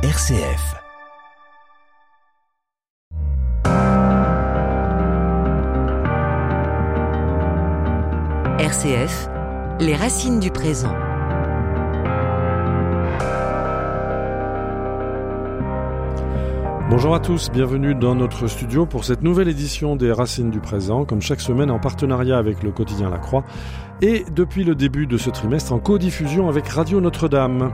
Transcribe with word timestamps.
RCF. 0.00 0.76
RCF, 8.60 9.28
les 9.80 9.96
racines 9.96 10.38
du 10.38 10.52
présent. 10.52 10.94
Bonjour 16.88 17.16
à 17.16 17.18
tous, 17.18 17.50
bienvenue 17.50 17.96
dans 17.96 18.14
notre 18.14 18.46
studio 18.46 18.86
pour 18.86 19.04
cette 19.04 19.22
nouvelle 19.22 19.48
édition 19.48 19.96
des 19.96 20.12
Racines 20.12 20.50
du 20.50 20.60
présent, 20.60 21.04
comme 21.04 21.20
chaque 21.20 21.40
semaine 21.40 21.72
en 21.72 21.80
partenariat 21.80 22.38
avec 22.38 22.62
le 22.62 22.70
quotidien 22.70 23.10
La 23.10 23.18
Croix 23.18 23.42
et 24.00 24.24
depuis 24.32 24.62
le 24.62 24.76
début 24.76 25.08
de 25.08 25.18
ce 25.18 25.30
trimestre 25.30 25.72
en 25.72 25.80
codiffusion 25.80 26.48
avec 26.48 26.68
Radio 26.68 27.00
Notre-Dame. 27.00 27.72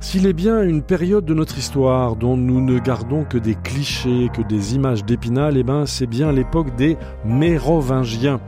S'il 0.00 0.26
est 0.26 0.32
bien 0.32 0.62
une 0.62 0.82
période 0.82 1.24
de 1.24 1.34
notre 1.34 1.58
histoire 1.58 2.14
dont 2.14 2.36
nous 2.36 2.60
ne 2.60 2.78
gardons 2.78 3.24
que 3.24 3.36
des 3.36 3.56
clichés, 3.56 4.30
que 4.32 4.42
des 4.42 4.76
images 4.76 5.04
d'épinal, 5.04 5.56
eh 5.56 5.64
ben 5.64 5.86
c'est 5.86 6.06
bien 6.06 6.30
l'époque 6.30 6.74
des 6.76 6.96
Mérovingiens. 7.24 8.40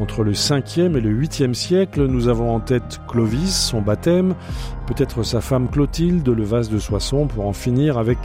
Entre 0.00 0.22
le 0.22 0.32
5e 0.32 0.96
et 0.96 1.00
le 1.00 1.12
8e 1.12 1.54
siècle, 1.54 2.06
nous 2.06 2.28
avons 2.28 2.54
en 2.54 2.60
tête 2.60 3.00
Clovis, 3.08 3.54
son 3.54 3.82
baptême, 3.82 4.34
peut-être 4.86 5.24
sa 5.24 5.40
femme 5.40 5.68
Clotilde, 5.68 6.28
le 6.28 6.44
vase 6.44 6.70
de 6.70 6.78
Soissons, 6.78 7.26
pour 7.26 7.46
en 7.46 7.52
finir 7.52 7.98
avec 7.98 8.18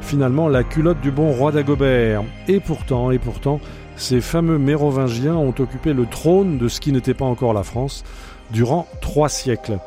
finalement 0.00 0.48
la 0.48 0.64
culotte 0.64 1.00
du 1.00 1.12
bon 1.12 1.30
roi 1.30 1.52
d'Agobert. 1.52 2.24
Et 2.48 2.58
pourtant, 2.58 3.12
et 3.12 3.18
pourtant, 3.18 3.60
ces 3.96 4.20
fameux 4.20 4.58
Mérovingiens 4.58 5.36
ont 5.36 5.54
occupé 5.58 5.92
le 5.92 6.06
trône 6.06 6.58
de 6.58 6.66
ce 6.66 6.80
qui 6.80 6.92
n'était 6.92 7.14
pas 7.14 7.24
encore 7.24 7.54
la 7.54 7.62
France 7.62 8.04
durant 8.50 8.86
trois 9.00 9.28
siècles. 9.28 9.78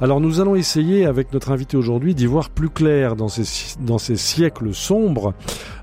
Alors 0.00 0.20
nous 0.20 0.40
allons 0.40 0.54
essayer 0.54 1.06
avec 1.06 1.32
notre 1.32 1.50
invité 1.50 1.76
aujourd'hui 1.76 2.14
d'y 2.14 2.26
voir 2.26 2.50
plus 2.50 2.68
clair 2.68 3.16
dans 3.16 3.26
ces, 3.26 3.76
dans 3.80 3.98
ces 3.98 4.14
siècles 4.14 4.72
sombres. 4.72 5.34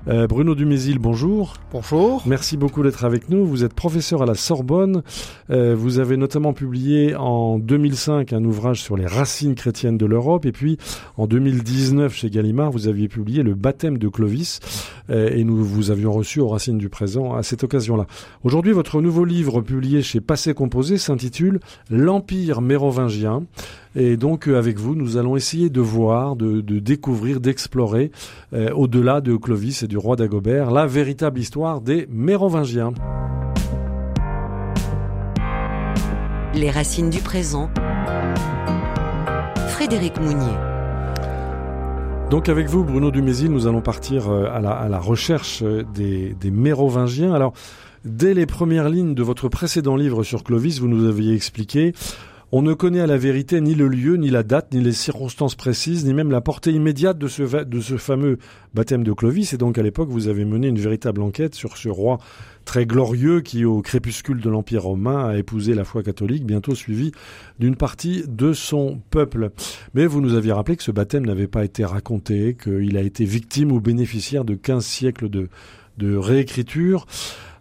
Euh, 0.08 0.26
Bruno 0.26 0.54
Dumézil, 0.54 0.98
bonjour. 0.98 1.54
Bonjour. 1.70 2.22
Merci 2.24 2.56
beaucoup 2.56 2.82
d'être 2.82 3.04
avec 3.04 3.28
nous. 3.28 3.44
Vous 3.44 3.62
êtes 3.62 3.74
professeur 3.74 4.22
à 4.22 4.26
la 4.26 4.34
Sorbonne. 4.34 5.02
Euh, 5.50 5.74
vous 5.76 5.98
avez 5.98 6.16
notamment 6.16 6.54
publié 6.54 7.14
en 7.14 7.58
2005 7.58 8.32
un 8.32 8.42
ouvrage 8.44 8.80
sur 8.82 8.96
les 8.96 9.06
racines 9.06 9.54
chrétiennes 9.54 9.98
de 9.98 10.06
l'Europe. 10.06 10.46
Et 10.46 10.52
puis 10.52 10.78
en 11.18 11.26
2019 11.26 12.14
chez 12.14 12.30
Gallimard, 12.30 12.70
vous 12.70 12.88
aviez 12.88 13.08
publié 13.08 13.42
Le 13.42 13.54
baptême 13.54 13.98
de 13.98 14.08
Clovis. 14.08 14.60
Euh, 15.10 15.28
et 15.30 15.44
nous 15.44 15.62
vous 15.62 15.90
avions 15.90 16.12
reçu 16.12 16.40
aux 16.40 16.48
racines 16.48 16.78
du 16.78 16.88
présent 16.88 17.34
à 17.34 17.42
cette 17.42 17.64
occasion-là. 17.64 18.06
Aujourd'hui, 18.44 18.72
votre 18.72 19.02
nouveau 19.02 19.26
livre 19.26 19.60
publié 19.60 20.00
chez 20.00 20.22
Passé 20.22 20.54
Composé 20.54 20.96
s'intitule 20.96 21.60
L'Empire 21.90 22.62
mérovingien. 22.62 23.42
Et 23.98 24.18
donc 24.18 24.46
euh, 24.46 24.58
avec 24.58 24.78
vous, 24.78 24.94
nous 24.94 25.16
allons 25.16 25.36
essayer 25.36 25.70
de 25.70 25.80
voir, 25.80 26.36
de, 26.36 26.60
de 26.60 26.78
découvrir, 26.80 27.40
d'explorer, 27.40 28.10
euh, 28.52 28.70
au-delà 28.72 29.22
de 29.22 29.36
Clovis 29.36 29.82
et 29.82 29.88
du 29.88 29.96
roi 29.96 30.16
d'Agobert, 30.16 30.70
la 30.70 30.86
véritable 30.86 31.40
histoire 31.40 31.80
des 31.80 32.06
Mérovingiens. 32.10 32.92
Les 36.54 36.70
racines 36.70 37.08
du 37.08 37.20
présent. 37.20 37.70
Frédéric 39.68 40.20
Mounier. 40.20 40.52
Donc 42.30 42.50
avec 42.50 42.68
vous, 42.68 42.84
Bruno 42.84 43.10
Dumézil, 43.10 43.50
nous 43.50 43.66
allons 43.66 43.80
partir 43.80 44.28
euh, 44.28 44.50
à 44.52 44.60
la, 44.60 44.72
à 44.72 44.90
la 44.90 44.98
recherche 44.98 45.62
des, 45.94 46.34
des 46.34 46.50
Mérovingiens. 46.50 47.32
Alors, 47.32 47.54
dès 48.04 48.34
les 48.34 48.44
premières 48.44 48.90
lignes 48.90 49.14
de 49.14 49.22
votre 49.22 49.48
précédent 49.48 49.96
livre 49.96 50.22
sur 50.22 50.44
Clovis, 50.44 50.80
vous 50.80 50.88
nous 50.88 51.08
aviez 51.08 51.34
expliqué 51.34 51.94
on 52.52 52.62
ne 52.62 52.74
connaît 52.74 53.00
à 53.00 53.06
la 53.06 53.18
vérité 53.18 53.60
ni 53.60 53.74
le 53.74 53.88
lieu, 53.88 54.16
ni 54.16 54.30
la 54.30 54.44
date, 54.44 54.72
ni 54.72 54.80
les 54.80 54.92
circonstances 54.92 55.56
précises, 55.56 56.04
ni 56.04 56.14
même 56.14 56.30
la 56.30 56.40
portée 56.40 56.70
immédiate 56.70 57.18
de 57.18 57.26
ce, 57.26 57.96
fameux 57.96 58.38
baptême 58.72 59.02
de 59.02 59.12
Clovis. 59.12 59.52
Et 59.52 59.58
donc 59.58 59.78
à 59.78 59.82
l'époque, 59.82 60.10
vous 60.10 60.28
avez 60.28 60.44
mené 60.44 60.68
une 60.68 60.78
véritable 60.78 61.22
enquête 61.22 61.56
sur 61.56 61.76
ce 61.76 61.88
roi 61.88 62.18
très 62.64 62.86
glorieux 62.86 63.40
qui, 63.40 63.64
au 63.64 63.82
crépuscule 63.82 64.40
de 64.40 64.48
l'Empire 64.48 64.84
romain, 64.84 65.28
a 65.28 65.36
épousé 65.36 65.74
la 65.74 65.84
foi 65.84 66.04
catholique, 66.04 66.44
bientôt 66.44 66.76
suivi 66.76 67.10
d'une 67.58 67.74
partie 67.74 68.22
de 68.28 68.52
son 68.52 69.00
peuple. 69.10 69.50
Mais 69.94 70.06
vous 70.06 70.20
nous 70.20 70.34
aviez 70.34 70.52
rappelé 70.52 70.76
que 70.76 70.84
ce 70.84 70.92
baptême 70.92 71.26
n'avait 71.26 71.48
pas 71.48 71.64
été 71.64 71.84
raconté, 71.84 72.56
qu'il 72.60 72.96
a 72.96 73.02
été 73.02 73.24
victime 73.24 73.72
ou 73.72 73.80
bénéficiaire 73.80 74.44
de 74.44 74.54
15 74.54 74.84
siècles 74.84 75.28
de 75.28 76.16
réécriture. 76.16 77.06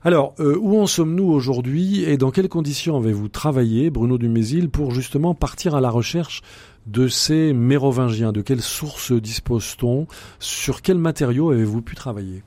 Alors, 0.06 0.36
euh, 0.40 0.56
où 0.62 0.80
en 0.80 0.86
sommes-nous 0.86 1.26
aujourd'hui 1.26 2.04
et 2.04 2.16
dans 2.16 2.30
quelles 2.30 2.48
conditions 2.48 2.96
avez-vous 2.96 3.28
travaillé, 3.28 3.90
Bruno 3.90 4.20
Dumézil, 4.20 4.70
pour 4.70 4.92
justement 4.92 5.34
partir 5.34 5.74
à 5.74 5.82
la 5.82 5.90
recherche 5.90 6.44
de 6.86 7.08
ces 7.08 7.54
mérovingiens? 7.54 8.32
De 8.32 8.42
quelles 8.42 8.62
sources 8.62 9.12
dispose-t-on? 9.12 10.06
Sur 10.38 10.84
quels 10.84 11.00
matériaux 11.00 11.50
avez-vous 11.50 11.82
pu 11.82 11.96
travailler? 11.96 12.44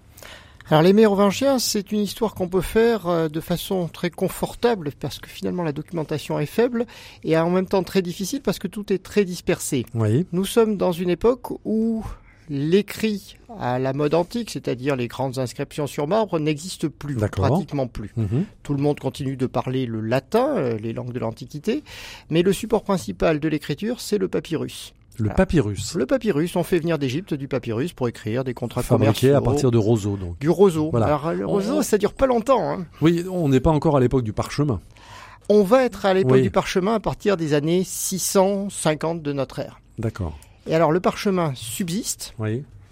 Alors 0.71 0.83
les 0.83 0.93
Mérovingiens, 0.93 1.59
c'est 1.59 1.91
une 1.91 1.99
histoire 1.99 2.35
qu'on 2.37 2.49
peut 2.49 2.61
faire 2.61 3.09
euh, 3.09 3.29
de 3.29 3.41
façon 3.41 3.89
très 3.89 4.11
confortable 4.11 4.93
parce 5.01 5.19
que 5.19 5.29
finalement 5.29 5.65
la 5.65 5.73
documentation 5.73 6.39
est 6.39 6.47
faible 6.47 6.87
et 7.25 7.37
en 7.37 7.51
même 7.51 7.67
temps 7.67 7.83
très 7.83 8.03
difficile 8.03 8.41
parce 8.41 8.61
que 8.61 8.69
tout 8.69 8.93
est 8.93 9.03
très 9.03 9.25
dispersé. 9.25 9.85
Oui. 9.95 10.27
Nous 10.31 10.45
sommes 10.45 10.77
dans 10.77 10.93
une 10.93 11.11
époque 11.11 11.51
où 11.65 12.05
l'écrit 12.49 13.37
à 13.59 13.79
la 13.79 13.93
mode 13.93 14.15
antique, 14.15 14.51
c'est-à-dire 14.51 14.97
les 14.97 15.09
grandes 15.09 15.39
inscriptions 15.39 15.87
sur 15.87 16.07
marbre, 16.07 16.39
n'existe 16.39 16.89
plus, 16.89 17.17
pratiquement 17.17 17.87
plus. 17.87 18.13
Mhm. 18.17 18.45
Tout 18.63 18.75
le 18.75 18.83
monde 18.83 18.99
continue 19.01 19.37
de 19.37 19.47
parler 19.47 19.87
le 19.87 20.01
latin, 20.01 20.57
euh, 20.57 20.77
les 20.79 20.93
langues 20.93 21.13
de 21.13 21.19
l'Antiquité, 21.19 21.83
mais 22.31 22.43
le 22.43 22.53
support 22.53 22.83
principal 22.85 23.41
de 23.41 23.49
l'écriture, 23.49 24.01
c'est 24.01 24.19
le 24.19 24.29
papyrus. 24.29 24.93
Le 25.21 25.31
papyrus. 25.31 25.95
Le 25.97 26.07
papyrus, 26.07 26.55
on 26.55 26.63
fait 26.63 26.79
venir 26.79 26.97
d'Égypte 26.97 27.35
du 27.35 27.49
papyrus 27.49 27.93
pour 27.93 28.07
écrire 28.07 28.45
des 28.45 28.55
contrats 28.55 28.83
Fabriqué 28.85 29.29
commerciaux. 29.31 29.35
à 29.35 29.41
partir 29.43 29.71
de 29.73 29.79
roseaux, 29.79 30.17
donc. 30.17 30.39
Du 30.39 30.49
roseau. 30.49 30.91
Voilà. 30.91 31.07
Alors 31.07 31.33
le 31.33 31.45
On- 31.45 31.49
roseau, 31.51 31.83
ça 31.83 31.99
dure 31.99 32.13
pas 32.13 32.27
longtemps. 32.27 32.71
hein. 32.71 32.87
Oui, 33.01 33.25
on 33.29 33.49
n'est 33.49 33.59
pas 33.59 33.71
encore 33.71 33.97
à 33.97 34.01
l'époque 34.01 34.23
du 34.23 34.33
parchemin. 34.33 34.81
On 35.49 35.65
va 35.65 35.83
être 35.85 36.07
à 36.07 36.15
l'époque 36.15 36.35
Oui. 36.35 36.43
du 36.43 36.51
parchemin 36.51 36.95
à 36.95 37.01
partir 37.01 37.37
des 37.37 37.53
années 37.55 37.83
650 37.83 39.23
de 39.23 39.33
notre 39.33 39.59
ère. 39.59 39.81
D'accord. 39.99 40.39
Et 40.67 40.75
alors 40.75 40.93
le 40.93 41.01
parchemin 41.01 41.53
subsiste. 41.55 42.35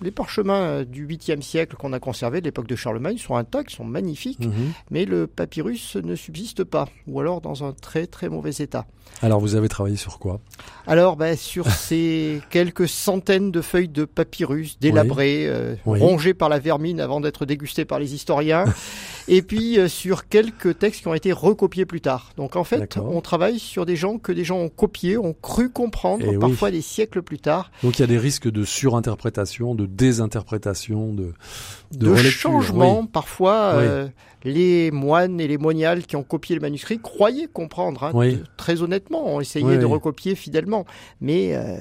Les 0.03 0.11
parchemins 0.11 0.61
euh, 0.61 0.85
du 0.85 1.07
8e 1.07 1.41
siècle 1.41 1.77
qu'on 1.77 1.93
a 1.95 1.99
conservés 2.01 2.41
de 2.41 2.45
l'époque 2.45 2.67
de 2.67 2.77
Charlemagne 2.77 3.17
sont 3.17 3.35
intacts, 3.37 3.71
sont 3.71 3.85
magnifiques, 3.85 4.45
Mhm. 4.45 4.73
mais 4.91 5.05
le 5.07 5.27
papyrus 5.27 5.97
ne 5.97 6.15
subsiste 6.15 6.65
pas, 6.65 6.89
ou 7.07 7.19
alors 7.21 7.41
dans 7.41 7.65
un 7.65 7.73
très 7.73 8.07
très 8.07 8.29
mauvais 8.29 8.51
état. 8.59 8.85
Alors, 9.23 9.41
vous 9.41 9.55
avez 9.55 9.69
travaillé 9.69 9.97
sur 9.97 10.19
quoi? 10.19 10.41
Alors, 10.87 11.17
ben, 11.17 11.37
sur 11.37 11.65
ces 11.71 12.41
quelques 12.51 12.89
centaines 12.89 13.51
de 13.51 13.61
feuilles 13.63 13.89
de 13.89 14.05
papyrus 14.05 14.79
délabrées, 14.81 15.47
euh, 15.47 15.75
Oui. 15.87 16.01
rongées 16.01 16.35
par 16.35 16.49
la 16.51 16.59
vermine 16.59 17.01
avant 17.01 17.21
d'être 17.21 17.47
dégustées 17.47 17.85
par 17.87 17.99
les 17.99 18.15
historiens, 18.15 18.65
et 19.29 19.41
puis 19.43 19.79
euh, 19.79 19.89
sur 19.89 20.29
quelques 20.29 20.79
textes 20.79 21.03
qui 21.03 21.09
ont 21.09 21.15
été 21.15 21.33
recopiés 21.33 21.87
plus 21.87 22.01
tard. 22.03 22.33
Donc 22.37 22.57
en 22.57 22.65
fait, 22.65 22.99
on 22.99 23.21
travaille 23.23 23.59
sur 23.59 23.87
des 23.87 23.97
gens 23.97 24.19
que 24.19 24.33
des 24.33 24.45
gens 24.45 24.59
ont 24.59 24.69
copiés, 24.69 25.17
ont 25.17 25.35
cru 25.41 25.71
comprendre, 25.71 26.25
Eh 26.27 26.31
oui. 26.31 26.39
parfois 26.39 26.71
des 26.71 26.83
siècles 26.83 27.23
plus 27.23 27.39
tard, 27.39 27.71
Donc, 27.83 27.99
il 27.99 28.03
y 28.03 28.05
a 28.05 28.09
des 28.09 28.19
risques 28.19 28.51
de 28.51 28.65
surinterprétation, 28.65 29.75
de 29.75 29.86
désinterprétation, 29.87 31.13
de, 31.13 31.33
de, 31.93 32.09
oui. 32.11 33.07
Parfois, 33.13 33.75
Oui. 33.79 33.85
euh, 33.87 34.09
les 34.45 34.91
moines 34.91 35.41
et 35.41 35.49
les 35.49 35.59
moniales 35.59 36.05
qui 36.05 36.17
ont 36.17 36.23
copié 36.23 36.55
le 36.55 36.61
manuscrit 36.61 36.99
croyaient 36.99 37.49
comprendre, 37.53 38.05
hein, 38.05 38.11
Oui. 38.15 38.43
très 38.57 38.83
honnêtement, 38.83 39.35
ont 39.35 39.41
essayé 39.41 39.79
de 39.79 39.85
recopier 39.85 40.35
fidèlement. 40.35 40.85
Mais 41.21 41.55
euh, 41.55 41.77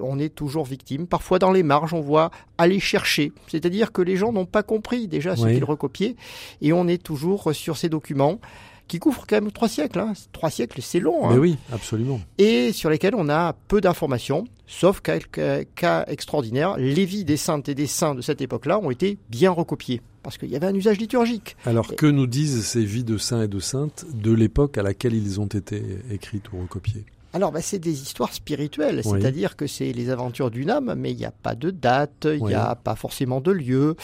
on 0.00 0.18
est 0.18 0.34
toujours 0.34 0.64
victime. 0.64 1.06
Parfois, 1.06 1.38
dans 1.38 1.50
les 1.52 1.62
marges, 1.62 1.94
on 1.94 2.00
voit 2.00 2.30
aller 2.56 2.80
chercher. 2.80 3.32
C'est-à-dire 3.48 3.92
que 3.92 4.02
les 4.02 4.16
gens 4.16 4.32
n'ont 4.32 4.46
pas 4.46 4.62
compris 4.62 5.08
déjà 5.08 5.36
ce 5.36 5.46
qu'ils 5.46 5.64
recopiaient. 5.64 6.16
Et 6.62 6.72
on 6.72 6.86
est 6.88 7.02
toujours 7.02 7.54
sur 7.54 7.76
ces 7.76 7.88
documents 7.88 8.38
qui 8.88 8.98
couvrent 8.98 9.26
quand 9.28 9.36
même 9.36 9.52
trois 9.52 9.68
siècles. 9.68 10.00
Hein. 10.00 10.14
Trois 10.32 10.50
siècles, 10.50 10.80
c'est 10.82 10.98
long. 11.00 11.26
hein 11.28 11.32
Mais 11.32 11.38
oui, 11.38 11.56
absolument. 11.72 12.20
et 12.38 12.72
sur 12.72 12.90
lesquels 12.90 13.14
on 13.14 13.28
a 13.28 13.54
peu 13.68 13.80
d'informations, 13.80 14.44
sauf 14.66 15.00
quelques 15.00 15.66
cas 15.74 16.04
extraordinaires. 16.08 16.76
Les 16.78 17.04
vies 17.04 17.24
des 17.24 17.36
saintes 17.36 17.68
et 17.68 17.74
des 17.74 17.86
saints 17.86 18.14
de 18.14 18.22
cette 18.22 18.40
époque-là 18.40 18.78
ont 18.80 18.90
été 18.90 19.18
bien 19.30 19.50
recopiées, 19.50 20.00
parce 20.22 20.38
qu'il 20.38 20.48
y 20.50 20.56
avait 20.56 20.66
un 20.66 20.74
usage 20.74 20.98
liturgique. 20.98 21.56
Alors, 21.64 21.94
que 21.94 22.06
nous 22.06 22.26
disent 22.26 22.64
ces 22.64 22.84
vies 22.84 23.04
de 23.04 23.18
saints 23.18 23.42
et 23.42 23.48
de 23.48 23.60
saintes 23.60 24.06
de 24.12 24.32
l'époque 24.32 24.78
à 24.78 24.82
laquelle 24.82 25.14
ils 25.14 25.40
ont 25.40 25.46
été 25.46 25.82
écrites 26.10 26.52
ou 26.52 26.60
recopiées? 26.62 27.04
Alors, 27.34 27.52
bah, 27.52 27.60
c'est 27.60 27.78
des 27.78 28.00
histoires 28.02 28.32
spirituelles, 28.32 29.02
Oui. 29.04 29.20
c'est-à-dire 29.20 29.54
que 29.56 29.66
c'est 29.66 29.92
les 29.92 30.08
aventures 30.08 30.50
d'une 30.50 30.70
âme, 30.70 30.94
mais 30.96 31.10
il 31.12 31.16
n'y 31.18 31.26
a 31.26 31.30
pas 31.30 31.54
de 31.54 31.70
date, 31.70 32.24
il 32.26 32.40
Oui. 32.42 32.48
n'y 32.50 32.54
a 32.54 32.74
pas 32.74 32.94
forcément 32.96 33.40
de 33.42 33.50
lieu, 33.50 33.96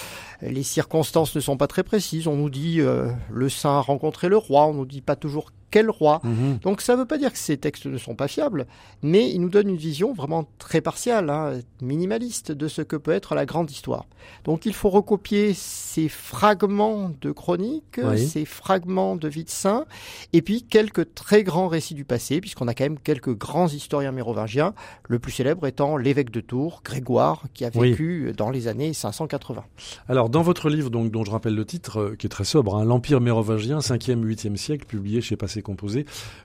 les 0.43 0.63
circonstances 0.63 1.35
ne 1.35 1.41
sont 1.41 1.57
pas 1.57 1.67
très 1.67 1.83
précises. 1.85 2.27
On 2.29 2.37
nous 2.37 2.51
dit 2.51 2.81
euh, 2.81 3.11
le 3.31 3.49
saint 3.49 3.79
a 3.79 3.81
rencontré 3.81 4.29
le 4.29 4.37
roi, 4.37 4.67
on 4.67 4.75
nous 4.75 4.85
dit 4.85 5.01
pas 5.01 5.17
toujours 5.17 5.53
quel 5.75 5.91
roi. 5.91 6.21
Mhm. 6.23 6.59
Donc 6.63 6.81
ça 6.81 6.93
ne 6.95 7.01
veut 7.01 7.05
pas 7.05 7.19
dire 7.19 7.33
que 7.33 7.39
ces 7.39 7.57
textes 7.57 7.87
ne 7.87 7.99
sont 7.99 8.15
pas 8.15 8.29
fiables, 8.29 8.69
mais 9.03 9.29
ils 9.29 9.41
nous 9.41 9.49
donnent 9.49 9.71
une 9.71 9.77
vision 9.77 10.13
vraiment 10.13 10.47
très 10.59 10.81
partiale, 10.81 11.31
hein, 11.31 11.55
minimaliste 11.83 12.53
de 12.53 12.69
ce 12.69 12.81
que 12.81 12.95
peut 12.95 13.11
être 13.11 13.35
la 13.35 13.45
grande 13.45 13.69
histoire. 13.73 14.07
Donc 14.45 14.67
il 14.67 14.73
faut 14.73 14.89
recopier 14.89 15.53
ces 15.53 16.09
fragments 16.09 17.11
de 17.21 17.33
chroniques, 17.33 17.99
Oui. 18.01 18.25
ces 18.25 18.45
fragments 18.45 19.17
de 19.17 19.27
vie 19.27 19.43
de 19.43 19.51
saint, 19.51 19.85
et 20.33 20.43
puis 20.43 20.63
quelques 20.63 21.13
très 21.17 21.43
grands 21.43 21.67
récits 21.67 21.95
du 21.95 22.05
passé, 22.05 22.41
puisqu'on 22.41 22.69
a 22.69 22.75
quand 22.75 22.85
même 22.85 23.01
quelques 23.01 23.37
grands 23.37 23.67
historiens 23.69 24.13
mérovingiens, 24.13 24.75
le 25.09 25.19
plus 25.19 25.33
célèbre 25.33 25.67
étant 25.67 25.97
l'évêque 25.97 26.31
de 26.31 26.41
Tours, 26.41 26.83
Grégoire, 26.85 27.43
qui 27.53 27.65
a 27.65 27.71
Oui. 27.75 27.91
vécu 27.91 28.33
dans 28.37 28.51
les 28.51 28.69
années 28.69 28.93
580. 28.93 29.65
Alors, 30.09 30.29
dans 30.31 30.43
votre 30.43 30.69
livre, 30.71 30.91
donc, 30.91 31.11
dont 31.11 31.25
je 31.25 31.33
rappelle 31.33 31.57
le 31.57 31.65
titre, 31.65 31.99
euh, 32.01 32.17
qui 32.17 32.27
est 32.27 32.31
très 32.31 32.45
sobre, 32.45 32.77
hein, 32.77 32.85
L'Empire 32.85 33.21
mérovingien, 33.21 33.81
5e, 33.81 34.23
8e 34.25 34.57
siècle, 34.57 34.85
publié 34.87 35.21
chez 35.21 35.37
Passé 35.37 35.63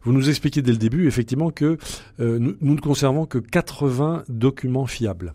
Vous 0.03 0.13
nous 0.13 0.29
expliquez 0.29 0.61
dès 0.61 0.71
le 0.71 0.77
début, 0.77 1.07
effectivement, 1.07 1.51
que 1.51 1.77
euh, 2.19 2.39
nous, 2.39 2.55
nous 2.61 2.75
ne 2.75 2.79
conservons 2.79 3.25
que 3.25 3.37
80 3.37 4.23
documents 4.29 4.85
fiables. 4.87 5.33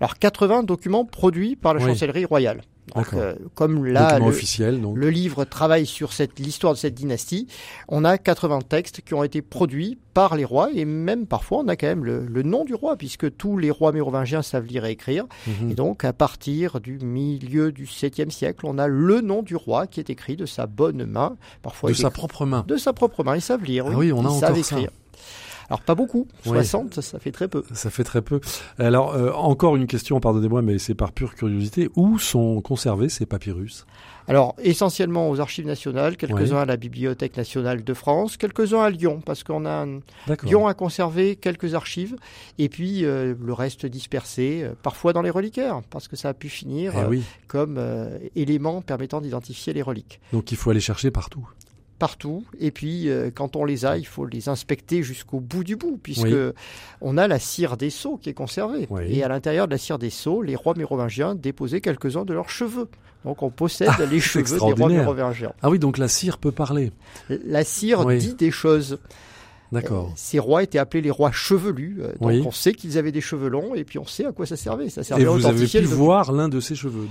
Alors 0.00 0.18
80 0.18 0.62
documents 0.64 1.04
produits 1.04 1.56
par 1.56 1.74
la 1.74 1.80
Oui. 1.82 1.88
chancellerie 1.90 2.24
royale. 2.24 2.62
Donc, 2.94 3.14
euh, 3.14 3.34
comme 3.54 3.86
là, 3.86 4.18
le, 4.18 4.80
donc. 4.80 4.96
le 4.96 5.10
livre 5.10 5.44
travaille 5.44 5.86
sur 5.86 6.10
l'histoire 6.38 6.74
de 6.74 6.78
cette 6.78 6.94
dynastie, 6.94 7.46
on 7.88 8.04
a 8.04 8.18
80 8.18 8.60
textes 8.68 9.00
qui 9.00 9.14
ont 9.14 9.24
été 9.24 9.40
produits 9.40 9.98
par 10.12 10.36
les 10.36 10.44
rois 10.44 10.68
et 10.74 10.84
même 10.84 11.26
parfois 11.26 11.58
on 11.64 11.68
a 11.68 11.76
quand 11.76 11.86
même 11.86 12.04
le, 12.04 12.26
le 12.26 12.42
nom 12.42 12.64
du 12.64 12.74
roi 12.74 12.96
puisque 12.96 13.34
tous 13.36 13.56
les 13.56 13.70
rois 13.70 13.90
mérovingiens 13.92 14.42
savent 14.42 14.66
lire 14.66 14.84
et 14.84 14.90
écrire. 14.92 15.24
Mhm. 15.46 15.70
Et 15.70 15.74
donc 15.74 16.04
à 16.04 16.12
partir 16.12 16.78
du 16.80 16.98
milieu 16.98 17.72
du 17.72 17.86
7e 17.86 18.30
siècle, 18.30 18.66
on 18.66 18.78
a 18.78 18.86
le 18.86 19.22
nom 19.22 19.42
du 19.42 19.56
roi 19.56 19.86
qui 19.86 19.98
est 20.00 20.10
écrit 20.10 20.36
de 20.36 20.46
sa 20.46 20.66
bonne 20.66 21.04
main, 21.06 21.36
parfois 21.62 21.90
De 21.90 21.94
sa 21.94 22.10
propre 22.10 22.44
main. 22.44 22.64
de 22.68 22.76
sa 22.76 22.92
propre 22.92 23.24
main. 23.24 23.34
Ils 23.34 23.40
savent 23.42 23.64
lire. 23.64 23.86
Ah 23.88 23.94
oui, 23.96 24.12
on 24.12 24.24
a 24.26 24.30
ils 24.30 24.40
savent 24.40 24.50
encore 24.52 24.64
ça. 24.64 24.76
Alors 25.70 25.80
pas 25.80 25.94
beaucoup, 25.94 26.28
Oui. 26.46 26.52
60, 26.52 27.00
ça 27.00 27.18
fait 27.18 27.32
très 27.32 27.48
peu. 27.48 27.64
Ça 27.72 27.90
fait 27.90 28.04
très 28.04 28.22
peu. 28.22 28.40
Alors, 28.78 29.14
euh, 29.14 29.32
encore 29.32 29.76
une 29.76 29.86
question, 29.86 30.20
pardonnez-moi, 30.20 30.62
mais 30.62 30.78
c'est 30.78 30.94
par 30.94 31.12
pure 31.12 31.34
curiosité. 31.34 31.88
Où 31.96 32.18
sont 32.18 32.60
conservés 32.60 33.08
ces 33.08 33.26
papyrus? 33.26 33.86
Alors, 34.26 34.54
essentiellement 34.62 35.28
aux 35.28 35.40
archives 35.40 35.66
nationales, 35.66 36.16
quelques-uns 36.16 36.58
à 36.58 36.64
la 36.64 36.76
Bibliothèque 36.76 37.36
nationale 37.36 37.84
de 37.84 37.94
France, 37.94 38.36
quelques-uns 38.38 38.80
à 38.80 38.90
Lyon, 38.90 39.20
parce 39.24 39.44
qu'on 39.44 39.66
a 39.66 39.84
un-. 39.84 40.00
Lyon 40.44 40.66
a 40.66 40.72
conservé 40.72 41.36
quelques 41.36 41.74
archives, 41.74 42.16
et 42.58 42.70
puis 42.70 43.04
euh, 43.04 43.34
le 43.38 43.52
reste 43.52 43.84
dispersé, 43.84 44.62
euh, 44.62 44.72
parfois 44.82 45.12
dans 45.12 45.20
les 45.20 45.30
reliquaires, 45.30 45.82
parce 45.90 46.08
que 46.08 46.16
ça 46.16 46.30
a 46.30 46.34
pu 46.34 46.48
finir 46.48 46.92
Eh 46.96 47.00
euh, 47.00 47.20
comme 47.48 47.78
élément 48.34 48.80
permettant 48.80 49.20
d'identifier 49.20 49.72
les 49.72 49.82
reliques. 49.82 50.20
Donc, 50.32 50.50
il 50.52 50.56
faut 50.56 50.70
aller 50.70 50.80
chercher 50.80 51.10
partout. 51.10 51.46
Partout, 51.98 52.44
et 52.58 52.70
puis 52.72 53.08
euh, 53.08 53.30
quand 53.32 53.54
on 53.54 53.64
les 53.64 53.86
a, 53.86 53.96
il 53.96 54.06
faut 54.06 54.26
les 54.26 54.48
inspecter 54.48 55.02
jusqu'au 55.04 55.38
bout 55.38 55.62
du 55.62 55.76
bout, 55.76 55.98
puisque 56.02 56.24
Oui. 56.24 56.34
on 57.00 57.16
a 57.16 57.28
la 57.28 57.38
cire 57.38 57.76
des 57.76 57.88
sceaux 57.90 58.16
qui 58.20 58.28
est 58.30 58.34
conservée. 58.34 58.86
Oui. 58.90 59.02
Et 59.10 59.22
à 59.22 59.28
l'intérieur 59.28 59.66
de 59.68 59.72
la 59.72 59.78
cire 59.78 59.98
des 59.98 60.10
sceaux, 60.10 60.42
les 60.42 60.56
rois 60.56 60.74
mérovingiens 60.76 61.34
déposaient 61.36 61.80
quelques-uns 61.80 62.24
de 62.24 62.34
leurs 62.34 62.50
cheveux. 62.50 62.88
Donc 63.24 63.42
on 63.42 63.50
possède 63.50 63.88
Ah, 63.96 64.04
les 64.10 64.18
cheveux 64.20 64.44
des 64.58 64.72
rois 64.72 64.88
mérovingiens. 64.88 65.52
Ah 65.62 65.70
oui, 65.70 65.78
donc 65.78 65.96
la 65.96 66.08
cire 66.08 66.38
peut 66.38 66.52
parler. 66.52 66.90
La 67.28 67.62
cire 67.64 68.04
Oui. 68.04 68.18
dit 68.18 68.34
des 68.34 68.50
choses. 68.50 68.98
D'accord. 69.72 70.08
Euh, 70.08 70.12
Ces 70.16 70.38
rois 70.38 70.62
étaient 70.62 70.78
appelés 70.78 71.00
les 71.00 71.10
rois 71.10 71.32
chevelus. 71.32 71.98
euh, 72.00 72.08
donc 72.20 72.28
Oui. 72.30 72.42
on 72.44 72.50
sait 72.50 72.74
qu'ils 72.74 72.98
avaient 72.98 73.12
des 73.12 73.20
cheveux 73.22 73.48
longs 73.48 73.74
et 73.74 73.84
puis 73.84 73.98
on 73.98 74.04
sait 74.06 74.26
à 74.26 74.32
quoi 74.32 74.46
ça 74.46 74.56
servait. 74.56 74.88
Ça 74.90 75.02
servait 75.02 75.22
Et 75.22 75.26
à 75.26 75.30
vous 75.30 75.46
avez 75.46 75.66
pu 75.66 75.80
le 75.80 75.86
voir 75.86 76.32
l'un 76.32 76.48
de 76.48 76.60
ses 76.60 76.74
cheveux, 76.74 77.02
donc. 77.02 77.10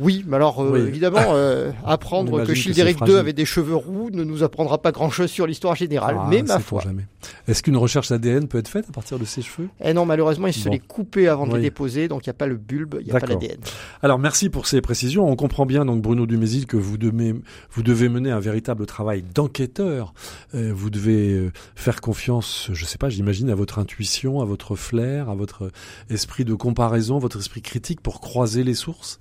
Oui, 0.00 0.24
mais 0.26 0.36
alors 0.36 0.60
euh, 0.62 0.70
Oui. 0.72 0.80
évidemment, 0.80 1.20
euh, 1.34 1.70
apprendre 1.86 2.44
que 2.44 2.54
c'est 2.54 2.70
II 2.70 3.16
avait 3.16 3.32
des 3.32 3.44
cheveux 3.44 3.76
roux 3.76 4.10
ne 4.10 4.24
nous 4.24 4.42
apprendra 4.42 4.78
pas 4.82 4.92
grand-chose 4.92 5.30
sur 5.30 5.46
l'histoire 5.46 5.76
générale. 5.76 6.16
Ah, 6.18 6.26
mais 6.28 6.42
ma 6.42 6.58
foi. 6.58 6.82
jamais. 6.82 7.06
Est-ce 7.48 7.62
qu'une 7.62 7.76
recherche 7.76 8.10
ADN 8.10 8.48
peut 8.48 8.58
être 8.58 8.68
faite 8.68 8.86
à 8.88 8.92
partir 8.92 9.18
de 9.18 9.24
ses 9.24 9.42
cheveux? 9.42 9.68
Eh 9.82 9.94
non, 9.94 10.04
malheureusement, 10.04 10.46
ils 10.46 10.52
se 10.52 10.64
Bon. 10.64 10.72
les 10.72 10.78
coupaient 10.78 11.28
avant 11.28 11.46
de 11.46 11.52
Oui. 11.52 11.58
les 11.58 11.64
déposer, 11.64 12.08
donc 12.08 12.26
il 12.26 12.28
n'y 12.28 12.32
a 12.32 12.34
pas 12.34 12.46
le 12.46 12.56
bulbe, 12.56 12.96
il 13.00 13.06
n'y 13.06 13.12
a 13.12 13.20
pas 13.20 13.26
l'ADN. 13.26 13.56
Alors 14.02 14.18
merci 14.18 14.50
pour 14.50 14.66
ces 14.66 14.80
précisions. 14.80 15.28
On 15.28 15.36
comprend 15.36 15.64
bien 15.66 15.84
donc 15.84 16.02
Bruno 16.02 16.26
Dumézil 16.26 16.66
que 16.66 16.76
vous 16.76 16.98
devez, 16.98 17.34
vous 17.70 17.82
devez 17.82 18.08
mener 18.08 18.30
un 18.30 18.40
véritable 18.40 18.86
travail 18.86 19.22
d'enquêteur. 19.34 20.12
Euh, 20.54 20.72
vous 20.74 20.90
devez 20.90 21.32
euh, 21.32 21.52
faire 21.76 22.00
confiance, 22.00 22.68
je 22.72 22.84
sais 22.84 22.98
pas, 22.98 23.08
j'imagine 23.08 23.48
à 23.50 23.54
votre 23.54 23.78
intuition, 23.78 24.40
à 24.40 24.44
votre 24.44 24.74
flair, 24.76 25.28
à 25.30 25.34
votre 25.34 25.70
esprit 26.10 26.44
de 26.44 26.54
comparaison, 26.54 27.18
votre 27.18 27.38
esprit 27.38 27.62
critique 27.62 28.00
pour 28.00 28.20
croiser 28.20 28.64
les 28.64 28.74
sources. 28.74 29.20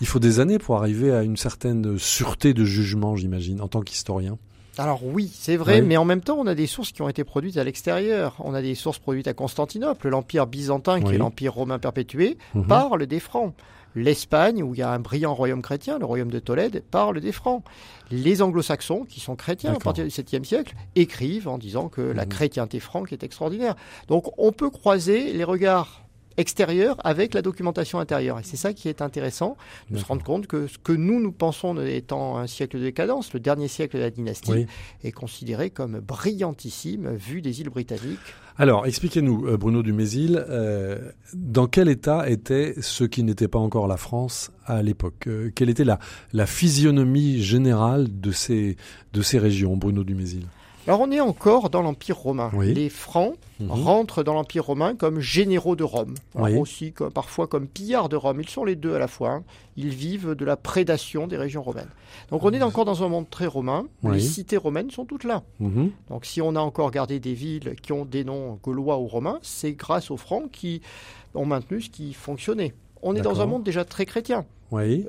Il 0.00 0.06
faut 0.06 0.18
des 0.18 0.38
années 0.40 0.58
pour 0.58 0.76
arriver 0.76 1.12
à 1.12 1.22
une 1.22 1.36
certaine 1.36 1.98
sûreté 1.98 2.54
de 2.54 2.64
jugement, 2.64 3.16
j'imagine, 3.16 3.60
en 3.60 3.68
tant 3.68 3.80
qu'historien. 3.80 4.38
Alors 4.76 5.04
oui, 5.04 5.28
c'est 5.34 5.56
vrai, 5.56 5.80
Oui. 5.80 5.86
mais 5.88 5.96
en 5.96 6.04
même 6.04 6.20
temps, 6.20 6.36
on 6.38 6.46
a 6.46 6.54
des 6.54 6.68
sources 6.68 6.92
qui 6.92 7.02
ont 7.02 7.08
été 7.08 7.24
produites 7.24 7.56
à 7.56 7.64
l'extérieur. 7.64 8.36
On 8.38 8.54
a 8.54 8.62
des 8.62 8.76
sources 8.76 9.00
produites 9.00 9.26
à 9.26 9.34
Constantinople, 9.34 10.08
l'Empire 10.08 10.46
byzantin, 10.46 11.00
qui 11.00 11.06
Oui. 11.08 11.14
est 11.16 11.18
l'Empire 11.18 11.52
romain 11.52 11.80
perpétué, 11.80 12.38
Mhm. 12.54 12.66
parle 12.68 13.06
des 13.06 13.18
Francs. 13.18 13.54
L'Espagne, 13.96 14.62
où 14.62 14.74
il 14.74 14.78
y 14.78 14.82
a 14.82 14.90
un 14.92 15.00
brillant 15.00 15.34
royaume 15.34 15.62
chrétien, 15.62 15.98
le 15.98 16.04
royaume 16.04 16.30
de 16.30 16.38
Tolède, 16.38 16.84
parle 16.92 17.20
des 17.20 17.32
Francs. 17.32 17.64
Les 18.12 18.40
anglo-saxons, 18.42 19.04
qui 19.08 19.18
sont 19.18 19.34
chrétiens 19.34 19.74
à 19.74 19.78
partir 19.80 20.04
du 20.04 20.10
7e 20.10 20.44
siècle, 20.44 20.74
écrivent 20.94 21.48
en 21.48 21.58
disant 21.58 21.88
que 21.88 22.00
la 22.02 22.22
Mhm. 22.22 22.28
chrétienté 22.28 22.78
franque 22.78 23.12
est 23.12 23.24
extraordinaire. 23.24 23.74
Donc 24.06 24.26
on 24.38 24.52
peut 24.52 24.70
croiser 24.70 25.32
les 25.32 25.42
regards 25.42 26.04
extérieurs 26.38 26.96
avec 27.04 27.34
la 27.34 27.42
documentation 27.42 27.98
intérieure. 27.98 28.38
Et 28.38 28.42
c'est 28.44 28.56
ça 28.56 28.72
qui 28.72 28.88
est 28.88 29.02
intéressant, 29.02 29.56
de 29.90 29.98
se 29.98 30.04
rendre 30.04 30.24
compte 30.24 30.46
que 30.46 30.66
ce 30.68 30.78
que 30.78 30.92
nous, 30.92 31.20
nous 31.20 31.32
pensons 31.32 31.78
étant 31.84 32.38
un 32.38 32.46
siècle 32.46 32.78
de 32.78 32.84
décadence, 32.84 33.34
le 33.34 33.40
dernier 33.40 33.68
siècle 33.68 33.96
de 33.96 34.02
la 34.02 34.10
dynastie, 34.10 34.50
Oui. 34.52 34.66
est 35.04 35.12
considéré 35.12 35.68
comme 35.70 36.00
brillantissime 36.00 37.14
vu 37.14 37.42
des 37.42 37.60
îles 37.60 37.68
britanniques. 37.70 38.18
Alors, 38.56 38.86
expliquez-nous, 38.86 39.46
euh, 39.46 39.56
Bruno 39.56 39.82
Dumézil, 39.82 40.44
euh, 40.48 41.12
dans 41.34 41.66
quel 41.68 41.88
état 41.88 42.28
était 42.28 42.74
ce 42.80 43.04
qui 43.04 43.22
n'était 43.22 43.46
pas 43.46 43.58
encore 43.60 43.86
la 43.86 43.96
France 43.96 44.50
à 44.66 44.82
l'époque? 44.82 45.26
Euh, 45.28 45.50
Quelle 45.54 45.70
était 45.70 45.84
la, 45.84 45.98
la 46.32 46.46
physionomie 46.46 47.40
générale 47.42 48.08
de 48.20 48.32
ces, 48.32 48.76
de 49.12 49.22
ces 49.22 49.38
régions, 49.38 49.76
Bruno 49.76 50.02
Dumézil? 50.02 50.46
Alors 50.88 51.00
on 51.02 51.10
est 51.12 51.20
encore 51.20 51.68
dans 51.68 51.82
l'Empire 51.82 52.16
romain. 52.16 52.50
Oui. 52.54 52.72
Les 52.72 52.88
Francs 52.88 53.34
Mhm. 53.60 53.70
rentrent 53.70 54.22
dans 54.22 54.32
l'Empire 54.34 54.64
romain 54.64 54.94
comme 54.96 55.20
généraux 55.20 55.76
de 55.76 55.84
Rome. 55.84 56.14
Oui. 56.34 56.56
aussi 56.56 56.92
comme- 56.92 57.12
parfois 57.12 57.46
comme 57.46 57.66
pillards 57.66 58.08
de 58.08 58.16
Rome. 58.16 58.40
Ils 58.40 58.48
sont 58.48 58.64
les 58.64 58.74
deux 58.76 58.94
à 58.94 58.98
la 58.98 59.06
fois. 59.08 59.30
hein. 59.32 59.44
Ils 59.76 59.90
vivent 59.90 60.34
de 60.34 60.44
la 60.46 60.56
prédation 60.56 61.26
des 61.26 61.36
régions 61.36 61.62
romaines. 61.62 61.90
Donc 62.30 62.42
on 62.44 62.50
est 62.52 62.62
encore 62.62 62.84
dans 62.86 63.02
un 63.04 63.08
monde 63.08 63.28
très 63.28 63.46
romain. 63.46 63.86
Oui. 64.02 64.14
Les 64.14 64.20
cités 64.20 64.56
romaines 64.56 64.90
sont 64.90 65.04
toutes 65.04 65.24
là. 65.24 65.42
Mhm. 65.60 65.90
Donc 66.08 66.24
si 66.24 66.40
on 66.40 66.56
a 66.56 66.60
encore 66.60 66.90
gardé 66.90 67.20
des 67.20 67.34
villes 67.34 67.74
qui 67.82 67.92
ont 67.92 68.04
des 68.06 68.24
noms 68.24 68.58
gaulois 68.62 68.98
ou 68.98 69.06
romains, 69.08 69.40
c'est 69.42 69.72
grâce 69.72 70.10
aux 70.10 70.16
Francs 70.16 70.50
qui 70.50 70.80
ont 71.34 71.44
maintenu 71.44 71.82
ce 71.82 71.90
qui 71.90 72.14
fonctionnait. 72.14 72.72
On 73.02 73.14
est 73.14 73.20
dans 73.20 73.40
un 73.42 73.46
monde 73.46 73.62
déjà 73.62 73.84
très 73.84 74.06
chrétien. 74.06 74.46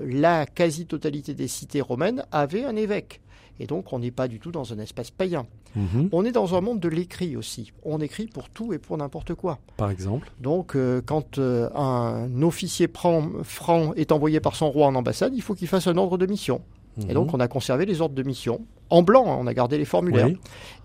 La 0.06 0.46
quasi-totalité 0.46 1.34
des 1.34 1.48
cités 1.48 1.82
romaines 1.82 2.26
avait 2.32 2.64
un 2.66 2.76
évêque. 2.76 3.22
Et 3.60 3.68
donc 3.68 3.92
on 3.94 4.00
n'est 4.00 4.12
pas 4.12 4.28
du 4.28 4.40
tout 4.40 4.52
dans 4.52 4.72
un 4.74 4.80
espace 4.80 5.12
païen. 5.12 5.46
Mhm. 5.76 6.10
On 6.12 6.24
est 6.26 6.32
dans 6.32 6.56
un 6.56 6.62
monde 6.62 6.80
de 6.80 6.88
l'écrit 6.90 7.36
aussi. 7.36 7.72
On 7.84 8.00
écrit 8.00 8.26
pour 8.28 8.50
tout 8.50 8.74
et 8.74 8.78
pour 8.80 8.98
n'importe 8.98 9.34
quoi. 9.34 9.60
par 9.78 9.92
exemple. 9.92 10.32
Donc 10.40 10.76
euh, 10.76 11.02
quand 11.06 11.38
euh, 11.38 11.70
un 11.76 12.42
officier 12.42 12.88
prend- 12.88 13.30
franc 13.44 13.94
est 13.96 14.12
envoyé 14.12 14.40
par 14.40 14.56
son 14.56 14.70
roi 14.72 14.88
en 14.88 14.96
ambassade, 14.96 15.34
il 15.36 15.42
faut 15.42 15.56
qu'il 15.56 15.68
fasse 15.68 15.88
un 15.88 15.98
ordre 15.98 16.18
de 16.18 16.26
mission. 16.26 16.62
Et 17.02 17.06
Mhm. 17.08 17.14
donc 17.14 17.34
on 17.34 17.40
a 17.40 17.48
conservé 17.48 17.86
les 17.86 18.02
ordres 18.02 18.16
de 18.16 18.24
mission 18.24 18.62
en 18.90 19.04
blanc, 19.04 19.26
hein, 19.32 19.38
on 19.40 19.46
a 19.46 19.54
gardé 19.54 19.78
les 19.78 19.86
formulaires. 19.86 20.26
Oui. 20.28 20.38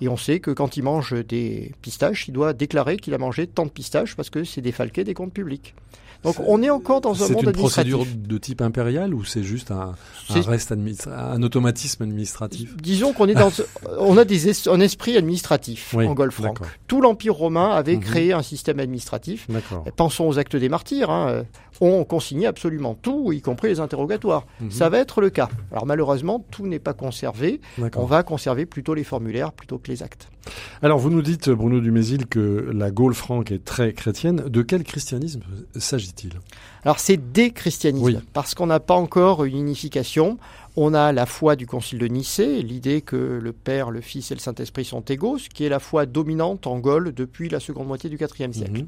Et 0.02 0.08
on 0.08 0.16
sait 0.18 0.38
que 0.38 0.50
quand 0.50 0.76
il 0.76 0.82
mange 0.82 1.14
des 1.26 1.72
pistaches, 1.80 2.28
il 2.28 2.32
doit 2.32 2.52
déclarer 2.52 2.98
qu'il 2.98 3.14
a 3.14 3.18
mangé 3.18 3.46
tant 3.46 3.64
de 3.64 3.70
pistaches 3.70 4.14
parce 4.14 4.28
que 4.30 4.44
c'est 4.44 4.60
défalqué 4.60 5.04
des 5.04 5.14
comptes 5.14 5.32
publics. 5.32 5.74
Donc 6.24 6.36
on 6.46 6.62
est 6.62 6.70
encore 6.70 7.00
dans 7.00 7.12
un 7.22 7.26
C'est 7.26 7.32
monde 7.34 7.42
une 7.44 7.48
administratif. 7.50 7.92
procédure 7.94 8.16
de 8.28 8.38
type 8.38 8.60
impérial 8.62 9.14
ou 9.14 9.24
c'est 9.24 9.42
juste 9.42 9.70
un, 9.70 9.92
un 10.30 10.34
C'est- 10.34 10.40
reste 10.40 10.72
administra- 10.72 11.32
un 11.32 11.42
automatisme 11.42 12.02
administratif? 12.02 12.76
Disons 12.78 13.12
qu'on 13.12 13.28
est 13.28 13.34
dans, 13.34 13.50
on 13.98 14.16
a 14.16 14.24
des 14.24 14.48
es- 14.48 14.68
un 14.68 14.80
esprit 14.80 15.16
administratif 15.16 15.92
Oui, 15.96 16.06
en 16.06 16.14
Golfe 16.14 16.34
franc. 16.36 16.54
Tout 16.88 17.00
l'Empire 17.00 17.34
romain 17.34 17.70
avait 17.70 17.96
Mhm. 17.96 18.02
créé 18.02 18.32
un 18.32 18.42
système 18.42 18.80
administratif. 18.80 19.46
Pensons 19.96 20.26
aux 20.26 20.38
actes 20.38 20.56
des 20.56 20.68
martyrs. 20.68 21.10
Hein. 21.10 21.44
Euh, 21.82 21.86
On 21.86 22.04
consignait 22.04 22.46
absolument 22.46 22.94
tout, 22.94 23.32
y 23.32 23.40
compris 23.40 23.68
les 23.68 23.80
interrogatoires. 23.80 24.46
Mhm. 24.60 24.70
Ça 24.70 24.88
va 24.88 24.98
être 24.98 25.20
le 25.20 25.30
cas. 25.30 25.48
Alors 25.72 25.86
malheureusement, 25.86 26.44
tout 26.50 26.66
n'est 26.66 26.78
pas 26.78 26.92
conservé. 26.94 27.60
On 27.96 28.04
va 28.04 28.22
conserver 28.22 28.66
plutôt 28.66 28.94
les 28.94 29.04
formulaires 29.04 29.52
plutôt 29.52 29.78
que 29.78 29.90
les 29.90 30.02
actes. 30.02 30.28
Alors, 30.82 30.98
vous 30.98 31.08
nous 31.08 31.22
dites, 31.22 31.48
Bruno 31.48 31.80
Dumézil, 31.80 32.26
que 32.26 32.70
la 32.74 32.90
Gaule 32.90 33.14
franque 33.14 33.50
est 33.50 33.64
très 33.64 33.94
chrétienne. 33.94 34.44
De 34.46 34.60
quel 34.60 34.84
christianisme 34.84 35.40
s'agit-il? 35.74 36.32
Alors 36.84 36.98
c'est 36.98 37.16
des 37.32 37.50
christianismes, 37.50 38.04
Oui. 38.04 38.18
parce 38.34 38.54
qu'on 38.54 38.66
n'a 38.66 38.78
pas 38.80 38.94
encore 38.94 39.44
une 39.44 39.56
unification. 39.56 40.38
On 40.76 40.92
a 40.92 41.12
la 41.12 41.24
foi 41.24 41.56
du 41.56 41.66
Concile 41.66 41.98
de 41.98 42.06
Nicée, 42.08 42.60
l'idée 42.62 43.00
que 43.00 43.16
le 43.16 43.52
Père, 43.52 43.90
le 43.90 44.02
Fils 44.02 44.30
et 44.32 44.34
le 44.34 44.40
Saint-Esprit 44.40 44.84
sont 44.84 45.00
égaux, 45.00 45.38
ce 45.38 45.48
qui 45.48 45.64
est 45.64 45.68
la 45.70 45.78
foi 45.78 46.04
dominante 46.04 46.66
en 46.66 46.78
Gaule 46.78 47.14
depuis 47.14 47.48
la 47.48 47.58
seconde 47.60 47.86
moitié 47.86 48.10
du 48.10 48.16
IVe 48.16 48.52
siècle. 48.52 48.80
Mhm. 48.82 48.86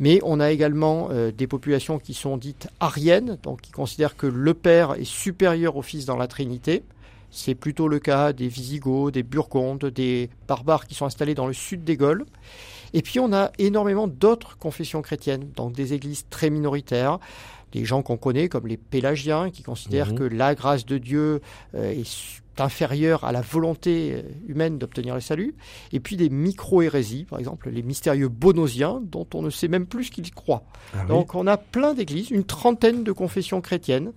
Mais 0.00 0.20
on 0.22 0.40
a 0.40 0.50
également 0.50 1.08
euh, 1.10 1.32
des 1.32 1.46
populations 1.46 1.98
qui 1.98 2.14
sont 2.14 2.36
dites 2.36 2.68
ariennes, 2.80 3.38
donc 3.42 3.60
qui 3.62 3.72
considèrent 3.72 4.16
que 4.16 4.26
le 4.26 4.54
Père 4.54 4.94
est 4.94 5.04
supérieur 5.04 5.76
au 5.76 5.82
Fils 5.82 6.04
dans 6.04 6.16
la 6.16 6.28
Trinité. 6.28 6.82
C'est 7.30 7.54
plutôt 7.54 7.88
le 7.88 7.98
cas 7.98 8.32
des 8.32 8.48
Visigoths, 8.48 9.12
des 9.12 9.22
Burgondes, 9.22 9.84
des 9.86 10.30
barbares 10.46 10.86
qui 10.86 10.94
sont 10.94 11.04
installés 11.04 11.34
dans 11.34 11.46
le 11.46 11.52
sud 11.52 11.84
des 11.84 11.96
Gaules. 11.96 12.24
Et 12.94 13.02
puis 13.02 13.20
on 13.20 13.32
a 13.34 13.50
énormément 13.58 14.08
d'autres 14.08 14.56
confessions 14.56 15.02
chrétiennes, 15.02 15.50
donc 15.54 15.72
des 15.72 15.92
églises 15.92 16.24
très 16.30 16.48
minoritaires, 16.48 17.18
des 17.72 17.84
gens 17.84 18.02
qu'on 18.02 18.16
connaît 18.16 18.48
comme 18.48 18.66
les 18.66 18.78
Pélagiens 18.78 19.50
qui 19.50 19.62
considèrent 19.62 20.12
Mhm. 20.12 20.18
que 20.18 20.24
la 20.24 20.54
grâce 20.54 20.86
de 20.86 20.96
Dieu 20.96 21.42
euh, 21.74 21.90
est 21.90 22.40
inférieure 22.60 23.24
à 23.24 23.32
la 23.32 23.40
volonté 23.40 24.12
euh, 24.14 24.22
humaine 24.46 24.78
d'obtenir 24.78 25.14
le 25.14 25.20
salut, 25.20 25.54
et 25.92 26.00
puis 26.00 26.16
des 26.16 26.28
micro-hérésies, 26.28 27.24
par 27.24 27.38
exemple 27.38 27.70
les 27.70 27.82
mystérieux 27.82 28.28
bonosiens 28.28 29.00
dont 29.02 29.26
on 29.34 29.42
ne 29.42 29.50
sait 29.50 29.68
même 29.68 29.86
plus 29.86 30.04
ce 30.04 30.10
qu'ils 30.10 30.32
croient. 30.32 30.64
Ah 30.94 30.98
oui. 31.02 31.08
Donc 31.08 31.34
on 31.34 31.46
a 31.46 31.56
plein 31.56 31.94
d'églises, 31.94 32.30
une 32.30 32.44
trentaine 32.44 33.04
de 33.04 33.12
confessions 33.12 33.60
chrétiennes 33.60 34.12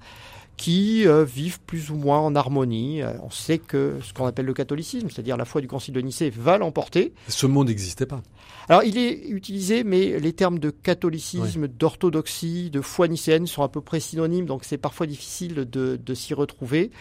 qui 0.57 1.07
euh, 1.07 1.23
vivent 1.23 1.59
plus 1.61 1.89
ou 1.89 1.95
moins 1.95 2.19
en 2.19 2.35
harmonie. 2.35 3.01
Euh, 3.01 3.13
on 3.23 3.31
sait 3.31 3.57
que 3.57 3.97
ce 4.03 4.13
qu'on 4.13 4.27
appelle 4.27 4.45
le 4.45 4.53
catholicisme, 4.53 5.09
c'est-à-dire 5.09 5.35
la 5.35 5.45
foi 5.45 5.59
du 5.59 5.67
Concile 5.67 5.95
de 5.95 6.01
Nicée, 6.01 6.29
va 6.29 6.59
l'emporter. 6.59 7.13
Ce 7.27 7.47
mot 7.47 7.63
n'existait 7.63 8.05
pas. 8.05 8.21
Alors 8.69 8.83
il 8.83 8.97
est 8.97 9.27
utilisé, 9.27 9.83
mais 9.83 10.19
les 10.19 10.33
termes 10.33 10.59
de 10.59 10.69
catholicisme, 10.69 11.67
d'orthodoxie, 11.67 12.69
de 12.69 12.81
foi 12.81 13.07
nicéenne 13.07 13.47
sont 13.47 13.63
à 13.63 13.69
peu 13.69 13.81
près 13.81 13.99
synonymes, 13.99 14.45
donc 14.45 14.63
c'est 14.63 14.77
parfois 14.77 15.07
difficile 15.07 15.55
de, 15.55 15.97
de 15.97 16.13
s'y 16.13 16.35
retrouver. 16.35 16.91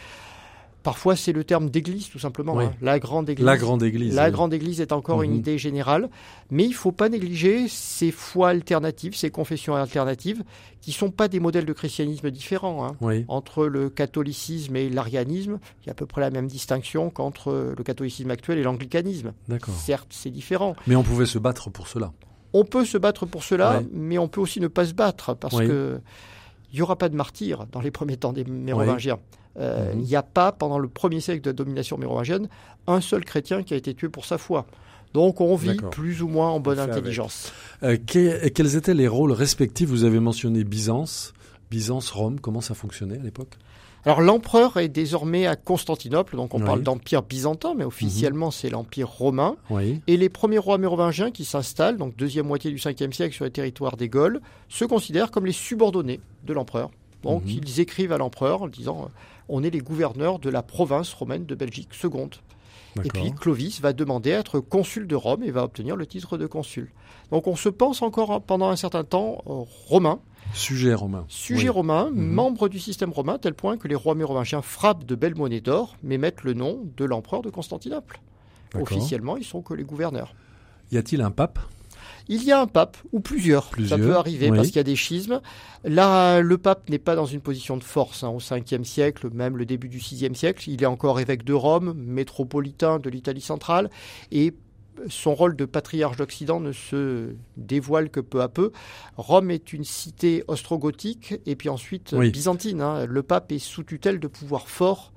Parfois 0.82 1.14
c'est 1.14 1.32
le 1.32 1.44
terme 1.44 1.68
d'église 1.68 2.08
tout 2.08 2.18
simplement, 2.18 2.54
Oui. 2.54 2.64
hein. 2.64 2.72
la 2.80 2.99
grande 2.99 3.28
église. 3.28 3.44
La 3.44 3.58
grande 3.58 3.82
église. 3.82 4.14
La 4.14 4.26
oui. 4.26 4.30
grande 4.32 4.54
église 4.54 4.80
est 4.80 4.92
encore 4.92 5.22
une 5.22 5.32
Mhm. 5.32 5.37
idée 5.37 5.58
générale, 5.58 6.08
mais 6.50 6.64
il 6.64 6.70
ne 6.70 6.75
faut 6.75 6.92
pas 6.92 7.08
négliger 7.10 7.68
ces 7.68 8.10
foi 8.10 8.49
alternatives, 8.49 9.14
ces 9.14 9.30
confessions 9.30 9.75
alternatives, 9.75 10.42
qui 10.80 10.92
sont 10.92 11.10
pas 11.10 11.28
des 11.28 11.38
modèles 11.38 11.66
de 11.66 11.72
christianisme 11.75 12.30
différents. 12.30 12.87
hein. 12.87 12.96
Oui. 13.02 13.26
Entre 13.28 13.66
le 13.66 13.90
catholicisme 13.90 14.75
et 14.76 14.88
l'arianisme, 14.88 15.58
il 15.82 15.87
y 15.87 15.90
a 15.90 15.92
à 15.92 15.94
peu 15.94 16.06
près 16.06 16.22
la 16.22 16.30
même 16.30 16.46
distinction 16.46 17.10
qu'entre 17.10 17.75
le 17.76 17.84
catholicisme 17.84 18.30
actuel 18.30 18.58
et 18.58 18.62
l'anglicanisme. 18.62 19.32
D'accord. 19.49 19.75
Certes, 19.75 20.08
c'est 20.10 20.30
différent. 20.30 20.75
Mais 20.87 20.96
on 20.96 21.02
pouvait 21.02 21.26
se 21.26 21.38
battre 21.38 21.68
pour 21.68 21.88
cela. 21.88 22.12
On 22.54 22.64
peut 22.64 22.87
se 22.87 22.96
battre 22.96 23.26
pour 23.26 23.44
cela, 23.44 23.82
mais 23.92 24.16
on 24.18 24.28
peut 24.28 24.40
aussi 24.40 24.60
ne 24.60 24.66
pas 24.68 24.87
se 24.87 24.94
battre 24.94 25.34
parce 25.34 25.54
Oui. 25.56 25.66
que 25.66 26.00
il 26.72 26.76
n'y 26.76 26.82
aura 26.82 26.96
pas 26.96 27.08
de 27.08 27.16
martyrs 27.16 27.66
dans 27.70 27.80
les 27.80 27.90
premiers 27.90 28.16
temps 28.16 28.32
des 28.32 28.44
mérovingiens. 28.44 29.18
Euh, 29.59 29.92
Mhm. 29.95 30.00
Il 30.00 30.07
n'y 30.07 30.16
a 30.16 30.23
pas, 30.23 30.52
pendant 30.52 30.78
le 30.78 30.88
premier 30.88 31.21
siècle 31.21 31.40
de 31.42 31.52
domination 31.52 31.99
mérovingienne, 31.99 32.49
un 32.87 33.00
seul 33.00 33.25
chrétien 33.25 33.62
qui 33.62 33.75
a 33.75 33.76
été 33.76 33.95
tué 33.95 34.09
pour 34.09 34.25
sa 34.25 34.38
foi. 34.38 34.66
Donc 35.12 35.40
on 35.40 35.57
vit 35.57 35.76
plus 35.90 36.23
ou 36.23 36.28
moins 36.28 36.50
en 36.50 36.61
bonne 36.61 36.78
intelligence. 36.78 37.52
Euh, 37.83 37.97
que- 37.97 38.47
quels 38.49 38.76
étaient 38.76 38.95
les 38.95 39.09
rôles 39.09 39.33
respectifs? 39.33 39.88
Vous 39.88 40.04
avez 40.04 40.21
mentionné 40.21 40.62
Byzance. 40.62 41.33
Byzance, 41.71 42.11
Rome, 42.11 42.38
comment 42.40 42.61
ça 42.61 42.75
fonctionnait 42.75 43.19
à 43.19 43.23
l'époque? 43.23 43.54
Alors 44.04 44.21
l'empereur 44.23 44.76
est 44.78 44.88
désormais 44.88 45.47
à 45.47 45.57
Constantinople, 45.57 46.35
donc 46.37 46.54
on 46.54 46.59
Oui. 46.59 46.62
Mhm. 46.62 46.66
parle 46.69 46.83
d'empire 46.83 47.23
byzantin, 47.23 47.75
mais 47.76 47.85
officiellement 47.85 48.50
c'est 48.50 48.71
l'empire 48.71 49.09
romain. 49.09 49.57
Oui. 49.69 50.00
Et 50.07 50.16
les 50.16 50.28
premiers 50.30 50.59
rois 50.59 50.78
mérovingiens 50.78 51.30
qui 51.33 51.45
s'installent, 51.45 51.97
donc 51.99 52.16
deuxième 52.16 52.47
moitié 52.47 52.71
du 52.71 52.78
5e 52.78 53.12
siècle 53.12 53.35
sur 53.35 53.45
les 53.45 53.50
territoires 53.50 53.97
des 53.97 54.09
Gaules, 54.09 54.40
se 54.69 54.85
considèrent 54.85 55.30
comme 55.30 55.45
les 55.45 55.52
subordonnés 55.52 56.21
de 56.47 56.52
l'empereur. 56.54 56.90
Donc 57.25 57.45
Mhm. 57.45 57.50
ils 57.50 57.80
écrivent 57.80 58.12
à 58.12 58.19
l'empereur 58.19 58.62
en 58.62 58.69
disant 58.69 59.02
euh, 59.04 59.09
on 59.50 59.62
est 59.62 59.71
les 59.71 59.80
gouverneurs 59.80 60.38
de 60.38 60.49
la 60.50 60.62
province 60.62 61.12
romaine 61.12 61.45
de 61.47 61.54
Belgique 61.54 61.92
seconde. 61.95 62.37
Et 63.04 63.09
puis 63.09 63.33
Clovis 63.33 63.80
va 63.80 63.92
demander 63.92 64.33
à 64.33 64.38
être 64.40 64.59
consul 64.59 65.07
de 65.07 65.14
Rome 65.14 65.45
et 65.45 65.50
va 65.52 65.62
obtenir 65.62 65.95
le 65.95 66.07
titre 66.07 66.37
de 66.38 66.47
consul. 66.47 66.90
Donc 67.30 67.47
on 67.47 67.54
se 67.54 67.69
pense 67.69 68.02
encore 68.02 68.33
hein, 68.33 68.40
pendant 68.45 68.69
un 68.69 68.75
certain 68.76 69.04
temps 69.04 69.42
euh, 69.47 69.62
romain, 69.87 70.19
Sujet 70.54 70.95
romain. 70.95 71.25
sujet 71.28 71.64
Oui. 71.69 71.69
romain, 71.69 72.11
Mhm. 72.11 72.26
membre 72.33 72.69
du 72.69 72.80
système 72.80 73.11
romain, 73.11 73.38
tel 73.38 73.54
point 73.54 73.76
que 73.76 73.87
les 73.87 73.95
rois 73.95 74.16
mérovingiens 74.16 74.62
frappent 74.62 75.04
de 75.04 75.14
belles 75.14 75.37
monnaies 75.37 75.61
d'or, 75.61 75.97
mais 76.02 76.19
mettent 76.19 76.42
le 76.42 76.54
nom 76.54 76.80
de 76.97 77.04
l'empereur 77.04 77.42
de 77.42 77.50
Constantinople. 77.50 78.21
Officiellement, 78.75 79.37
ils 79.37 79.45
sont 79.45 79.62
que 79.62 79.75
les 79.75 79.85
gouverneurs. 79.85 80.35
Y 80.90 80.97
a-t-il 80.99 81.23
un 81.23 81.30
pape? 81.30 81.61
Il 82.32 82.44
y 82.44 82.52
a 82.52 82.60
un 82.60 82.66
pape, 82.68 82.96
ou 83.12 83.18
plusieurs, 83.18 83.70
Plusieurs, 83.70 83.99
ça 83.99 84.04
peut 84.04 84.14
arriver 84.16 84.50
oui. 84.50 84.56
parce 84.56 84.68
qu'il 84.68 84.76
y 84.76 84.80
a 84.80 84.84
des 84.84 84.94
schismes. 84.94 85.40
Là, 85.84 86.40
le 86.40 86.58
pape 86.58 86.88
n'est 86.88 87.00
pas 87.00 87.16
dans 87.16 87.26
une 87.26 87.40
position 87.40 87.76
de 87.76 87.82
force 87.82 88.22
hein, 88.22 88.28
au 88.28 88.38
5e 88.38 88.84
siècle, 88.84 89.28
même 89.32 89.56
le 89.56 89.66
début 89.66 89.88
du 89.88 89.99
6e 89.99 90.34
siècle. 90.34 90.70
Il 90.70 90.80
est 90.82 90.87
encore 90.87 91.18
évêque 91.18 91.42
de 91.44 91.52
Rome, 91.54 91.92
métropolitain 91.96 93.00
de 93.00 93.10
l'Italie 93.10 93.40
centrale, 93.40 93.90
et 94.30 94.54
son 95.08 95.34
rôle 95.34 95.56
de 95.56 95.64
patriarche 95.64 96.16
d'Occident 96.18 96.60
ne 96.60 96.70
se 96.72 97.30
dévoile 97.56 98.10
que 98.10 98.20
peu 98.20 98.42
à 98.42 98.49
peu. 98.49 98.70
Rome 99.16 99.50
est 99.50 99.72
une 99.72 99.82
cité 99.84 100.44
ostrogothique 100.46 101.34
et 101.46 101.56
puis 101.56 101.68
ensuite 101.68 102.14
Oui. 102.16 102.30
byzantine. 102.30 102.80
hein. 102.80 103.06
Le 103.06 103.22
pape 103.25 103.50
est 103.50 103.58
sous 103.58 103.82
tutelle 103.82 104.20
de 104.20 104.28
pouvoirs 104.28 104.68
forts. 104.68 105.12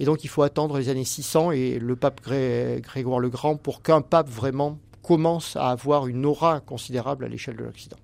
Et 0.00 0.04
donc 0.04 0.24
il 0.24 0.28
faut 0.28 0.42
attendre 0.42 0.76
les 0.78 0.88
années 0.88 1.04
600 1.04 1.52
et 1.52 1.78
le 1.78 1.94
pape 1.96 2.20
Gré- 2.22 2.80
Grégoire 2.82 3.20
le 3.20 3.28
Grand 3.30 3.56
pour 3.56 3.82
qu'un 3.82 4.00
pape 4.00 4.28
vraiment 4.28 4.78
commence 5.02 5.56
à 5.56 5.70
avoir 5.70 6.06
une 6.06 6.24
aura 6.24 6.60
considérable 6.60 7.24
à 7.24 7.28
l'échelle 7.28 7.56
de 7.56 7.64
l'Occident. 7.64 7.96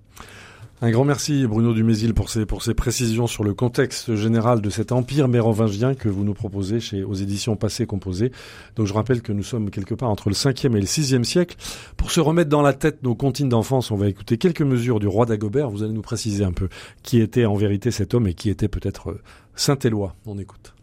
Un 0.81 0.91
grand 0.91 1.03
merci 1.03 1.45
Bruno 1.45 1.73
Dumézil 1.73 2.13
pour 2.13 2.29
ces, 2.29 2.45
précisions 2.45 3.27
sur 3.27 3.43
le 3.43 3.53
contexte 3.53 4.15
général 4.15 4.61
de 4.61 4.69
cet 4.69 4.93
empire 4.93 5.27
mérovingien 5.27 5.93
que 5.93 6.07
vous 6.07 6.23
nous 6.23 6.33
proposez 6.33 6.79
chez, 6.79 7.03
aux 7.03 7.15
éditions 7.15 7.57
Passé 7.57 7.85
Composé. 7.85 8.31
Donc 8.77 8.87
je 8.87 8.93
rappelle 8.93 9.21
que 9.21 9.33
nous 9.33 9.43
sommes 9.43 9.71
quelque 9.71 9.93
part 9.93 10.09
entre 10.09 10.29
le 10.29 10.35
5e 10.35 10.77
et 10.77 10.79
le 10.79 10.85
6e 10.85 11.25
siècle. 11.25 11.57
Pour 11.97 12.11
se 12.11 12.21
remettre 12.21 12.49
dans 12.49 12.61
la 12.61 12.71
tête 12.71 13.03
nos 13.03 13.13
comptines 13.13 13.49
d'enfance, 13.49 13.91
on 13.91 13.97
va 13.97 14.07
écouter 14.07 14.37
quelques 14.37 14.61
mesures 14.61 15.01
du 15.01 15.07
roi 15.07 15.25
d'Agobert. 15.25 15.69
Vous 15.69 15.83
allez 15.83 15.91
nous 15.91 16.01
préciser 16.01 16.45
un 16.45 16.53
peu 16.53 16.69
qui 17.03 17.19
était 17.19 17.45
en 17.45 17.55
vérité 17.55 17.91
cet 17.91 18.13
homme 18.13 18.27
et 18.27 18.33
qui 18.33 18.49
était 18.49 18.69
peut-être 18.69 19.09
euh, 19.09 19.21
Saint-Éloi. 19.55 20.15
On 20.25 20.39
écoute. 20.39 20.73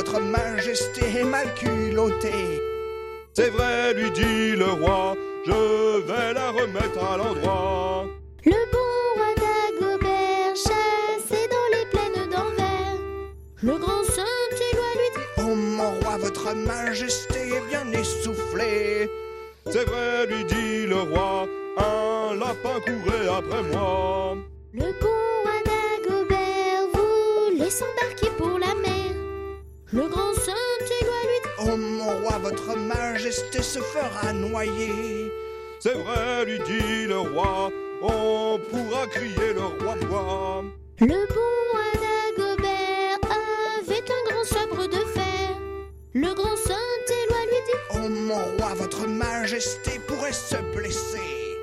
Votre 0.00 0.20
majesté 0.20 1.02
est 1.20 1.24
mal 1.24 1.52
culottée. 1.54 2.58
C'est 3.34 3.50
vrai, 3.50 3.92
lui 3.92 4.10
dit 4.10 4.56
le 4.56 4.70
roi, 4.82 5.14
je 5.46 6.00
vais 6.08 6.32
la 6.32 6.50
remettre 6.52 7.00
à 7.12 7.18
l'endroit. 7.18 8.06
Le 8.46 8.60
bon 8.74 8.92
roi 9.16 9.30
d'Agobert 9.42 10.56
chassait 10.56 11.48
dans 11.56 11.68
les 11.74 11.86
plaines 11.92 12.30
d'Anvers. 12.32 12.98
Le 13.62 13.76
grand 13.76 14.02
Saint-Éloi 14.16 14.90
lui 15.00 15.10
dit 15.16 15.28
Oh 15.38 15.54
mon 15.54 15.90
roi, 16.00 16.16
votre 16.16 16.54
majesté 16.54 17.40
est 17.56 17.68
bien 17.68 17.86
essoufflée. 17.92 19.10
C'est 19.66 19.84
vrai, 19.84 20.26
lui 20.30 20.44
dit 20.44 20.86
le 20.86 21.00
roi, 21.12 21.46
un 21.76 22.36
lapin 22.36 22.76
courait 22.86 23.28
après 23.38 23.62
moi. 23.70 24.34
Le 24.72 24.92
bon 25.02 25.19
Le 29.92 30.06
grand 30.06 30.32
Saint-Éloi 30.34 31.20
lui 31.24 31.40
dit 31.42 31.50
Oh 31.58 31.76
mon 31.76 32.20
roi, 32.22 32.38
votre 32.38 32.76
majesté 32.76 33.60
se 33.60 33.80
fera 33.80 34.32
noyer. 34.32 35.32
C'est 35.80 35.94
vrai, 35.94 36.44
lui 36.44 36.60
dit 36.60 37.06
le 37.08 37.18
roi, 37.18 37.72
on 38.00 38.60
pourra 38.70 39.08
crier 39.08 39.52
le 39.52 39.64
roi 39.82 39.96
bois. 40.08 40.64
Le 41.00 41.06
bon 41.06 41.50
roi 41.72 41.90
d'Agobert 41.94 43.18
avait 43.24 43.98
un 43.98 44.30
grand 44.30 44.44
sabre 44.44 44.86
de 44.86 45.04
fer. 45.12 45.56
Le 46.14 46.34
grand 46.34 46.56
Saint-Éloi 46.56 47.40
lui 47.48 47.60
dit 47.66 47.96
Oh 47.96 48.08
mon 48.08 48.58
roi, 48.58 48.74
votre 48.74 49.08
majesté 49.08 49.98
pourrait 50.06 50.32
se 50.32 50.56
blesser. 50.72 51.58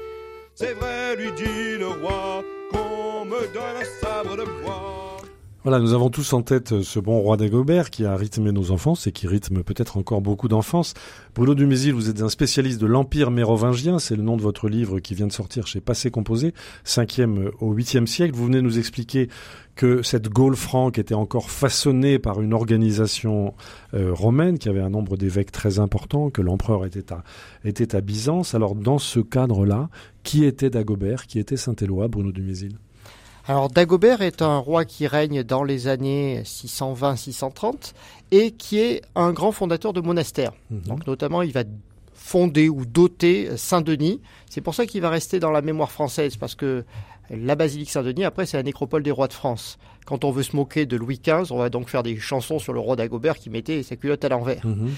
C'est 0.53 0.73
vrai, 0.73 1.15
lui 1.15 1.31
dit 1.31 1.77
le 1.77 1.87
roi, 1.87 2.43
qu'on 2.71 3.23
me 3.23 3.47
donne 3.53 3.77
un 3.79 4.05
sabre 4.05 4.35
de 4.35 4.43
bois. 4.43 5.16
Voilà, 5.67 5.81
nous 5.81 5.91
avons 5.91 6.09
tous 6.09 6.31
en 6.31 6.43
tête 6.43 6.71
euh, 6.71 6.81
ce 6.81 6.97
bon 6.97 7.19
roi 7.19 7.35
d'Agobert 7.35 7.89
qui 7.89 8.05
a 8.05 8.15
rythmé 8.15 8.53
nos 8.53 8.71
enfances 8.71 9.05
et 9.05 9.11
qui 9.11 9.27
rythme 9.27 9.63
peut-être 9.63 9.97
encore 9.97 10.21
beaucoup 10.21 10.47
d'enfance. 10.47 10.93
Bruno 11.35 11.55
Dumézil, 11.55 11.93
vous 11.93 12.09
êtes 12.09 12.21
un 12.21 12.29
spécialiste 12.29 12.79
de 12.79 12.85
l'Empire 12.85 13.31
mérovingien, 13.31 13.99
c'est 13.99 14.15
le 14.15 14.23
nom 14.23 14.37
de 14.37 14.41
votre 14.41 14.69
livre 14.69 15.01
qui 15.01 15.13
vient 15.13 15.27
de 15.27 15.33
sortir 15.33 15.67
chez 15.67 15.81
Passé 15.81 16.09
Composé, 16.09 16.53
5e 16.85 17.49
au 17.59 17.75
8e 17.75 18.05
siècle. 18.05 18.33
Vous 18.33 18.45
venez 18.45 18.61
nous 18.61 18.79
expliquer 18.79 19.27
que 19.75 20.03
cette 20.03 20.29
Gaule 20.29 20.55
franque 20.55 20.99
était 20.99 21.13
encore 21.13 21.51
façonnée 21.51 22.17
par 22.17 22.41
une 22.41 22.53
organisation 22.53 23.53
euh, 23.93 24.13
romaine 24.13 24.59
qui 24.59 24.69
avait 24.69 24.79
un 24.79 24.89
nombre 24.89 25.17
d'évêques 25.17 25.51
très 25.51 25.79
important, 25.79 26.29
que 26.29 26.41
l'empereur 26.41 26.85
était 26.85 27.11
à, 27.11 27.25
était 27.65 27.93
à 27.93 27.99
Byzance. 27.99 28.55
Alors 28.55 28.73
dans 28.73 28.99
ce 28.99 29.19
cadre-là, 29.19 29.89
qui 30.23 30.45
était 30.45 30.69
Dagobert, 30.69 31.27
qui 31.27 31.39
était 31.39 31.57
Saint-Éloi, 31.57 32.07
Bruno 32.07 32.31
Dumézil? 32.31 32.77
Alors 33.47 33.69
Dagobert 33.69 34.21
est 34.21 34.41
un 34.41 34.57
roi 34.57 34.83
qui 34.83 35.07
règne 35.07 35.41
dans 35.41 35.63
les 35.63 35.87
années 35.87 36.41
620-630 36.43 37.93
et 38.31 38.51
qui 38.51 38.79
est 38.79 39.01
un 39.15 39.31
grand 39.31 39.53
fondateur 39.53 39.93
de 39.93 40.01
monastères. 40.01 40.51
Mhm. 40.69 40.81
Donc 40.81 41.07
notamment, 41.07 41.41
il 41.41 41.53
va 41.53 41.63
fonder 42.13 42.67
ou 42.67 42.85
doter 42.85 43.55
Saint-Denis. 43.55 44.19
C'est 44.49 44.59
pour 44.59 44.75
ça 44.75 44.85
qu'il 44.85 45.01
va 45.01 45.09
rester 45.09 45.39
dans 45.39 45.51
la 45.51 45.61
mémoire 45.61 45.91
française, 45.91 46.35
parce 46.35 46.55
que 46.55 46.83
la 47.29 47.55
basilique 47.55 47.89
Saint-Denis, 47.89 48.25
après, 48.25 48.45
c'est 48.45 48.57
la 48.57 48.63
nécropole 48.63 49.01
des 49.01 49.11
rois 49.11 49.29
de 49.29 49.33
France. 49.33 49.77
Quand 50.05 50.25
on 50.25 50.31
veut 50.31 50.43
se 50.43 50.53
moquer 50.53 50.85
de 50.85 50.97
Louis 50.97 51.21
XV, 51.23 51.51
on 51.51 51.57
va 51.57 51.69
donc 51.69 51.87
faire 51.87 52.03
des 52.03 52.17
chansons 52.17 52.59
sur 52.59 52.73
le 52.73 52.79
roi 52.79 52.97
d'Agobert 52.97 53.37
qui 53.37 53.49
mettait 53.49 53.81
sa 53.81 53.95
culotte 53.95 54.25
à 54.25 54.29
l'envers. 54.29 54.65
Mhm. 54.65 54.91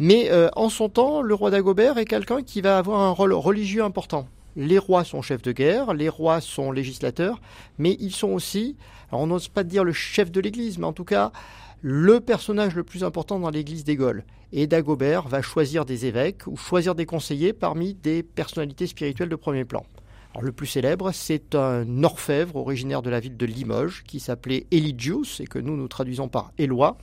Mais 0.00 0.28
euh, 0.32 0.48
en 0.56 0.70
son 0.70 0.88
temps, 0.88 1.22
le 1.22 1.34
roi 1.34 1.50
d'Agobert 1.50 1.98
est 1.98 2.04
quelqu'un 2.04 2.42
qui 2.42 2.62
va 2.62 2.78
avoir 2.78 3.00
un 3.00 3.10
rôle 3.10 3.32
religieux 3.32 3.84
important. 3.84 4.26
Les 4.56 4.78
rois 4.78 5.04
sont 5.04 5.22
chefs 5.22 5.42
de 5.42 5.52
guerre, 5.52 5.94
les 5.94 6.08
rois 6.08 6.40
sont 6.40 6.72
législateurs, 6.72 7.40
mais 7.78 7.96
ils 8.00 8.12
sont 8.12 8.28
aussi, 8.28 8.76
alors 9.10 9.22
on 9.22 9.26
n'ose 9.26 9.48
pas 9.48 9.64
dire 9.64 9.84
le 9.84 9.92
chef 9.92 10.30
de 10.30 10.40
l'Église, 10.40 10.78
mais 10.78 10.86
en 10.86 10.92
tout 10.92 11.04
cas 11.04 11.32
le 11.80 12.20
personnage 12.20 12.74
le 12.74 12.84
plus 12.84 13.02
important 13.02 13.40
dans 13.40 13.50
l'Église 13.50 13.84
des 13.84 13.96
Gaules. 13.96 14.24
Et 14.52 14.66
Dagobert 14.66 15.26
va 15.26 15.42
choisir 15.42 15.84
des 15.84 16.06
évêques 16.06 16.46
ou 16.46 16.56
choisir 16.56 16.94
des 16.94 17.06
conseillers 17.06 17.52
parmi 17.52 17.94
des 17.94 18.22
personnalités 18.22 18.86
spirituelles 18.86 19.30
de 19.30 19.36
premier 19.36 19.64
plan. 19.64 19.84
Alors, 20.32 20.44
le 20.44 20.52
plus 20.52 20.66
célèbre, 20.66 21.12
c'est 21.12 21.54
un 21.54 22.04
orfèvre 22.04 22.56
originaire 22.56 23.02
de 23.02 23.10
la 23.10 23.20
ville 23.20 23.36
de 23.36 23.44
Limoges 23.44 24.02
qui 24.06 24.18
s'appelait 24.18 24.66
Eligius 24.70 25.40
et 25.40 25.46
que 25.46 25.58
nous 25.58 25.76
nous 25.76 25.88
traduisons 25.88 26.28
par 26.28 26.52
Éloi. 26.56 26.96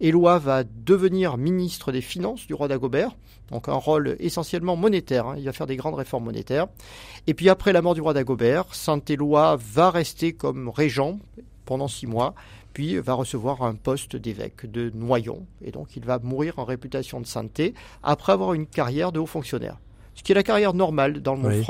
Éloi 0.00 0.38
va 0.38 0.62
devenir 0.64 1.36
ministre 1.38 1.90
des 1.90 2.00
Finances 2.00 2.46
du 2.46 2.54
roi 2.54 2.68
d'Agobert, 2.68 3.16
donc 3.50 3.68
un 3.68 3.74
rôle 3.74 4.14
essentiellement 4.20 4.76
monétaire. 4.76 5.26
hein. 5.26 5.34
Il 5.38 5.44
va 5.44 5.52
faire 5.52 5.66
des 5.66 5.74
grandes 5.76 5.96
réformes 5.96 6.24
monétaires. 6.24 6.66
Et 7.26 7.34
puis 7.34 7.48
après 7.48 7.72
la 7.72 7.82
mort 7.82 7.94
du 7.94 8.00
roi 8.00 8.14
d'Agobert, 8.14 8.72
Saint 8.74 9.00
Éloi 9.08 9.56
va 9.60 9.90
rester 9.90 10.32
comme 10.32 10.68
régent 10.68 11.18
pendant 11.64 11.88
six 11.88 12.06
mois, 12.06 12.34
puis 12.74 12.96
va 12.98 13.14
recevoir 13.14 13.62
un 13.62 13.74
poste 13.74 14.14
d'évêque 14.14 14.70
de 14.70 14.90
Noyon. 14.94 15.44
Et 15.64 15.72
donc 15.72 15.96
il 15.96 16.04
va 16.04 16.20
mourir 16.20 16.60
en 16.60 16.64
réputation 16.64 17.20
de 17.20 17.26
sainteté 17.26 17.74
après 18.04 18.32
avoir 18.32 18.54
une 18.54 18.66
carrière 18.66 19.10
de 19.10 19.18
haut 19.18 19.26
fonctionnaire. 19.26 19.78
Ce 20.14 20.22
qui 20.22 20.30
est 20.30 20.34
la 20.36 20.42
carrière 20.44 20.74
normale 20.74 21.20
dans 21.20 21.34
le 21.34 21.40
monde 21.40 21.50
Oui. 21.58 21.64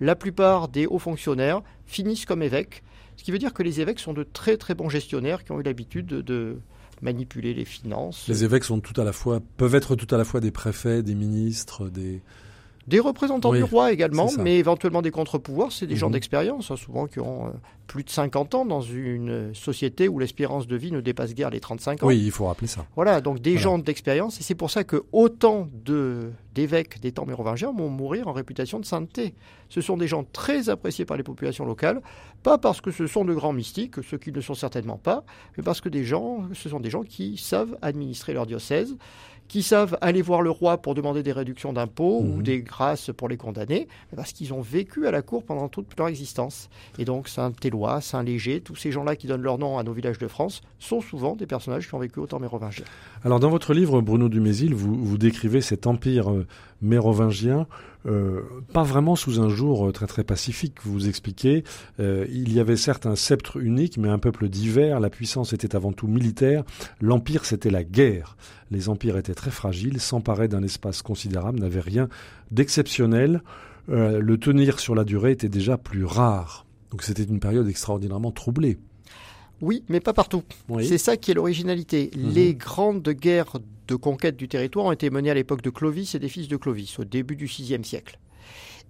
La 0.00 0.16
plupart 0.16 0.68
des 0.68 0.86
hauts 0.86 0.98
fonctionnaires 0.98 1.62
finissent 1.86 2.26
comme 2.26 2.42
évêques, 2.42 2.82
ce 3.16 3.24
qui 3.24 3.30
veut 3.30 3.38
dire 3.38 3.52
que 3.52 3.62
les 3.62 3.80
évêques 3.80 4.00
sont 4.00 4.12
de 4.12 4.24
très 4.24 4.56
très 4.56 4.74
bons 4.74 4.88
gestionnaires 4.88 5.44
qui 5.44 5.52
ont 5.52 5.60
eu 5.60 5.62
l'habitude 5.62 6.06
de, 6.06 6.20
de 6.20 6.58
manipuler 7.02 7.54
les 7.54 7.64
finances. 7.64 8.26
Les 8.28 8.44
évêques 8.44 8.64
sont 8.64 8.80
tout 8.80 8.98
à 9.00 9.04
la 9.04 9.12
fois, 9.12 9.40
peuvent 9.56 9.74
être 9.74 9.94
tout 9.94 10.12
à 10.12 10.18
la 10.18 10.24
fois 10.24 10.40
des 10.40 10.50
préfets, 10.50 11.02
des 11.02 11.14
ministres, 11.14 11.88
des. 11.88 12.22
Des 12.86 13.00
représentants 13.00 13.50
Oui, 13.50 13.58
du 13.58 13.64
roi 13.64 13.92
également, 13.92 14.28
mais 14.38 14.58
éventuellement 14.58 15.00
des 15.02 15.10
contre-pouvoirs, 15.10 15.72
c'est 15.72 15.86
des 15.86 15.96
gens 15.96 16.08
Mhm. 16.08 16.12
d'expérience, 16.12 16.70
hein, 16.70 16.76
souvent 16.76 17.06
qui 17.06 17.18
ont 17.18 17.46
euh, 17.46 17.50
plus 17.86 18.04
de 18.04 18.10
50 18.10 18.54
ans 18.54 18.64
dans 18.66 18.80
une 18.82 19.54
société 19.54 20.08
où 20.08 20.18
l'espérance 20.18 20.66
de 20.66 20.76
vie 20.76 20.92
ne 20.92 21.00
dépasse 21.00 21.34
guère 21.34 21.48
les 21.50 21.60
35 21.60 22.02
ans. 22.02 22.06
Oui, 22.06 22.20
il 22.22 22.30
faut 22.30 22.44
rappeler 22.46 22.66
ça. 22.66 22.84
Voilà, 22.94 23.20
donc 23.22 23.40
des 23.40 23.50
Voilà. 23.52 23.62
gens 23.62 23.78
d'expérience, 23.78 24.38
et 24.38 24.42
c'est 24.42 24.54
pour 24.54 24.70
ça 24.70 24.84
que 24.84 25.02
autant 25.12 25.68
de 25.84 26.30
d'évêques 26.54 27.00
des 27.00 27.10
temps 27.10 27.26
mérovingiens 27.26 27.72
vont 27.76 27.88
mourir 27.88 28.28
en 28.28 28.32
réputation 28.32 28.78
de 28.78 28.84
sainteté. 28.84 29.34
Ce 29.70 29.80
sont 29.80 29.96
des 29.96 30.06
gens 30.06 30.22
très 30.22 30.68
appréciés 30.68 31.04
par 31.04 31.16
les 31.16 31.24
populations 31.24 31.64
locales, 31.64 32.00
pas 32.44 32.58
parce 32.58 32.80
que 32.80 32.92
ce 32.92 33.08
sont 33.08 33.24
de 33.24 33.34
grands 33.34 33.52
mystiques, 33.52 33.96
ceux 34.08 34.18
qui 34.18 34.30
ne 34.30 34.36
le 34.36 34.40
sont 34.42 34.54
certainement 34.54 34.96
pas, 34.98 35.24
mais 35.56 35.64
parce 35.64 35.80
que 35.80 35.88
des 35.88 36.04
gens, 36.04 36.44
ce 36.52 36.68
sont 36.68 36.78
des 36.78 36.90
gens 36.90 37.02
qui 37.02 37.38
savent 37.38 37.76
administrer 37.82 38.34
leur 38.34 38.46
diocèse, 38.46 38.96
qui 39.54 39.62
savent 39.62 39.96
aller 40.00 40.20
voir 40.20 40.42
le 40.42 40.50
roi 40.50 40.78
pour 40.78 40.96
demander 40.96 41.22
des 41.22 41.30
réductions 41.30 41.72
d'impôts 41.72 42.18
ou 42.18 42.38
Mhm. 42.38 42.42
des 42.42 42.60
grâces 42.62 43.12
pour 43.16 43.28
les 43.28 43.36
condamnés, 43.36 43.86
parce 44.16 44.32
qu'ils 44.32 44.52
ont 44.52 44.60
vécu 44.60 45.06
à 45.06 45.12
la 45.12 45.22
cour 45.22 45.44
pendant 45.44 45.68
toute 45.68 45.96
leur 45.96 46.08
existence. 46.08 46.68
Et 46.98 47.04
donc 47.04 47.28
Saint-Éloi, 47.28 48.00
Saint-Léger, 48.00 48.60
tous 48.60 48.74
ces 48.74 48.90
gens-là 48.90 49.14
qui 49.14 49.28
donnent 49.28 49.42
leur 49.42 49.58
nom 49.58 49.78
à 49.78 49.84
nos 49.84 49.92
villages 49.92 50.18
de 50.18 50.26
France 50.26 50.60
sont 50.80 51.00
souvent 51.00 51.36
des 51.36 51.46
personnages 51.46 51.86
qui 51.86 51.94
ont 51.94 52.00
vécu 52.00 52.18
au 52.18 52.26
temps 52.26 52.40
mérovingien. 52.40 52.84
Alors, 53.24 53.40
dans 53.40 53.48
votre 53.48 53.72
livre, 53.72 54.02
Bruno 54.02 54.28
Dumézil, 54.28 54.74
vous, 54.74 55.02
vous 55.02 55.16
décrivez 55.16 55.62
cet 55.62 55.86
empire 55.86 56.30
euh, 56.30 56.46
mérovingien, 56.82 57.66
euh, 58.04 58.42
pas 58.74 58.82
vraiment 58.82 59.16
sous 59.16 59.40
un 59.40 59.48
jour 59.48 59.88
euh, 59.88 59.92
très 59.92 60.06
très 60.06 60.24
pacifique. 60.24 60.74
Vous 60.84 61.08
expliquez, 61.08 61.64
il 61.98 62.52
y 62.52 62.60
avait 62.60 62.76
certes 62.76 63.06
un 63.06 63.16
sceptre 63.16 63.56
unique, 63.56 63.96
mais 63.96 64.10
un 64.10 64.18
peuple 64.18 64.50
divers. 64.50 65.00
La 65.00 65.08
puissance 65.08 65.54
était 65.54 65.74
avant 65.74 65.92
tout 65.92 66.06
militaire. 66.06 66.64
L'empire, 67.00 67.46
c'était 67.46 67.70
la 67.70 67.82
guerre. 67.82 68.36
Les 68.70 68.90
empires 68.90 69.16
étaient 69.16 69.34
très 69.34 69.50
fragiles, 69.50 70.00
s'emparaient 70.00 70.48
d'un 70.48 70.62
espace 70.62 71.00
considérable, 71.00 71.60
n'avaient 71.60 71.80
rien 71.80 72.10
d'exceptionnel. 72.50 73.42
Le 73.88 74.36
tenir 74.36 74.80
sur 74.80 74.94
la 74.94 75.04
durée 75.04 75.30
était 75.30 75.48
déjà 75.48 75.78
plus 75.78 76.04
rare. 76.04 76.66
Donc, 76.90 77.02
c'était 77.02 77.24
une 77.24 77.40
période 77.40 77.68
extraordinairement 77.68 78.32
troublée. 78.32 78.78
Oui, 79.60 79.84
mais 79.88 80.00
pas 80.00 80.12
partout. 80.12 80.42
Oui. 80.68 80.86
C'est 80.86 80.98
ça 80.98 81.16
qui 81.16 81.30
est 81.30 81.34
l'originalité. 81.34 82.10
Mhm. 82.16 82.30
Les 82.32 82.54
grandes 82.54 83.08
guerres 83.08 83.56
de 83.86 83.94
conquête 83.94 84.36
du 84.36 84.48
territoire 84.48 84.86
ont 84.86 84.92
été 84.92 85.10
menées 85.10 85.30
à 85.30 85.34
l'époque 85.34 85.62
de 85.62 85.70
Clovis 85.70 86.14
et 86.14 86.18
des 86.18 86.28
fils 86.28 86.48
de 86.48 86.56
Clovis, 86.56 86.98
au 86.98 87.04
début 87.04 87.36
du 87.36 87.46
VIe 87.46 87.84
siècle. 87.84 88.18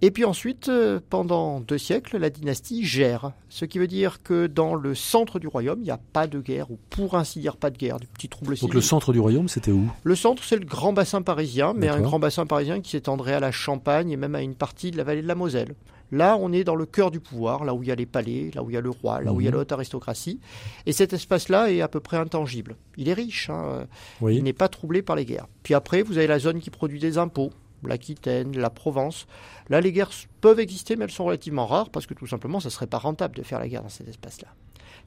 Et 0.01 0.11
puis 0.11 0.25
ensuite, 0.25 0.67
euh, 0.69 0.99
pendant 1.09 1.61
deux 1.61 1.77
siècles, 1.77 2.17
la 2.17 2.29
dynastie 2.29 2.85
gère. 2.85 3.31
Ce 3.49 3.63
qui 3.65 3.79
veut 3.79 3.87
dire 3.87 4.21
que 4.21 4.45
dans 4.45 4.75
le 4.75 4.93
centre 4.93 5.39
du 5.39 5.47
royaume, 5.47 5.79
il 5.79 5.83
n'y 5.85 5.89
a 5.91 5.99
pas 6.13 6.27
de 6.27 6.39
guerre, 6.41 6.69
ou 6.69 6.77
pour 6.89 7.15
ainsi 7.15 7.39
dire 7.39 7.55
pas 7.55 7.69
de 7.69 7.77
guerre, 7.77 7.99
du 7.99 8.07
petit 8.07 8.27
trouble 8.27 8.51
Donc, 8.51 8.57
civil. 8.59 8.73
le 8.75 8.81
centre 8.81 9.13
du 9.13 9.19
royaume, 9.19 9.47
c'était 9.47 9.71
où? 9.71 9.89
Le 10.03 10.15
centre, 10.15 10.43
c'est 10.43 10.57
le 10.57 10.65
grand 10.65 10.91
bassin 10.93 11.21
parisien, 11.21 11.73
mais 11.75 11.87
un 11.87 12.01
grand 12.01 12.19
bassin 12.19 12.45
parisien 12.45 12.81
qui 12.81 12.91
s'étendrait 12.91 13.33
à 13.33 13.39
la 13.39 13.51
Champagne 13.51 14.11
et 14.11 14.17
même 14.17 14.35
à 14.35 14.41
une 14.41 14.55
partie 14.55 14.91
de 14.91 14.97
la 14.97 15.03
vallée 15.05 15.21
de 15.21 15.27
la 15.27 15.35
Moselle. 15.35 15.73
Là, 16.11 16.37
on 16.39 16.51
est 16.53 16.63
dans 16.63 16.75
le 16.75 16.85
cœur 16.85 17.09
du 17.09 17.19
pouvoir, 17.19 17.63
là 17.65 17.73
où 17.73 17.81
il 17.81 17.89
y 17.89 17.91
a 17.91 17.95
les 17.95 18.05
palais, 18.05 18.51
là 18.53 18.61
où 18.63 18.69
il 18.69 18.73
y 18.73 18.77
a 18.77 18.81
le 18.81 18.91
roi, 18.91 19.21
là 19.21 19.33
où 19.33 19.41
il 19.41 19.45
y 19.45 19.47
a 19.47 19.49
Mhm. 19.51 19.55
la 19.55 19.61
haute 19.61 19.71
aristocratie. 19.71 20.39
Et 20.85 20.91
cet 20.91 21.13
espace-là 21.13 21.71
est 21.71 21.81
à 21.81 21.87
peu 21.87 21.99
près 21.99 22.17
intangible. 22.17 22.75
Il 22.97 23.09
est 23.09 23.13
riche, 23.13 23.49
hein, 23.49 23.87
Oui. 24.21 24.35
il 24.35 24.43
n'est 24.43 24.53
pas 24.53 24.67
troublé 24.67 25.01
par 25.01 25.15
les 25.15 25.25
guerres. 25.25 25.47
Puis 25.63 25.73
après, 25.73 26.03
vous 26.03 26.17
avez 26.19 26.27
la 26.27 26.37
zone 26.37 26.59
qui 26.59 26.69
produit 26.69 26.99
des 26.99 27.17
impôts, 27.17 27.51
l'Aquitaine, 27.87 28.57
la 28.57 28.69
Provence. 28.69 29.27
Là, 29.69 29.81
les 29.81 29.91
guerres 29.91 30.11
peuvent 30.41 30.59
exister, 30.59 30.95
mais 30.95 31.05
elles 31.05 31.11
sont 31.11 31.25
relativement 31.25 31.65
rares 31.65 31.89
parce 31.89 32.05
que 32.05 32.13
tout 32.13 32.27
simplement, 32.27 32.59
ça 32.59 32.67
ne 32.67 32.71
serait 32.71 32.87
pas 32.87 32.97
rentable 32.97 33.35
de 33.35 33.43
faire 33.43 33.59
la 33.59 33.67
guerre 33.67 33.83
dans 33.83 33.89
cet 33.89 34.07
espace-là. 34.07 34.47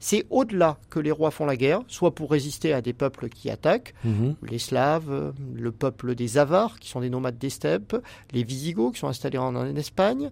C'est 0.01 0.25
au-delà 0.29 0.77
que 0.89 0.99
les 0.99 1.11
rois 1.11 1.29
font 1.31 1.45
la 1.45 1.57
guerre, 1.57 1.81
soit 1.87 2.15
pour 2.15 2.31
résister 2.31 2.71
à 2.73 2.81
des 2.81 2.93
peuples 2.93 3.27
qui 3.27 3.49
attaquent, 3.49 3.93
Mhm. 4.05 4.35
les 4.43 4.59
Slaves, 4.59 5.11
euh, 5.11 5.31
le 5.53 5.71
peuple 5.71 6.15
des 6.15 6.37
Avars, 6.37 6.79
qui 6.79 6.87
sont 6.89 7.01
des 7.01 7.09
nomades 7.09 7.37
des 7.37 7.49
steppes, 7.49 7.97
les 8.31 8.43
Visigoths, 8.43 8.93
qui 8.93 8.99
sont 9.01 9.07
installés 9.09 9.37
en, 9.37 9.55
en 9.55 9.75
Espagne, 9.75 10.31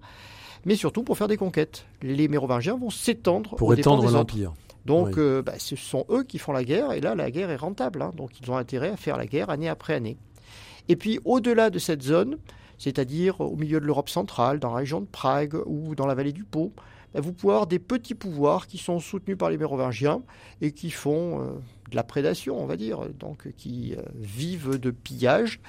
mais 0.65 0.75
surtout 0.77 1.03
pour 1.03 1.17
faire 1.17 1.27
des 1.27 1.35
conquêtes. 1.37 1.85
Les 2.01 2.29
Mérovingiens 2.29 2.77
vont 2.77 2.89
s'étendre 2.89 3.55
Pour 3.57 3.73
étendre 3.73 4.03
des 4.03 4.07
autres. 4.07 4.17
l'empire. 4.17 4.53
Donc, 4.85 5.07
Oui. 5.07 5.13
euh, 5.17 5.41
bah, 5.41 5.55
ce 5.57 5.75
sont 5.75 6.05
eux 6.09 6.23
qui 6.23 6.37
font 6.37 6.53
la 6.53 6.63
guerre, 6.63 6.93
et 6.93 7.01
là, 7.01 7.13
la 7.13 7.29
guerre 7.29 7.49
est 7.49 7.57
rentable. 7.57 8.01
hein. 8.01 8.13
donc, 8.15 8.39
ils 8.39 8.49
ont 8.49 8.55
intérêt 8.55 8.91
à 8.91 8.95
faire 8.97 9.17
la 9.17 9.25
guerre 9.25 9.49
année 9.49 9.67
après 9.67 9.95
année. 9.95 10.15
Et 10.89 10.95
puis, 10.95 11.19
au-delà 11.25 11.69
de 11.69 11.79
cette 11.79 12.01
zone, 12.01 12.37
c'est-à-dire 12.77 13.41
au 13.41 13.55
milieu 13.55 13.79
de 13.79 13.85
l'Europe 13.85 14.09
centrale, 14.09 14.59
dans 14.59 14.71
la 14.71 14.77
région 14.77 15.01
de 15.01 15.05
Prague 15.07 15.55
ou 15.65 15.95
dans 15.95 16.05
la 16.05 16.15
vallée 16.15 16.33
du 16.33 16.43
Pô, 16.43 16.71
bah, 17.13 17.21
vous 17.21 17.33
pouvez 17.33 17.53
avoir 17.53 17.67
des 17.67 17.79
petits 17.79 18.15
pouvoirs 18.15 18.67
qui 18.67 18.77
sont 18.77 18.99
soutenus 18.99 19.37
par 19.37 19.49
les 19.49 19.57
Mérovingiens 19.57 20.21
et 20.61 20.71
qui 20.71 20.91
font 20.91 21.41
euh, 21.41 21.45
de 21.89 21.95
la 21.95 22.03
prédation, 22.03 22.61
on 22.61 22.65
va 22.65 22.75
dire, 22.77 23.07
donc 23.19 23.47
qui 23.57 23.95
euh, 23.95 24.01
vivent 24.15 24.77
de 24.79 24.91
pillage. 24.91 25.59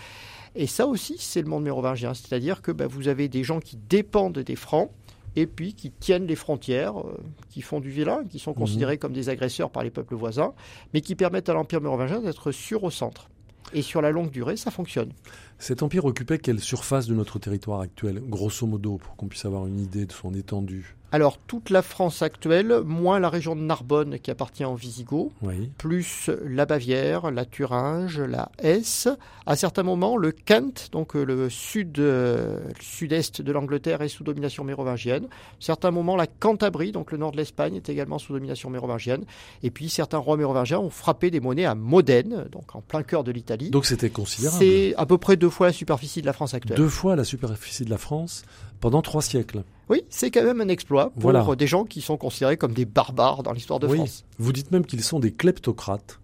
Et 0.55 0.67
ça 0.67 0.87
aussi, 0.87 1.17
c'est 1.19 1.43
le 1.43 1.49
monde 1.49 1.63
mérovingien, 1.65 2.15
c'est-à-dire 2.15 2.63
que 2.63 2.73
bah, 2.73 2.87
vous 2.87 3.09
avez 3.09 3.29
des 3.29 3.45
gens 3.45 3.61
qui 3.61 3.77
dépendent 3.77 4.39
des 4.39 4.57
francs 4.57 4.91
et 5.37 5.47
puis 5.47 5.75
qui 5.75 5.91
tiennent 5.93 6.27
les 6.27 6.35
frontières, 6.35 6.99
euh, 6.99 7.17
qui 7.51 7.63
font 7.63 7.81
du 7.81 7.91
vilain, 7.91 8.25
qui 8.29 8.39
sont 8.39 8.53
Mhm. 8.53 8.57
considérés 8.59 8.99
comme 8.99 9.13
des 9.13 9.29
agresseurs 9.29 9.71
par 9.71 9.85
les 9.85 9.91
peuples 9.91 10.17
voisins, 10.17 10.53
mais 10.93 11.01
qui 11.01 11.15
permettent 11.15 11.49
à 11.49 11.55
l'Empire 11.55 11.81
mérovingien 11.81 12.21
d'être 12.21 12.51
sûr 12.51 12.83
au 12.83 12.91
centre. 12.91 13.29
Et 13.73 13.83
sur 13.83 14.01
la 14.01 14.11
longue 14.11 14.31
durée, 14.31 14.57
ça 14.57 14.71
fonctionne. 14.71 15.13
Cet 15.59 15.83
empire 15.83 16.05
occupait 16.05 16.39
quelle 16.39 16.61
surface 16.61 17.07
de 17.07 17.15
notre 17.15 17.39
territoire 17.39 17.81
actuel, 17.81 18.23
grosso 18.27 18.67
modo, 18.67 18.97
pour 18.99 19.17
qu'on 19.17 19.27
puisse 19.27 19.45
avoir 19.45 19.67
une 19.67 19.81
idée 19.81 20.07
de 20.07 20.13
son 20.13 20.35
étendue 20.35 20.97
Alors, 21.11 21.39
toute 21.39 21.71
la 21.71 21.81
France 21.81 22.21
actuelle, 22.21 22.83
moins 22.85 23.19
la 23.19 23.31
région 23.31 23.57
de 23.57 23.63
Narbonne 23.63 24.19
qui 24.19 24.31
appartient 24.31 24.65
aux 24.65 24.75
Visigoths, 24.75 25.33
Oui. 25.41 25.71
plus 25.79 26.29
la 26.47 26.67
Bavière, 26.67 27.31
la 27.31 27.47
Thuringe, 27.47 28.21
la 28.21 28.51
Hesse. 28.59 29.09
À 29.47 29.57
certains 29.57 29.83
moments, 29.85 30.19
le 30.19 30.33
Kent, 30.33 30.91
donc 30.93 31.17
euh, 31.17 31.25
le 31.25 31.49
sud, 31.49 31.99
euh, 31.99 32.61
sud-est 32.81 33.41
de 33.41 33.53
l'Angleterre, 33.53 34.03
est 34.03 34.09
sous 34.09 34.23
domination 34.23 34.65
mérovingienne. 34.65 35.25
À 35.25 35.29
certains 35.61 35.91
moments, 35.91 36.15
la 36.15 36.27
Cantabrie, 36.27 36.93
donc 36.93 37.11
le 37.11 37.17
nord 37.17 37.33
de 37.33 37.39
l'Espagne, 37.39 37.77
est 37.77 37.89
également 37.89 38.19
sous 38.19 38.35
domination 38.35 38.69
mérovingienne. 38.69 39.25
Et 39.63 39.71
puis, 39.71 39.89
certains 39.89 40.19
rois 40.19 40.37
mérovingiens 40.37 40.79
ont 40.79 40.91
frappé 40.91 41.31
des 41.31 41.41
monnaies 41.41 41.65
à 41.65 41.75
Modène, 41.75 42.47
donc 42.53 42.77
en 42.77 42.83
plein 42.83 43.03
cœur 43.03 43.25
de 43.25 43.33
l'Italie. 43.33 43.71
Donc 43.71 43.87
c'était 43.87 44.11
considérable. 44.11 44.59
C'est 44.63 44.95
à 44.97 45.07
peu 45.07 45.17
près 45.17 45.37
deux 45.37 45.49
fois 45.49 45.69
la 45.69 45.73
superficie 45.73 46.21
de 46.21 46.27
la 46.27 46.35
France 46.35 46.53
actuelle. 46.53 46.77
Deux 46.77 46.89
fois 46.91 47.17
la 47.17 47.25
superficie 47.25 47.87
de 47.87 47.91
la 47.91 47.99
France 47.99 48.43
pendant 48.81 49.01
trois 49.01 49.23
siècles. 49.23 49.63
Oui, 49.89 50.03
c'est 50.11 50.31
quand 50.31 50.45
même 50.45 50.61
un 50.61 50.69
exploit 50.69 51.11
pour 51.11 51.23
Voilà. 51.33 51.45
des 51.57 51.67
gens 51.67 51.85
qui 51.85 52.01
sont 52.01 52.17
considérés 52.17 52.57
comme 52.57 52.73
des 52.73 52.85
barbares 52.85 53.43
dans 53.43 53.53
l'histoire 53.53 53.81
de 53.81 53.87
oui. 53.87 53.97
France. 53.99 54.25
Vous 54.39 54.53
dites 54.53 54.71
même 54.71 54.85
qu'ils 54.85 55.03
sont 55.03 55.19
des 55.21 55.33
kleptocrates. 55.33 56.19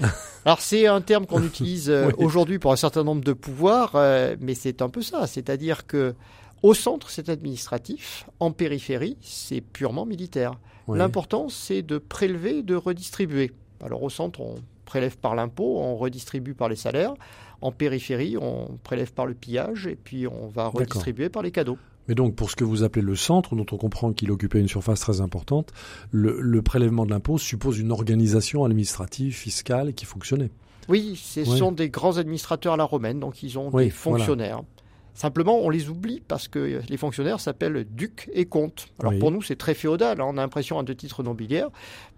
Alors 0.44 0.60
c'est 0.60 0.86
un 0.86 1.00
terme 1.00 1.26
qu'on 1.26 1.42
utilise 1.44 1.88
euh, 1.90 2.08
Oui. 2.08 2.24
aujourd'hui 2.24 2.58
pour 2.58 2.72
un 2.72 2.76
certain 2.76 3.02
nombre 3.04 3.24
de 3.24 3.32
pouvoirs, 3.32 3.92
euh, 3.94 4.36
mais 4.40 4.54
c'est 4.54 4.82
un 4.82 4.88
peu 4.88 5.02
ça. 5.02 5.26
C'est-à-dire 5.26 5.86
que 5.86 6.14
au 6.62 6.74
centre, 6.74 7.10
c'est 7.10 7.28
administratif, 7.28 8.26
en 8.40 8.50
périphérie, 8.50 9.16
c'est 9.20 9.60
purement 9.60 10.06
militaire. 10.06 10.52
Oui. 10.86 10.98
L'important, 10.98 11.48
c'est 11.48 11.82
de 11.82 11.98
prélever, 11.98 12.62
de 12.62 12.74
redistribuer. 12.74 13.52
Alors 13.84 14.02
au 14.02 14.10
centre, 14.10 14.40
on 14.40 14.56
prélève 14.84 15.16
par 15.18 15.34
l'impôt, 15.34 15.78
on 15.78 15.96
redistribue 15.96 16.54
par 16.54 16.68
les 16.68 16.76
salaires. 16.76 17.14
En 17.60 17.72
périphérie, 17.72 18.36
on 18.40 18.78
prélève 18.82 19.12
par 19.12 19.26
le 19.26 19.34
pillage 19.34 19.86
et 19.86 19.96
puis 19.96 20.26
on 20.26 20.46
va 20.48 20.68
redistribuer 20.68 21.28
par 21.30 21.42
les 21.42 21.50
cadeaux. 21.50 21.78
Mais 22.08 22.14
donc, 22.14 22.34
pour 22.36 22.50
ce 22.50 22.56
que 22.56 22.64
vous 22.64 22.82
appelez 22.82 23.04
le 23.04 23.16
centre, 23.16 23.56
dont 23.56 23.66
on 23.72 23.76
comprend 23.76 24.12
qu'il 24.12 24.30
occupait 24.30 24.60
une 24.60 24.68
surface 24.68 25.00
très 25.00 25.20
importante, 25.20 25.72
le, 26.10 26.40
le 26.40 26.62
prélèvement 26.62 27.04
de 27.06 27.10
l'impôt 27.10 27.38
suppose 27.38 27.78
une 27.78 27.90
organisation 27.92 28.64
administrative, 28.64 29.34
fiscale 29.34 29.94
qui 29.94 30.04
fonctionnait. 30.04 30.50
Oui, 30.88 31.20
ce 31.20 31.44
sont 31.44 31.72
des 31.72 31.90
grands 31.90 32.16
administrateurs 32.18 32.74
à 32.74 32.76
la 32.76 32.84
romaine, 32.84 33.18
donc 33.18 33.42
ils 33.42 33.58
ont 33.58 33.70
Oui, 33.72 33.84
des 33.86 33.90
fonctionnaires. 33.90 34.62
Simplement, 35.14 35.58
on 35.60 35.70
les 35.70 35.88
oublie 35.88 36.20
parce 36.28 36.46
que 36.46 36.80
les 36.88 36.96
fonctionnaires 36.98 37.40
s'appellent 37.40 37.86
ducs 37.90 38.28
et 38.34 38.44
comtes. 38.44 38.88
Alors 39.00 39.12
Oui. 39.12 39.18
pour 39.18 39.30
nous, 39.30 39.40
c'est 39.40 39.56
très 39.56 39.72
féodal. 39.72 40.20
hein. 40.20 40.24
On 40.28 40.36
a 40.36 40.42
l'impression 40.42 40.78
à 40.78 40.82
deux 40.82 40.94
titres 40.94 41.22
nobiliaires, 41.22 41.70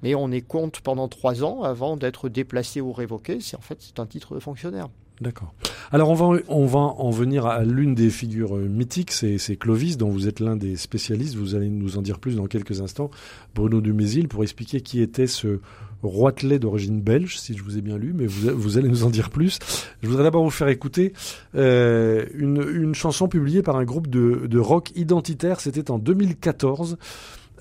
mais 0.03 0.16
on 0.16 0.33
est 0.33 0.40
comte 0.40 0.81
pendant 0.81 1.07
trois 1.07 1.44
ans 1.44 1.62
avant 1.62 1.96
d'être 1.96 2.29
déplacé 2.29 2.81
ou 2.81 2.92
révoqué. 2.92 3.38
C'est 3.40 3.57
en 3.57 3.61
fait 3.61 3.79
c'est 3.81 4.01
un 4.01 4.07
titre 4.07 4.35
de 4.35 4.40
fonctionnaire. 4.40 4.88
D'accord. 5.20 5.52
Alors 5.90 6.11
on 6.11 6.14
va 6.14 6.40
on 6.48 6.66
va 6.66 6.78
en 6.78 7.11
venir 7.11 7.46
à 7.46 7.64
l'une 7.64 7.94
des 7.94 8.11
figures 8.11 8.57
euh, 8.57 8.68
mythiques, 8.68 9.11
c'est 9.11 9.38
c'est 9.38 9.57
Clovis 9.57 9.96
dont 9.96 10.11
vous 10.11 10.28
êtes 10.28 10.38
l'un 10.38 10.54
des 10.54 10.76
spécialistes. 10.76 11.35
Vous 11.35 11.57
allez 11.57 11.68
nous 11.68 11.98
en 11.98 12.02
dire 12.02 12.20
plus 12.20 12.37
dans 12.37 12.46
quelques 12.46 12.81
instants, 12.81 13.11
Bruno 13.54 13.81
Dumézil, 13.81 14.28
pour 14.28 14.44
expliquer 14.44 14.81
qui 14.81 15.00
était 15.00 15.26
ce 15.26 15.61
roitelet 16.02 16.59
d'origine 16.59 17.00
belge, 17.00 17.38
si 17.38 17.57
je 17.57 17.62
vous 17.62 17.76
ai 17.76 17.81
bien 17.81 17.98
lu, 17.98 18.12
mais 18.14 18.26
vous, 18.26 18.78
allez 18.78 18.88
nous 18.88 19.02
en 19.02 19.11
dire 19.11 19.31
plus. 19.31 19.59
Je 20.02 20.09
voudrais 20.09 20.22
d'abord 20.22 20.44
vous 20.44 20.50
faire 20.50 20.68
écouter 20.68 21.12
euh, 21.57 22.24
une, 22.35 22.94
chanson 22.94 23.26
publiée 23.26 23.62
par 23.62 23.76
un 23.76 23.85
groupe 23.85 24.07
de, 24.07 24.46
de 24.46 24.59
rock 24.59 24.92
identitaire. 24.94 25.61
C'était 25.61 25.90
en 25.90 25.98
2014 25.98 26.98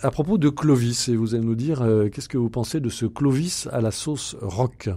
à 0.01 0.11
propos 0.11 0.37
de 0.37 0.49
Clovis. 0.49 1.09
Et 1.09 1.15
vous 1.15 1.35
allez 1.35 1.43
nous 1.43 1.55
dire 1.55 1.81
euh, 1.81 2.09
qu'est-ce 2.09 2.29
que 2.29 2.37
vous 2.37 2.49
pensez 2.49 2.79
de 2.79 2.89
ce 2.89 3.05
Clovis 3.05 3.67
à 3.71 3.81
la 3.81 3.91
sauce 3.91 4.35
rock? 4.41 4.89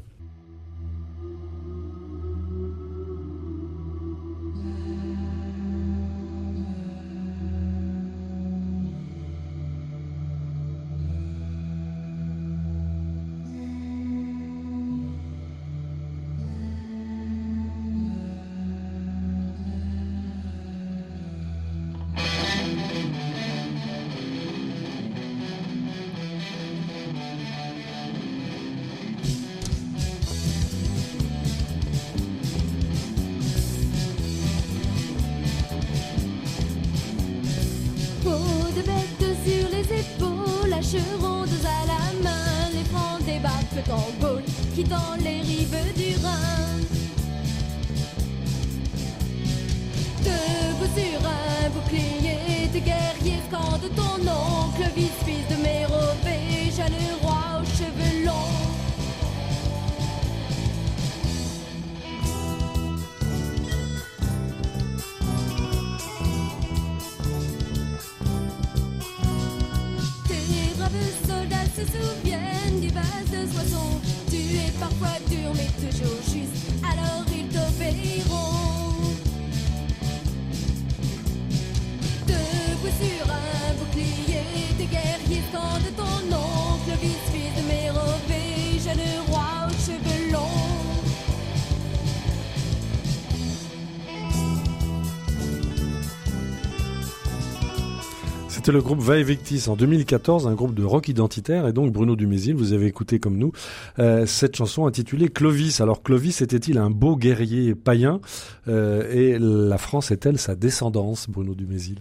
C'était 98.71 98.79
le 98.79 98.85
groupe 98.85 99.01
Vae 99.01 99.25
Victis 99.25 99.65
en 99.69 99.75
2014, 99.75 100.47
un 100.47 100.55
groupe 100.55 100.77
de 100.77 100.85
rock 100.85 101.09
identitaire. 101.09 101.67
Et 101.67 101.73
donc, 101.73 101.91
Bruno 101.91 102.15
Dumézil, 102.15 102.55
vous 102.55 102.73
avez 102.73 102.87
écouté 102.87 103.19
comme 103.19 103.37
nous 103.37 103.51
euh, 103.99 104.27
cette 104.27 104.55
chanson 104.55 104.87
intitulée 104.87 105.29
Clovis. 105.29 105.81
Alors, 105.81 106.05
Clovis 106.05 106.41
était-il 106.41 106.79
un 106.79 106.89
beau 106.89 107.17
guerrier 107.17 107.75
païen 107.75 108.21
Euh, 108.69 109.11
Et 109.13 109.37
la 109.41 109.77
France 109.77 110.13
est-elle 110.13 110.39
sa 110.39 110.55
descendance, 110.55 111.27
Bruno 111.29 111.55
Dumézil? 111.57 111.97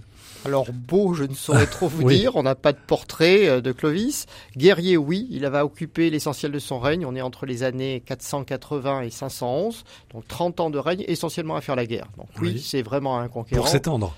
Alors 0.45 0.67
beau, 0.71 1.15
je 1.15 1.23
ne 1.23 1.33
saurais 1.33 1.65
trop 1.71 1.87
vous 1.87 2.03
Oui. 2.03 2.19
dire. 2.19 2.35
On 2.35 2.43
n'a 2.43 2.53
pas 2.53 2.71
de 2.71 2.77
portrait 2.85 3.49
euh, 3.49 3.61
de 3.61 3.71
Clovis. 3.71 4.27
Guerrier, 4.55 4.95
oui, 4.95 5.27
il 5.31 5.45
avait 5.45 5.61
occupé 5.61 6.11
l'essentiel 6.11 6.51
de 6.51 6.59
son 6.59 6.77
règne. 6.79 7.03
On 7.03 7.15
est 7.15 7.21
entre 7.23 7.47
les 7.47 7.63
années 7.63 8.03
480 8.05 9.01
et 9.01 9.09
511, 9.09 9.85
donc 10.13 10.27
30 10.27 10.59
ans 10.59 10.69
de 10.69 10.77
règne, 10.77 11.03
essentiellement 11.07 11.55
à 11.55 11.61
faire 11.61 11.75
la 11.75 11.87
guerre. 11.87 12.09
Donc 12.15 12.27
oui, 12.39 12.51
Oui. 12.53 12.61
c'est 12.63 12.83
vraiment 12.83 13.17
un 13.17 13.27
conquérant. 13.27 13.63
Pour 13.63 13.69
s'étendre. 13.71 14.15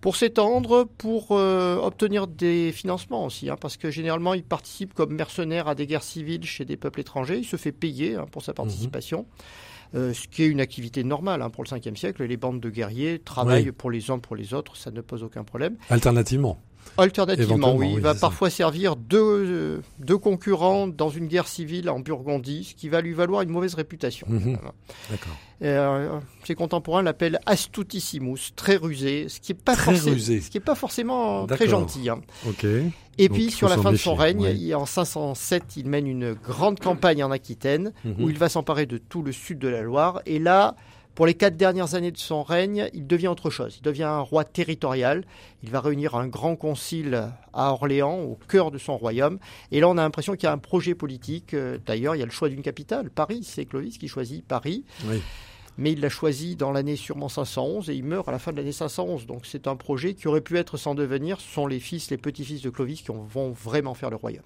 Pour 0.00 0.16
s'étendre, 0.16 0.84
pour 0.98 1.28
euh, 1.32 1.76
obtenir 1.76 2.26
des 2.26 2.72
financements 2.72 3.26
aussi, 3.26 3.50
hein, 3.50 3.56
parce 3.60 3.76
que 3.76 3.90
généralement 3.90 4.32
il 4.34 4.42
participe 4.42 4.94
comme 4.94 5.14
mercenaire 5.14 5.68
à 5.68 5.74
des 5.74 5.86
guerres 5.86 6.02
civiles 6.02 6.44
chez 6.44 6.64
des 6.64 6.76
peuples 6.78 7.00
étrangers. 7.00 7.38
Il 7.38 7.44
se 7.44 7.56
fait 7.56 7.72
payer 7.72 8.14
hein, 8.16 8.26
pour 8.30 8.42
sa 8.42 8.54
participation. 8.54 9.26
Euh, 9.94 10.14
ce 10.14 10.28
qui 10.28 10.44
est 10.44 10.46
une 10.46 10.60
activité 10.60 11.02
normale 11.02 11.42
hein, 11.42 11.50
pour 11.50 11.64
le 11.64 11.68
5e 11.68 11.96
siècle. 11.96 12.22
Les 12.24 12.36
bandes 12.36 12.60
de 12.60 12.70
guerriers 12.70 13.18
travaillent 13.18 13.64
Oui. 13.66 13.72
pour 13.72 13.90
les 13.90 14.10
uns 14.10 14.18
pour 14.20 14.36
les 14.36 14.54
autres, 14.54 14.76
ça 14.76 14.90
ne 14.92 15.00
pose 15.00 15.22
aucun 15.24 15.42
problème. 15.44 15.76
Alternativement. 15.90 16.58
Alternativement, 16.98 17.74
oui. 17.76 17.92
Il 17.94 18.00
va 18.00 18.14
ça. 18.14 18.20
parfois 18.20 18.50
servir 18.50 18.96
deux, 18.96 19.18
euh, 19.20 19.80
deux 20.00 20.18
concurrents 20.18 20.86
dans 20.86 21.08
une 21.08 21.28
guerre 21.28 21.48
civile 21.48 21.88
en 21.88 22.00
Burgondie, 22.00 22.64
ce 22.64 22.74
qui 22.74 22.88
va 22.88 23.00
lui 23.00 23.12
valoir 23.14 23.42
une 23.42 23.48
mauvaise 23.50 23.74
réputation. 23.74 24.26
Mhm. 24.28 24.58
D'accord. 25.10 25.36
Euh, 25.62 26.18
ses 26.44 26.54
contemporains 26.54 27.02
l'appellent 27.02 27.38
astutissimus, 27.46 28.52
très 28.56 28.76
rusé, 28.76 29.26
ce 29.28 29.40
qui 29.40 29.52
est 29.52 29.54
pas 29.54 29.74
Très 29.74 29.92
forcé- 29.94 30.10
rusé. 30.10 30.40
ce 30.40 30.50
qui 30.50 30.58
est 30.58 30.60
pas 30.62 30.74
forcément 30.74 31.46
très 31.46 31.68
gentil. 31.68 32.08
hein. 32.08 32.20
Et 33.18 33.28
Donc, 33.28 33.36
puis 33.36 33.50
sur 33.50 33.68
la 33.68 33.76
fin 33.78 33.92
de 33.92 33.96
son 33.96 34.14
règne, 34.14 34.40
ouais. 34.40 34.56
il- 34.56 34.74
en 34.74 34.86
507, 34.86 35.76
il 35.76 35.86
mène 35.86 36.06
une 36.06 36.32
grande 36.34 36.80
campagne 36.80 37.22
en 37.22 37.30
Aquitaine 37.30 37.92
Mhm. 38.04 38.14
où 38.24 38.30
il 38.30 38.38
va 38.38 38.48
s'emparer 38.48 38.86
de 38.86 38.98
tout 38.98 39.22
le 39.22 39.32
sud 39.32 39.58
de 39.58 39.68
la 39.68 39.82
Loire. 39.82 40.22
Et 40.26 40.38
là, 40.38 40.76
pour 41.20 41.26
les 41.26 41.34
quatre 41.34 41.58
dernières 41.58 41.96
années 41.96 42.12
de 42.12 42.16
son 42.16 42.42
règne, 42.42 42.88
il 42.94 43.06
devient 43.06 43.28
autre 43.28 43.50
chose. 43.50 43.76
Il 43.78 43.82
devient 43.82 44.04
un 44.04 44.20
roi 44.20 44.42
territorial. 44.42 45.26
Il 45.62 45.68
va 45.68 45.82
réunir 45.82 46.14
un 46.14 46.26
grand 46.26 46.56
concile 46.56 47.28
à 47.52 47.72
Orléans, 47.74 48.20
au 48.20 48.38
cœur 48.48 48.70
de 48.70 48.78
son 48.78 48.96
royaume. 48.96 49.38
Et 49.70 49.80
là, 49.80 49.88
on 49.90 49.98
a 49.98 50.02
l'impression 50.02 50.32
qu'il 50.32 50.44
y 50.44 50.46
a 50.46 50.52
un 50.52 50.56
projet 50.56 50.94
politique. 50.94 51.52
Euh, 51.52 51.76
D'ailleurs, 51.84 52.16
il 52.16 52.20
y 52.20 52.22
a 52.22 52.24
le 52.24 52.30
choix 52.30 52.48
d'une 52.48 52.62
capitale, 52.62 53.10
Paris. 53.10 53.40
C'est 53.44 53.66
Clovis 53.66 53.98
qui 53.98 54.08
choisit 54.08 54.42
Paris. 54.42 54.86
Oui. 55.04 55.20
Mais 55.76 55.92
il 55.92 56.00
l'a 56.00 56.08
choisi 56.08 56.56
dans 56.56 56.72
l'année 56.72 56.96
sûrement 56.96 57.28
511 57.28 57.90
et 57.90 57.94
il 57.94 58.04
meurt 58.04 58.26
à 58.26 58.32
la 58.32 58.38
fin 58.38 58.52
de 58.52 58.56
l'année 58.56 58.72
511. 58.72 59.26
Donc 59.26 59.44
c'est 59.44 59.66
un 59.66 59.76
projet 59.76 60.14
qui 60.14 60.26
aurait 60.26 60.40
pu 60.40 60.56
être 60.56 60.78
sans 60.78 60.94
devenir. 60.94 61.38
Ce 61.42 61.52
sont 61.52 61.66
les 61.66 61.80
fils, 61.80 62.10
les 62.10 62.16
petits-fils 62.16 62.62
de 62.62 62.70
Clovis 62.70 63.02
qui 63.02 63.12
vont 63.12 63.50
vraiment 63.50 63.92
faire 63.92 64.08
le 64.08 64.16
royaume. 64.16 64.40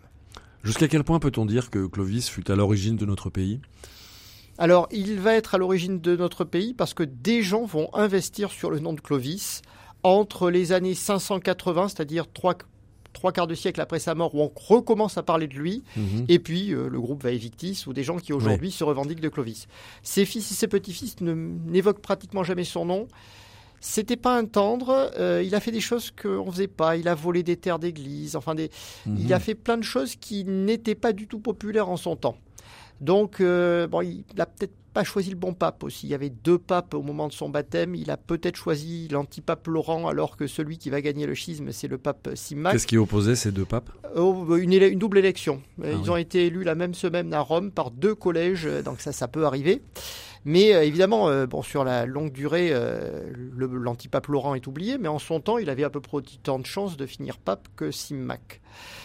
Jusqu'à 0.65 0.89
quel 0.89 1.05
point 1.05 1.21
peut-on 1.21 1.47
dire 1.47 1.71
que 1.71 1.87
Clovis 1.87 2.29
fut 2.29 2.51
à 2.51 2.57
l'origine 2.57 2.97
de 2.97 3.07
notre 3.07 3.31
pays? 3.31 3.61
Alors, 4.59 4.88
il 4.93 5.19
va 5.21 5.35
être 5.35 5.55
à 5.55 5.59
l'origine 5.59 6.01
de 6.01 6.17
notre 6.17 6.45
pays 6.45 6.75
parce 6.75 6.95
que 6.95 7.03
des 7.03 7.43
gens 7.43 7.64
vont 7.64 7.88
investir 7.95 8.51
sur 8.53 8.71
le 8.71 8.79
nom 8.79 8.93
de 8.93 9.01
Clovis 9.01 9.62
entre 10.03 10.51
les 10.51 10.73
années 10.73 10.95
580, 10.95 11.88
c'est-à-dire 11.88 12.27
trois, 12.33 12.55
trois 13.12 13.33
quarts 13.33 13.47
de 13.47 13.55
siècle 13.55 13.81
après 13.81 13.99
sa 13.99 14.14
mort, 14.14 14.35
où 14.35 14.43
on 14.43 14.53
recommence 14.55 15.19
à 15.19 15.23
parler 15.23 15.49
de 15.49 15.55
lui, 15.55 15.83
Mhm. 15.97 16.27
et 16.29 16.38
puis 16.38 16.73
euh, 16.73 16.88
le 16.88 17.01
groupe 17.01 17.23
Vae 17.25 17.33
Victis, 17.37 17.85
ou 17.87 17.93
des 17.93 18.05
gens 18.05 18.19
qui 18.19 18.33
aujourd'hui 18.33 18.71
se 18.71 18.85
revendiquent 18.85 19.21
de 19.21 19.29
Clovis. 19.29 19.67
Ses 20.03 20.25
fils 20.27 20.51
et 20.53 20.55
ses 20.55 20.69
petits-fils 20.69 21.21
ne- 21.21 21.33
n'évoquent 21.35 22.03
pratiquement 22.03 22.45
jamais 22.45 22.64
son 22.64 22.85
nom. 22.85 23.09
C'était 23.81 24.17
pas 24.17 24.38
un 24.38 24.45
tendre, 24.47 25.11
euh, 25.19 25.43
il 25.45 25.55
a 25.55 25.61
fait 25.61 25.71
des 25.73 25.81
choses 25.81 26.11
qu'on 26.11 26.51
faisait 26.51 26.69
pas, 26.69 26.97
il 26.97 27.07
a 27.09 27.14
volé 27.14 27.43
des 27.43 27.57
terres 27.57 27.79
d'église, 27.79 28.35
enfin 28.37 28.55
des, 28.55 28.71
il 29.07 29.27
Mhm. 29.27 29.33
a 29.33 29.40
fait 29.40 29.55
plein 29.55 29.77
de 29.79 29.83
choses 29.83 30.17
qui 30.17 30.45
n'étaient 30.45 30.95
pas 30.95 31.12
du 31.12 31.27
tout 31.27 31.38
populaires 31.40 31.88
en 31.88 31.97
son 31.97 32.14
temps. 32.17 32.37
Donc, 33.05 33.40
euh, 33.43 33.87
bon, 33.87 34.01
il 34.01 34.25
n'a 34.35 34.47
peut-être 34.47 34.73
pas 34.95 35.05
choisi 35.05 35.29
le 35.29 35.37
bon 35.37 35.53
pape 35.53 35.85
aussi. 35.85 36.07
Il 36.07 36.11
y 36.11 36.14
avait 36.14 36.31
deux 36.31 36.57
papes 36.57 36.95
au 36.95 37.03
moment 37.03 37.29
de 37.29 37.33
son 37.35 37.51
baptême. 37.51 37.95
Il 37.95 38.11
a 38.11 38.17
peut-être 38.17 38.57
choisi 38.57 39.09
l'antipape 39.09 39.67
Laurent, 39.67 40.07
alors 40.09 40.38
que 40.38 40.47
celui 40.47 40.79
qui 40.79 40.88
va 40.88 41.03
gagner 41.03 41.27
le 41.27 41.35
schisme, 41.35 41.71
c'est 41.71 41.88
le 41.88 41.99
pape 41.99 42.31
Simac. 42.35 42.73
Qu'est-ce 42.73 42.87
qui 42.87 42.97
opposait 42.97 43.35
ces 43.37 43.53
deux 43.53 43.67
papes? 43.67 43.90
Oh, 44.17 44.57
une, 44.57 44.99
double 44.99 45.19
élection. 45.19 45.61
Euh, 45.83 45.90
Ah 45.93 45.97
Ils 45.99 46.05
oui. 46.05 46.11
ont 46.11 46.17
été 46.17 46.47
élus 46.47 46.62
la 46.64 46.75
même 46.75 46.95
semaine 46.95 47.35
à 47.35 47.40
Rome 47.40 47.73
par 47.73 47.90
deux 47.90 48.14
collèges, 48.14 48.67
euh, 48.67 48.83
donc 48.83 49.01
ça, 49.01 49.12
ça 49.12 49.29
peut 49.29 49.45
arriver. 49.45 49.83
Mais 50.47 50.75
euh, 50.75 50.85
évidemment, 50.85 51.29
euh, 51.29 51.47
bon, 51.47 51.62
sur 51.62 51.85
la 51.85 52.07
longue 52.07 52.31
durée, 52.33 52.69
euh, 52.73 53.33
l'antipape 53.57 54.27
Laurent 54.29 54.55
est 54.55 54.67
oublié, 54.67 54.99
mais 54.99 55.09
en 55.09 55.19
son 55.19 55.40
temps, 55.40 55.59
il 55.59 55.71
avait 55.71 55.85
à 55.85 55.90
peu 55.90 56.01
près 56.01 56.19
autant 56.19 56.59
de 56.59 56.67
chances 56.67 56.97
de 56.97 57.07
finir 57.07 57.38
pape 57.38 57.69
que 57.77 57.90
Simac. 57.90 58.61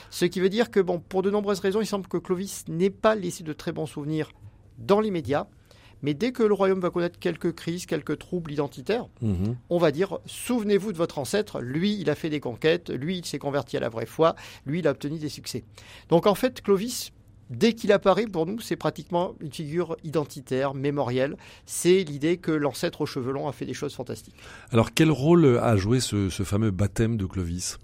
Ce 0.09 0.25
qui 0.25 0.39
veut 0.39 0.49
dire 0.49 0.71
que, 0.71 0.79
bon, 0.79 0.99
pour 0.99 1.21
de 1.21 1.29
nombreuses 1.29 1.59
raisons, 1.59 1.81
il 1.81 1.85
semble 1.85 2.07
que 2.07 2.17
Clovis 2.17 2.65
n'ait 2.67 2.89
pas 2.89 3.15
laissé 3.15 3.43
de 3.43 3.53
très 3.53 3.71
bons 3.71 3.85
souvenirs 3.85 4.31
dans 4.77 4.99
l'immédiat. 4.99 5.47
Mais 6.01 6.13
dès 6.13 6.31
que 6.31 6.43
le 6.43 6.53
royaume 6.53 6.79
va 6.79 6.89
connaître 6.91 7.19
quelques 7.19 7.53
crises, 7.53 7.85
quelques 7.85 8.17
troubles 8.19 8.53
identitaires, 8.53 9.07
Mhm. 9.21 9.57
on 9.69 9.77
va 9.77 9.91
dire 9.91 10.19
souvenez-vous 10.25 10.93
de 10.93 10.97
votre 10.97 11.17
ancêtre, 11.19 11.59
lui 11.59 11.99
il 11.99 12.09
a 12.09 12.15
fait 12.15 12.29
des 12.29 12.39
conquêtes, 12.39 12.89
lui 12.89 13.17
il 13.17 13.25
s'est 13.25 13.37
converti 13.37 13.75
à 13.75 13.81
la 13.81 13.89
vraie 13.89 14.05
foi, 14.05 14.35
lui 14.65 14.79
il 14.79 14.87
a 14.87 14.91
obtenu 14.91 15.17
des 15.19 15.27
succès. 15.27 15.65
Donc 16.07 16.25
en 16.25 16.35
fait 16.35 16.61
Clovis, 16.61 17.11
dès 17.49 17.73
qu'il 17.73 17.91
apparaît 17.91 18.27
pour 18.27 18.45
nous, 18.45 18.61
c'est 18.61 18.77
pratiquement 18.77 19.35
une 19.41 19.51
figure 19.51 19.97
identitaire, 20.05 20.73
mémorielle. 20.73 21.35
C'est 21.65 22.05
l'idée 22.05 22.37
que 22.37 22.51
l'ancêtre 22.51 23.01
aux 23.01 23.05
cheveux 23.05 23.33
longs 23.33 23.49
a 23.49 23.51
fait 23.51 23.65
des 23.65 23.73
choses 23.73 23.93
fantastiques. 23.93 24.35
Alors 24.71 24.93
quel 24.93 25.11
rôle 25.11 25.57
a 25.61 25.75
joué 25.75 25.99
ce, 25.99 26.29
ce 26.29 26.43
fameux 26.43 26.71
baptême 26.71 27.17
de 27.17 27.25
Clovis? 27.25 27.77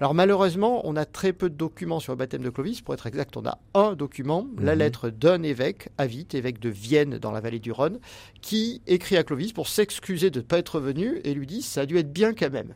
Alors 0.00 0.14
malheureusement, 0.14 0.80
on 0.84 0.96
a 0.96 1.04
très 1.04 1.34
peu 1.34 1.50
de 1.50 1.54
documents 1.54 2.00
sur 2.00 2.12
le 2.12 2.16
baptême 2.16 2.42
de 2.42 2.48
Clovis. 2.48 2.80
Pour 2.80 2.94
être 2.94 3.06
exact, 3.06 3.36
on 3.36 3.44
a 3.44 3.58
un 3.74 3.92
document, 3.94 4.46
la 4.58 4.72
Mhm. 4.72 4.78
lettre 4.78 5.10
d'un 5.10 5.42
évêque, 5.42 5.90
Avit, 5.98 6.26
évêque 6.32 6.58
de 6.58 6.70
Vienne 6.70 7.18
dans 7.18 7.30
la 7.32 7.40
vallée 7.40 7.58
du 7.58 7.70
Rhône, 7.70 7.98
qui 8.40 8.80
écrit 8.86 9.18
à 9.18 9.24
Clovis 9.24 9.52
pour 9.52 9.68
s'excuser 9.68 10.30
de 10.30 10.38
ne 10.40 10.44
pas 10.44 10.58
être 10.58 10.80
venu 10.80 11.20
et 11.24 11.34
lui 11.34 11.46
dit 11.46 11.60
ça 11.60 11.82
a 11.82 11.86
dû 11.86 11.98
être 11.98 12.10
bien 12.12 12.32
quand 12.32 12.50
même. 12.50 12.74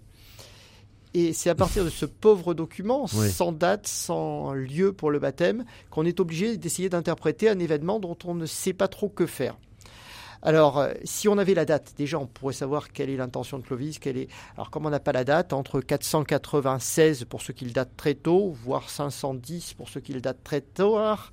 Et 1.14 1.32
c'est 1.32 1.48
à 1.48 1.54
partir 1.54 1.84
de 1.84 1.90
ce 1.90 2.04
pauvre 2.04 2.52
document, 2.52 3.06
Oui. 3.14 3.30
sans 3.30 3.52
date, 3.52 3.86
sans 3.86 4.52
lieu 4.52 4.92
pour 4.92 5.10
le 5.10 5.18
baptême, 5.18 5.64
qu'on 5.88 6.04
est 6.04 6.20
obligé 6.20 6.58
d'essayer 6.58 6.90
d'interpréter 6.90 7.48
un 7.48 7.58
événement 7.58 8.00
dont 8.00 8.18
on 8.26 8.34
ne 8.34 8.44
sait 8.46 8.72
pas 8.74 8.88
trop 8.88 9.08
que 9.08 9.24
faire. 9.24 9.56
Alors, 10.44 10.78
euh, 10.78 10.92
si 11.04 11.26
on 11.28 11.38
avait 11.38 11.54
la 11.54 11.64
date, 11.64 11.94
déjà, 11.96 12.18
on 12.18 12.26
pourrait 12.26 12.52
savoir 12.52 12.92
quelle 12.92 13.08
est 13.10 13.16
l'intention 13.16 13.58
de 13.58 13.64
Clovis. 13.64 13.98
Quelle 13.98 14.18
est... 14.18 14.28
Alors, 14.56 14.70
comme 14.70 14.84
on 14.86 14.90
n'a 14.90 15.00
pas 15.00 15.12
la 15.12 15.24
date, 15.24 15.52
entre 15.54 15.80
496 15.80 17.24
pour 17.24 17.42
ceux 17.42 17.52
qui 17.52 17.64
le 17.64 17.70
datent 17.70 17.96
très 17.96 18.14
tôt, 18.14 18.50
voire 18.50 18.90
510 18.90 19.74
pour 19.74 19.88
ceux 19.88 20.00
qui 20.00 20.12
le 20.12 20.20
datent 20.20 20.44
très 20.44 20.60
tard, 20.60 21.32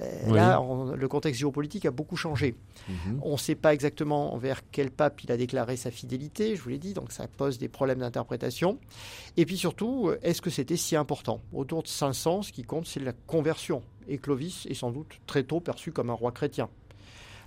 euh, 0.00 0.06
Oui. 0.26 0.34
là, 0.34 0.60
on- 0.60 0.86
le 0.96 1.08
contexte 1.08 1.40
géopolitique 1.40 1.86
a 1.86 1.90
beaucoup 1.90 2.16
changé. 2.16 2.54
Mhm. 2.88 3.20
On 3.22 3.32
ne 3.32 3.36
sait 3.36 3.54
pas 3.54 3.72
exactement 3.74 4.34
envers 4.34 4.62
quel 4.70 4.90
pape 4.90 5.22
il 5.22 5.30
a 5.32 5.36
déclaré 5.36 5.76
sa 5.76 5.90
fidélité, 5.90 6.56
je 6.56 6.62
vous 6.62 6.70
l'ai 6.70 6.78
dit, 6.78 6.92
donc 6.94 7.12
ça 7.12 7.28
pose 7.28 7.58
des 7.58 7.68
problèmes 7.68 7.98
d'interprétation. 7.98 8.78
Et 9.36 9.46
puis 9.46 9.56
surtout, 9.58 10.10
est-ce 10.22 10.42
que 10.42 10.50
c'était 10.50 10.76
si 10.76 10.96
important? 10.96 11.40
Autour 11.52 11.82
de 11.82 11.88
500, 11.88 12.42
ce 12.42 12.52
qui 12.52 12.62
compte, 12.64 12.86
c'est 12.86 13.00
la 13.00 13.12
conversion. 13.12 13.82
Et 14.08 14.18
Clovis 14.18 14.66
est 14.66 14.74
sans 14.74 14.90
doute 14.90 15.12
très 15.26 15.44
tôt 15.44 15.60
perçu 15.60 15.92
comme 15.92 16.10
un 16.10 16.14
roi 16.14 16.32
chrétien. 16.32 16.68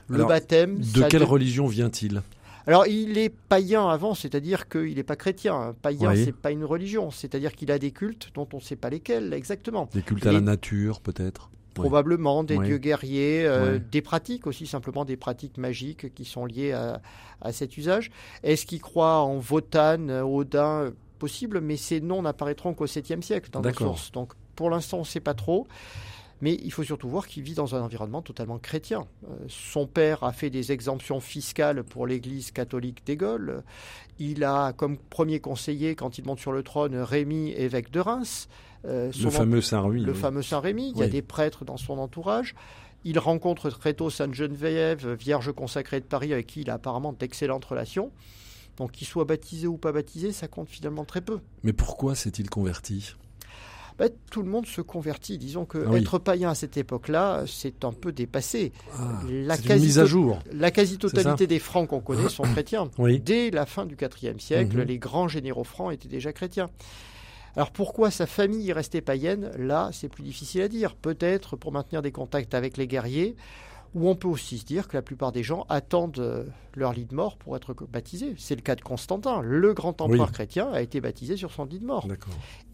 Le 0.08 0.16
Alors, 0.16 0.28
baptême. 0.30 0.80
De 0.80 1.04
quelle 1.04 1.24
religion 1.24 1.68
vient-il? 1.68 2.22
Alors, 2.66 2.88
il 2.88 3.18
est 3.18 3.30
païen 3.30 3.88
avant, 3.90 4.14
c'est-à-dire 4.14 4.70
qu'il 4.70 4.96
n'est 4.96 5.04
pas 5.04 5.16
chrétien. 5.18 5.54
Un 5.56 5.74
Païen, 5.74 6.12
Oui. 6.12 6.24
c'est 6.24 6.36
pas 6.36 6.52
une 6.52 6.64
religion, 6.64 7.12
c'est-à-dire 7.12 7.54
qu'il 7.54 7.72
a 7.72 7.80
des 7.80 7.92
cultes 7.92 8.30
dont 8.36 8.48
on 8.54 8.58
ne 8.58 8.62
sait 8.62 8.78
pas 8.78 8.90
lesquels 8.90 9.34
exactement. 9.34 9.90
Des 9.94 10.02
cultes 10.02 10.26
à 10.26 10.32
la 10.32 10.40
nature, 10.42 11.02
peut-être? 11.02 11.50
Probablement 11.74 12.44
des 12.44 12.58
dieux 12.60 12.78
guerriers, 12.78 13.46
euh, 13.46 13.74
Ouais. 13.74 13.82
des 13.92 14.02
pratiques 14.02 14.46
aussi, 14.48 14.68
simplement 14.68 15.06
des 15.06 15.18
pratiques 15.18 15.58
magiques 15.58 16.14
qui 16.14 16.24
sont 16.24 16.46
liées 16.46 16.72
à, 16.72 17.02
à 17.42 17.52
cet 17.52 17.78
usage. 17.78 18.12
Est-ce 18.44 18.66
qu'il 18.66 18.80
croit 18.80 19.22
en 19.22 19.42
Wotan, 19.42 20.08
Odin? 20.24 20.92
Possible, 21.20 21.62
mais 21.62 21.78
ces 21.78 22.00
noms 22.02 22.22
n'apparaîtront 22.22 22.74
qu'au 22.74 22.86
7e 22.86 23.22
siècle 23.22 23.50
dans 23.52 23.62
nos 23.62 23.74
sources. 23.74 24.12
Donc 24.12 24.34
pour 24.56 24.70
l'instant, 24.70 24.98
on 24.98 25.02
ne 25.02 25.06
sait 25.06 25.20
pas 25.22 25.34
trop. 25.34 25.68
Mais 26.44 26.60
il 26.62 26.74
faut 26.74 26.84
surtout 26.84 27.08
voir 27.08 27.26
qu'il 27.28 27.42
vit 27.42 27.54
dans 27.54 27.74
un 27.74 27.82
environnement 27.82 28.22
totalement 28.22 28.60
chrétien. 28.60 29.06
Euh, 29.24 29.36
son 29.48 29.88
père 29.88 30.24
a 30.26 30.34
fait 30.34 30.50
des 30.50 30.74
exemptions 30.74 31.22
fiscales 31.22 31.86
pour 31.86 32.06
l'Église 32.06 32.52
catholique 32.52 33.06
des 33.06 33.16
Gaules. 33.16 33.64
Il 34.20 34.44
a 34.44 34.74
comme 34.74 34.98
premier 34.98 35.40
conseiller, 35.40 35.96
quand 35.96 36.18
il 36.18 36.26
monte 36.26 36.40
sur 36.40 36.52
le 36.52 36.62
trône, 36.62 36.96
Rémy, 36.98 37.52
évêque 37.54 37.92
de 37.92 38.02
Reims. 38.02 38.50
Euh, 38.84 39.10
Le 39.24 39.30
fameux 39.30 39.62
Saint-Ruy. 39.62 40.02
le 40.02 40.12
oui. 40.12 40.18
fameux 40.20 40.42
Saint 40.42 40.60
Rémy. 40.60 40.90
Il 40.90 40.98
y 40.98 41.02
a 41.04 41.06
Oui. 41.06 41.12
des 41.12 41.22
prêtres 41.22 41.64
dans 41.64 41.78
son 41.78 41.98
entourage. 41.98 42.56
Il 43.06 43.20
rencontre 43.20 43.70
très 43.70 43.94
tôt 43.94 44.10
Sainte 44.10 44.34
Geneviève, 44.34 45.14
vierge 45.14 45.54
consacrée 45.54 46.02
de 46.02 46.06
Paris, 46.06 46.34
avec 46.34 46.48
qui 46.48 46.62
il 46.62 46.70
a 46.70 46.74
apparemment 46.74 47.14
d'excellentes 47.14 47.64
relations. 47.64 48.12
Donc 48.76 48.92
qu'il 48.92 49.08
soit 49.08 49.24
baptisé 49.24 49.68
ou 49.68 49.78
pas 49.78 49.94
baptisé, 49.94 50.34
ça 50.34 50.50
compte 50.50 50.68
finalement 50.68 51.06
très 51.06 51.22
peu. 51.22 51.40
Mais 51.64 51.72
pourquoi 51.74 52.16
s'est-il 52.16 52.50
converti? 52.50 53.14
Ben, 53.98 54.10
tout 54.32 54.42
le 54.42 54.50
monde 54.50 54.66
se 54.66 54.82
convertit. 54.82 55.38
Disons 55.38 55.66
que 55.66 55.78
Ah 55.86 55.90
oui. 55.92 56.00
être 56.02 56.18
païen 56.20 56.50
à 56.50 56.56
cette 56.56 56.78
époque-là, 56.78 57.44
c'est 57.48 57.86
un 57.86 57.92
peu 57.94 58.12
dépassé. 58.12 58.72
Ah, 58.98 59.22
La 59.30 59.56
C'est 59.58 59.76
une 59.76 59.82
mise 59.82 60.00
à 60.00 60.06
jour. 60.06 60.40
La 60.52 60.72
quasi-totalité 60.72 61.48
des 61.48 61.60
francs 61.60 61.88
qu'on 61.90 62.00
connaît 62.02 62.30
sont 62.30 62.44
chrétiens. 62.54 62.90
Oui. 62.98 63.20
Dès 63.20 63.52
la 63.52 63.66
fin 63.66 63.86
du 63.86 63.96
IVe 63.96 64.40
siècle, 64.40 64.78
Mhm. 64.78 64.84
les 64.84 64.98
grands 65.00 65.28
généraux 65.28 65.64
francs 65.64 65.94
étaient 65.94 66.08
déjà 66.10 66.34
chrétiens. 66.34 66.70
Alors 67.56 67.70
pourquoi 67.72 68.10
sa 68.10 68.26
famille 68.26 68.68
est 68.70 68.74
restée 68.74 69.02
païenne? 69.02 69.52
Là, 69.60 69.90
c'est 69.94 70.10
plus 70.10 70.24
difficile 70.24 70.62
à 70.64 70.68
dire. 70.68 70.96
Peut-être 70.96 71.56
pour 71.56 71.72
maintenir 71.72 72.02
des 72.02 72.12
contacts 72.12 72.56
avec 72.56 72.78
les 72.78 72.88
guerriers, 72.88 73.36
ou 73.96 74.10
on 74.10 74.16
peut 74.16 74.28
aussi 74.28 74.58
se 74.58 74.66
dire 74.66 74.88
que 74.88 74.98
la 74.98 75.02
plupart 75.02 75.32
des 75.32 75.44
gens 75.44 75.66
attendent 75.70 76.20
euh, 76.20 76.44
leur 76.76 76.94
lit 76.94 77.06
de 77.06 77.14
mort 77.14 77.38
pour 77.38 77.56
être 77.56 77.76
baptisés. 77.92 78.34
C'est 78.38 78.56
le 78.56 78.62
cas 78.62 78.76
de 78.76 78.82
Constantin. 78.82 79.42
Le 79.44 79.74
grand 79.74 80.02
empereur 80.02 80.28
Oui. 80.28 80.34
chrétien 80.34 80.72
a 80.72 80.82
été 80.82 81.00
baptisé 81.02 81.38
sur 81.38 81.52
son 81.52 81.66
lit 81.66 81.78
de 81.80 81.86
mort. 81.86 82.08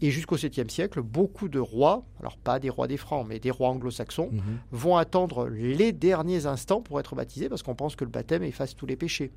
Et 0.00 0.10
jusqu'au 0.10 0.36
7e 0.38 0.70
siècle, 0.70 1.02
beaucoup 1.02 1.48
de 1.48 1.58
rois, 1.58 2.04
alors 2.20 2.38
pas 2.38 2.58
des 2.58 2.70
rois 2.70 2.86
des 2.88 2.96
Francs, 2.96 3.26
mais 3.28 3.38
des 3.38 3.50
rois 3.50 3.68
anglo-saxons, 3.68 4.30
Mhm. 4.32 4.40
vont 4.72 4.96
attendre 4.96 5.48
les 5.48 5.92
derniers 5.92 6.46
instants 6.46 6.80
pour 6.80 6.98
être 6.98 7.14
baptisés 7.14 7.48
parce 7.50 7.62
qu'on 7.62 7.74
pense 7.74 7.94
que 7.96 8.04
le 8.04 8.10
baptême 8.10 8.42
efface 8.42 8.74
tous 8.74 8.86
les 8.86 8.96
péchés. 8.96 9.30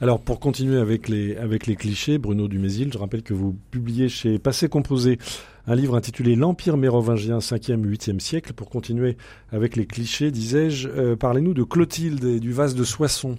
Alors, 0.00 0.20
pour 0.20 0.38
continuer 0.38 0.78
avec 0.78 1.08
les, 1.08 1.36
avec 1.36 1.66
les 1.66 1.74
clichés, 1.74 2.18
Bruno 2.18 2.46
Dumézil, 2.46 2.92
je 2.92 2.98
rappelle 2.98 3.22
que 3.24 3.34
vous 3.34 3.56
publiez 3.72 4.08
chez 4.08 4.38
Passé 4.38 4.68
Composé 4.68 5.18
un 5.66 5.74
livre 5.74 5.96
intitulé 5.96 6.36
L'Empire 6.36 6.76
mérovingien 6.76 7.38
5e, 7.38 7.84
8e 7.84 8.20
siècle. 8.20 8.52
Pour 8.52 8.70
continuer 8.70 9.16
avec 9.50 9.76
les 9.76 9.86
clichés, 9.86 10.30
disais-je, 10.30 10.88
euh, 10.88 11.16
parlez-nous 11.16 11.54
de 11.54 11.62
Clotilde 11.64 12.24
et 12.24 12.40
du 12.40 12.52
vase 12.52 12.74
de 12.74 12.84
Soissons. 12.84 13.36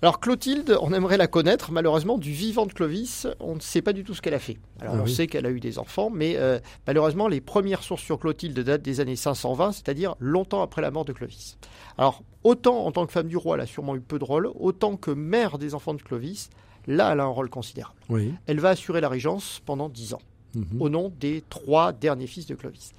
Alors 0.00 0.20
Clotilde, 0.20 0.76
on 0.80 0.92
aimerait 0.92 1.16
la 1.16 1.26
connaître, 1.26 1.72
malheureusement, 1.72 2.18
du 2.18 2.30
vivant 2.30 2.66
de 2.66 2.72
Clovis, 2.72 3.26
on 3.40 3.56
ne 3.56 3.60
sait 3.60 3.82
pas 3.82 3.92
du 3.92 4.04
tout 4.04 4.14
ce 4.14 4.22
qu'elle 4.22 4.34
a 4.34 4.38
fait. 4.38 4.56
Alors 4.80 4.94
Ah 4.96 5.00
on 5.00 5.04
oui. 5.04 5.12
sait 5.12 5.26
qu'elle 5.26 5.44
a 5.44 5.50
eu 5.50 5.58
des 5.58 5.80
enfants, 5.80 6.08
mais 6.08 6.36
euh, 6.36 6.60
malheureusement, 6.86 7.26
les 7.26 7.40
premières 7.40 7.82
sources 7.82 8.02
sur 8.02 8.18
Clotilde 8.20 8.58
datent 8.60 8.82
des 8.82 9.00
années 9.00 9.16
520, 9.16 9.72
c'est-à-dire 9.72 10.14
longtemps 10.20 10.62
après 10.62 10.82
la 10.82 10.92
mort 10.92 11.04
de 11.04 11.12
Clovis. 11.12 11.58
Alors, 11.98 12.22
autant 12.44 12.84
en 12.86 12.92
tant 12.92 13.06
que 13.06 13.12
femme 13.12 13.26
du 13.26 13.36
roi, 13.36 13.56
elle 13.56 13.62
a 13.62 13.66
sûrement 13.66 13.96
eu 13.96 14.00
peu 14.00 14.20
de 14.20 14.24
rôle, 14.24 14.48
autant 14.54 14.96
que 14.96 15.10
mère 15.10 15.58
des 15.58 15.74
enfants 15.74 15.94
de 15.94 16.02
Clovis, 16.02 16.48
là, 16.86 17.10
elle 17.12 17.18
a 17.20 17.24
un 17.24 17.26
rôle 17.26 17.50
considérable. 17.50 17.96
Oui. 18.08 18.32
Elle 18.46 18.60
va 18.60 18.68
assurer 18.70 19.00
la 19.00 19.08
régence 19.08 19.60
pendant 19.66 19.88
dix 19.88 20.14
ans. 20.14 20.22
Mhm. 20.54 20.80
au 20.80 20.88
nom 20.88 21.12
des 21.20 21.42
trois 21.48 21.92
derniers 21.92 22.26
fils 22.26 22.46
de 22.46 22.54
Clovis. 22.54 22.92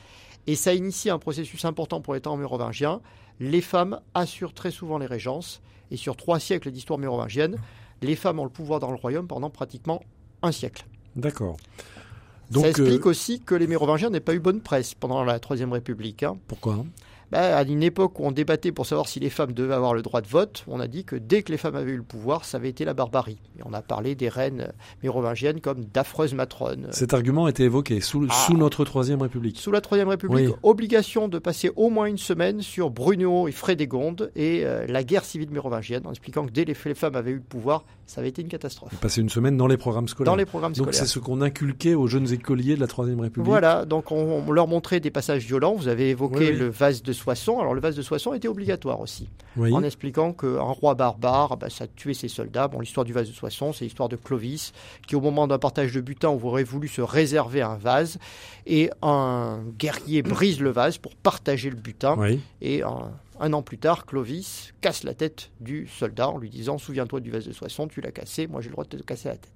Et 0.48 0.56
ça 0.56 0.74
initie 0.74 1.10
un 1.10 1.20
processus 1.20 1.66
important 1.66 2.02
pour 2.02 2.14
les 2.14 2.22
temps 2.22 2.38
mérovingiens. 2.38 3.02
Les 3.40 3.62
femmes 3.62 4.00
assurent 4.14 4.54
très 4.54 4.72
souvent 4.72 4.98
les 4.98 5.06
régences, 5.06 5.62
et 5.92 5.98
sur 5.98 6.16
trois 6.16 6.40
siècles 6.40 6.72
d'histoire 6.72 7.00
mérovingienne, 7.00 7.58
les 8.02 8.16
femmes 8.16 8.40
ont 8.40 8.44
le 8.44 8.50
pouvoir 8.50 8.80
dans 8.80 8.92
le 8.92 8.98
royaume 8.98 9.28
pendant 9.28 9.50
pratiquement 9.50 10.02
un 10.42 10.52
siècle. 10.52 10.86
D'accord. 11.16 11.58
ça 12.54 12.70
explique 12.70 13.06
euh, 13.06 13.10
aussi 13.10 13.42
que 13.42 13.56
les 13.56 13.68
mérovingiens 13.68 14.10
n'aient 14.10 14.20
pas 14.20 14.34
eu 14.36 14.40
bonne 14.40 14.62
presse 14.62 14.94
pendant 14.94 15.24
la 15.24 15.40
Troisième 15.40 15.74
République. 15.74 16.24
hein. 16.24 16.38
pourquoi? 16.48 16.86
Ben, 17.32 17.42
à 17.54 17.62
une 17.64 17.84
époque 17.84 18.20
où 18.20 18.26
on 18.26 18.32
débattait 18.32 18.72
pour 18.72 18.86
savoir 18.88 19.08
si 19.08 19.20
les 19.20 19.30
femmes 19.30 19.52
devaient 19.54 19.74
avoir 19.76 19.94
le 19.94 20.02
droit 20.02 20.22
de 20.22 20.28
vote, 20.28 20.64
on 20.68 20.80
a 20.80 20.88
dit 20.88 21.04
que 21.06 21.16
dès 21.16 21.44
que 21.44 21.52
les 21.52 21.58
femmes 21.58 21.76
avaient 21.76 21.92
eu 21.92 21.98
le 21.98 22.04
pouvoir, 22.04 22.44
ça 22.46 22.58
avait 22.58 22.70
été 22.70 22.86
la 22.86 22.94
barbarie. 22.96 23.38
Et 23.60 23.62
on 23.66 23.74
a 23.74 23.82
parlé 23.82 24.16
des 24.16 24.30
reines 24.30 24.72
mérovingiennes 25.04 25.62
comme 25.62 25.86
d'affreuses 25.86 26.34
matrones. 26.34 26.88
Cet 26.92 27.14
argument 27.14 27.46
a 27.46 27.50
été 27.52 27.64
évoqué 27.64 28.02
sous, 28.02 28.26
Ah. 28.30 28.34
sous 28.48 28.58
notre 28.58 28.84
Troisième 28.86 29.22
République. 29.22 29.58
Sous 29.60 29.72
la 29.72 29.82
Troisième 29.82 30.08
République, 30.08 30.48
Oui. 30.50 30.54
obligation 30.64 31.28
de 31.28 31.38
passer 31.40 31.72
au 31.76 31.90
moins 31.90 32.06
une 32.06 32.18
semaine 32.18 32.62
sur 32.62 32.90
Bruno 32.90 33.48
et 33.48 33.52
Frédégonde 33.52 34.32
et 34.36 34.62
euh, 34.66 34.86
la 34.88 35.04
guerre 35.04 35.24
civile 35.26 35.52
mérovingienne, 35.52 36.06
en 36.06 36.12
expliquant 36.12 36.46
que 36.46 36.52
dès 36.52 36.66
les, 36.66 36.76
les 36.86 36.96
femmes 36.96 37.16
avaient 37.16 37.32
eu 37.32 37.36
le 37.36 37.42
pouvoir, 37.42 37.86
ça 38.06 38.22
avait 38.22 38.30
été 38.30 38.42
une 38.42 38.48
catastrophe. 38.48 38.96
Passer 39.00 39.22
une 39.22 39.30
semaine 39.30 39.56
dans 39.56 39.68
les 39.68 39.78
programmes 39.78 40.08
scolaires. 40.08 40.32
Dans 40.34 40.36
les 40.38 40.46
programmes 40.46 40.74
Donc 40.74 40.88
scolaires. 40.88 41.00
c'est 41.00 41.06
ce 41.06 41.20
qu'on 41.20 41.42
inculquait 41.42 41.94
aux 41.94 42.08
jeunes 42.08 42.32
écoliers 42.34 42.76
de 42.76 42.80
la 42.80 42.88
Troisième 42.88 43.20
République. 43.20 43.48
Voilà, 43.48 43.86
donc 43.86 44.12
on, 44.12 44.44
on 44.48 44.52
leur 44.52 44.68
montrait 44.68 45.00
des 45.00 45.12
passages 45.12 45.46
violents. 45.46 45.76
Vous 45.76 45.88
avez 45.88 46.10
évoqué 46.10 46.40
Oui, 46.40 46.50
oui. 46.54 46.58
le 46.58 46.70
vase 46.70 47.04
de 47.04 47.14
Soissons. 47.20 47.60
Alors 47.60 47.74
le 47.74 47.82
vase 47.82 47.96
de 47.96 48.02
Soissons 48.02 48.34
était 48.34 48.48
obligatoire 48.48 49.00
aussi, 49.02 49.30
Oui. 49.58 49.74
en 49.74 49.84
expliquant 49.84 50.34
qu'un 50.34 50.60
roi 50.62 50.96
barbare, 50.96 51.58
bah, 51.58 51.70
ça 51.70 51.86
tuait 51.88 52.14
ses 52.14 52.28
soldats. 52.30 52.68
Bon, 52.68 52.80
l'histoire 52.80 53.06
du 53.06 53.14
vase 53.14 53.28
de 53.30 53.34
Soissons, 53.34 53.74
c'est 53.74 53.86
l'histoire 53.86 54.10
de 54.10 54.16
Clovis, 54.16 54.72
qui 55.08 55.16
au 55.16 55.22
moment 55.22 55.48
d'un 55.48 55.60
partage 55.60 55.92
de 55.94 56.02
butin, 56.02 56.30
aurait 56.30 56.64
voulu 56.64 56.88
se 56.88 57.02
réserver 57.02 57.62
un 57.62 57.76
vase, 57.76 58.18
et 58.66 58.90
un 59.02 59.60
guerrier 59.78 60.22
brise 60.22 60.60
le 60.62 60.70
vase 60.72 60.98
pour 60.98 61.16
partager 61.16 61.70
le 61.70 61.76
butin. 61.76 62.16
Oui. 62.18 62.40
Et 62.62 62.84
un, 62.84 63.12
un 63.40 63.54
an 63.54 63.62
plus 63.62 63.78
tard, 63.78 64.06
Clovis 64.06 64.74
casse 64.82 65.04
la 65.04 65.14
tête 65.14 65.52
du 65.60 65.88
soldat 65.88 66.30
en 66.30 66.38
lui 66.38 66.50
disant 66.50 66.78
Souviens-toi 66.78 67.20
du 67.20 67.32
vase 67.32 67.46
de 67.46 67.54
Soissons, 67.54 67.88
tu 67.88 68.02
l'as 68.02 68.12
cassé, 68.12 68.48
moi 68.48 68.62
j'ai 68.62 68.68
le 68.70 68.74
droit 68.74 68.86
de 68.86 68.98
te 68.98 69.04
casser 69.04 69.30
la 69.30 69.36
tête. 69.38 69.52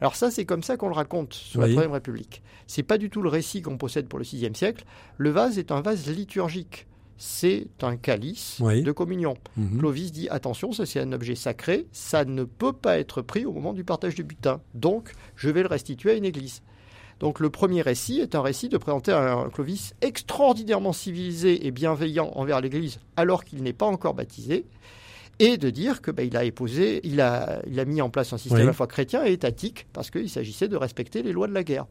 Alors 0.00 0.14
ça, 0.16 0.30
c'est 0.30 0.44
comme 0.44 0.62
ça 0.62 0.76
qu'on 0.76 0.88
le 0.88 0.94
raconte 0.94 1.34
sous 1.34 1.60
la. 1.60 1.68
Troisième 1.68 1.92
République. 1.92 2.42
C'est 2.66 2.82
pas 2.82 2.98
du 2.98 3.10
tout 3.10 3.22
le 3.22 3.28
récit 3.28 3.62
qu'on 3.62 3.78
possède 3.78 4.06
pour 4.08 4.18
le 4.18 4.24
VIe 4.24 4.50
siècle. 4.54 4.84
Le 5.16 5.30
vase 5.30 5.58
est 5.58 5.72
un 5.72 5.80
vase 5.80 6.06
liturgique. 6.08 6.86
C'est 7.20 7.66
un 7.82 7.96
calice 7.96 8.58
Oui. 8.60 8.82
de 8.82 8.92
communion. 8.92 9.36
Mhm. 9.56 9.78
Clovis 9.80 10.12
dit 10.12 10.28
attention, 10.28 10.70
ça 10.70 10.86
c'est 10.86 11.00
un 11.00 11.10
objet 11.12 11.34
sacré, 11.34 11.86
ça 11.90 12.24
ne 12.24 12.44
peut 12.44 12.72
pas 12.72 12.98
être 13.00 13.22
pris 13.22 13.44
au 13.44 13.50
moment 13.52 13.72
du 13.72 13.82
partage 13.82 14.14
du 14.14 14.22
butin. 14.22 14.60
Donc, 14.74 15.10
je 15.34 15.50
vais 15.50 15.62
le 15.62 15.68
restituer 15.68 16.12
à 16.12 16.14
une 16.14 16.24
église. 16.24 16.62
Donc 17.18 17.40
le 17.40 17.50
premier 17.50 17.82
récit 17.82 18.20
est 18.20 18.36
un 18.36 18.42
récit 18.42 18.68
de 18.68 18.78
présenter 18.78 19.10
un 19.10 19.48
Clovis 19.50 19.94
extraordinairement 20.00 20.92
civilisé 20.92 21.66
et 21.66 21.72
bienveillant 21.72 22.30
envers 22.36 22.60
l'Église 22.60 23.00
alors 23.16 23.42
qu'il 23.42 23.64
n'est 23.64 23.72
pas 23.72 23.86
encore 23.86 24.14
baptisé 24.14 24.64
et 25.38 25.56
de 25.56 25.70
dire 25.70 26.02
que 26.02 26.10
bah, 26.10 26.22
il 26.22 26.36
a 26.36 26.44
éposé, 26.44 27.00
il 27.04 27.20
a, 27.20 27.62
il 27.66 27.78
a 27.80 27.84
mis 27.84 28.00
en 28.02 28.10
place 28.10 28.32
un 28.32 28.38
système 28.38 28.58
Oui. 28.58 28.64
à 28.64 28.66
la 28.66 28.72
fois 28.72 28.86
chrétien 28.86 29.24
et 29.24 29.32
étatique 29.32 29.86
parce 29.92 30.10
qu'il 30.10 30.28
s'agissait 30.30 30.68
de 30.68 30.76
respecter 30.76 31.22
les 31.22 31.32
lois 31.32 31.46
de 31.46 31.54
la 31.54 31.64
guerre. 31.64 31.86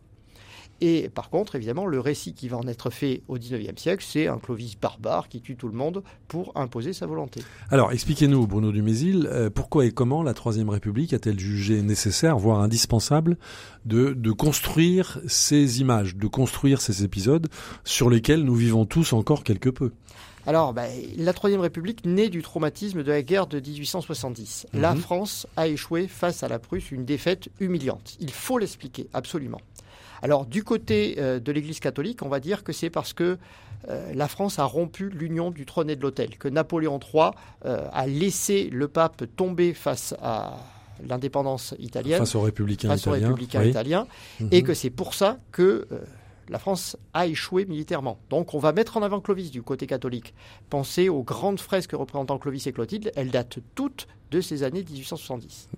Et 0.80 1.10
par 1.10 1.32
contre, 1.32 1.56
évidemment, 1.56 1.88
le 1.88 2.00
récit 2.00 2.36
qui 2.36 2.50
va 2.50 2.58
en 2.58 2.68
être 2.68 2.92
fait 2.92 3.24
au 3.28 3.40
XIXe 3.40 3.82
siècle, 3.82 4.06
c'est 4.08 4.28
un 4.28 4.38
Clovis 4.38 4.76
barbare 4.80 5.28
qui 5.28 5.42
tue 5.42 5.56
tout 5.56 5.68
le 5.68 5.74
monde 5.74 6.04
pour 6.28 6.52
imposer 6.56 6.94
sa 6.94 7.08
volonté. 7.08 7.42
Alors, 7.72 7.92
expliquez-nous, 7.92 8.46
Bruno 8.46 8.72
Dumézil, 8.72 9.28
euh, 9.32 9.50
pourquoi 9.50 9.86
et 9.88 9.92
comment 9.92 10.22
la 10.22 10.36
Troisième 10.36 10.70
République 10.70 11.14
a-t-elle 11.14 11.40
jugé 11.40 11.82
nécessaire, 11.82 12.38
voire 12.38 12.60
indispensable, 12.60 13.38
de, 13.86 14.14
de 14.14 14.32
construire 14.32 15.20
ces 15.26 15.82
images, 15.82 16.16
de 16.16 16.28
construire 16.28 16.80
ces 16.80 17.04
épisodes 17.04 17.48
sur 17.84 18.12
lesquels 18.12 18.44
nous 18.44 18.54
vivons 18.56 18.86
tous 18.86 19.14
encore 19.14 19.44
quelque 19.44 19.70
peu? 19.72 19.94
Alors, 20.48 20.74
bah, 20.74 20.86
la 21.18 21.34
Troisième 21.34 21.60
République 21.60 22.06
naît 22.06 22.30
du 22.30 22.42
traumatisme 22.42 23.04
de 23.04 23.12
la 23.12 23.22
guerre 23.22 23.48
de 23.48 23.60
1870. 23.60 24.66
La 24.74 24.94
Mhm. 24.96 25.02
France 25.02 25.46
a 25.58 25.68
échoué 25.68 26.08
face 26.08 26.42
à 26.42 26.48
la 26.48 26.58
Prusse, 26.58 26.90
une 26.92 27.04
défaite 27.04 27.50
humiliante. 27.60 28.16
Il 28.22 28.32
faut 28.32 28.58
l'expliquer, 28.58 29.08
absolument. 29.14 29.60
Alors, 30.22 30.46
du 30.46 30.64
côté 30.64 31.16
euh, 31.20 31.40
de 31.42 31.52
l'Église 31.52 31.82
catholique, 31.82 32.24
on 32.24 32.30
va 32.30 32.40
dire 32.40 32.64
que 32.64 32.72
c'est 32.72 32.90
parce 32.90 33.12
que 33.12 33.38
euh, 33.90 34.12
la 34.16 34.28
France 34.30 34.58
a 34.58 34.64
rompu 34.64 35.10
l'union 35.10 35.52
du 35.52 35.66
trône 35.66 35.90
et 35.90 35.98
de 35.98 36.02
l'autel, 36.02 36.38
que 36.38 36.48
Napoléon 36.48 36.98
III 37.14 37.32
euh, 37.66 37.86
a 37.92 38.08
laissé 38.08 38.70
le 38.72 38.88
pape 38.88 39.24
tomber 39.36 39.74
face 39.74 40.16
à 40.22 40.58
l'indépendance 41.08 41.76
italienne, 41.78 42.18
face 42.20 42.34
aux 42.36 42.42
républicains 42.42 42.88
face 42.88 43.06
aux 43.06 43.12
républicains 43.12 43.62
Oui. 43.62 43.70
italiens, 43.70 44.08
Mhm. 44.40 44.48
et 44.52 44.64
que 44.64 44.74
c'est 44.74 44.90
pour 44.90 45.14
ça 45.14 45.38
que 45.52 45.88
la 46.50 46.60
France 46.60 46.98
a 47.14 47.28
échoué 47.28 47.66
militairement. 47.66 48.20
Donc 48.30 48.54
on 48.54 48.60
va 48.60 48.74
mettre 48.74 48.98
en 48.98 49.04
avant 49.04 49.22
Clovis 49.22 49.52
du 49.52 49.62
côté 49.62 49.88
catholique. 49.88 50.34
Pensez 50.70 51.10
aux 51.10 51.24
grandes 51.24 51.60
fresques 51.60 51.94
représentant 51.94 52.38
Clovis 52.38 52.68
et 52.68 52.74
Clotilde, 52.74 53.12
elles 53.16 53.32
datent 53.32 53.60
toutes 53.76 54.08
de 54.32 54.42
ces 54.42 54.64
années 54.64 54.84
1870. 54.84 55.70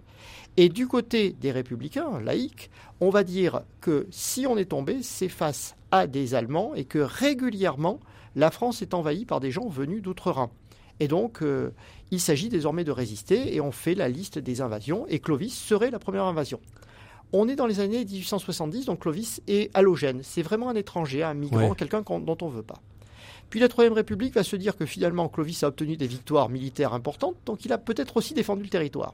Et 0.58 0.70
du 0.70 0.88
côté 0.88 1.32
des 1.32 1.52
républicains 1.52 2.20
laïcs, 2.20 2.70
on 3.00 3.10
va 3.10 3.24
dire 3.24 3.62
que 3.82 4.08
si 4.12 4.46
on 4.48 4.58
est 4.58 4.66
tombé, 4.66 5.04
c'est 5.04 5.30
face 5.30 5.76
à 5.92 6.08
des 6.08 6.36
Allemands 6.36 6.76
et 6.76 6.86
que 6.86 7.00
régulièrement, 7.00 8.00
la 8.36 8.52
France 8.52 8.82
est 8.82 8.94
envahie 8.94 9.26
par 9.26 9.40
des 9.40 9.52
gens 9.52 9.68
venus 9.68 10.02
d'outre-Rhin. 10.02 10.50
Et 11.00 11.08
donc, 11.08 11.42
euh, 11.42 11.72
il 12.12 12.20
s'agit 12.20 12.50
désormais 12.50 12.84
de 12.84 12.92
résister 12.92 13.56
et 13.56 13.62
on 13.62 13.72
fait 13.72 13.96
la 13.96 14.10
liste 14.10 14.38
des 14.38 14.62
invasions 14.62 15.06
et 15.08 15.20
Clovis 15.20 15.54
serait 15.54 15.92
la 15.92 16.00
première 16.00 16.26
invasion. 16.26 16.60
On 17.32 17.48
est 17.48 17.56
dans 17.56 17.68
les 17.68 17.80
années 17.80 18.04
1870, 18.06 18.86
donc 18.86 19.02
Clovis 19.02 19.42
est 19.48 19.70
halogène. 19.76 20.22
C'est 20.24 20.42
vraiment 20.42 20.70
un 20.70 20.76
étranger, 20.76 21.22
un 21.24 21.34
migrant, 21.36 21.70
Ouais. 21.70 21.76
quelqu'un 21.78 22.02
dont 22.02 22.38
on 22.42 22.50
ne 22.50 22.54
veut 22.56 22.64
pas. 22.64 22.82
Puis 23.52 23.60
la 23.60 23.68
Troisième 23.68 23.94
République 23.94 24.34
va 24.36 24.44
se 24.44 24.56
dire 24.56 24.76
que 24.78 24.86
finalement 24.86 25.28
Clovis 25.30 25.64
a 25.64 25.68
obtenu 25.68 25.98
des 25.98 26.08
victoires 26.08 26.50
militaires 26.50 26.94
importantes, 26.94 27.36
donc 27.46 27.66
il 27.66 27.74
a 27.74 27.78
peut-être 27.78 28.18
aussi 28.18 28.34
défendu 28.34 28.64
le 28.64 28.70
territoire. 28.70 29.14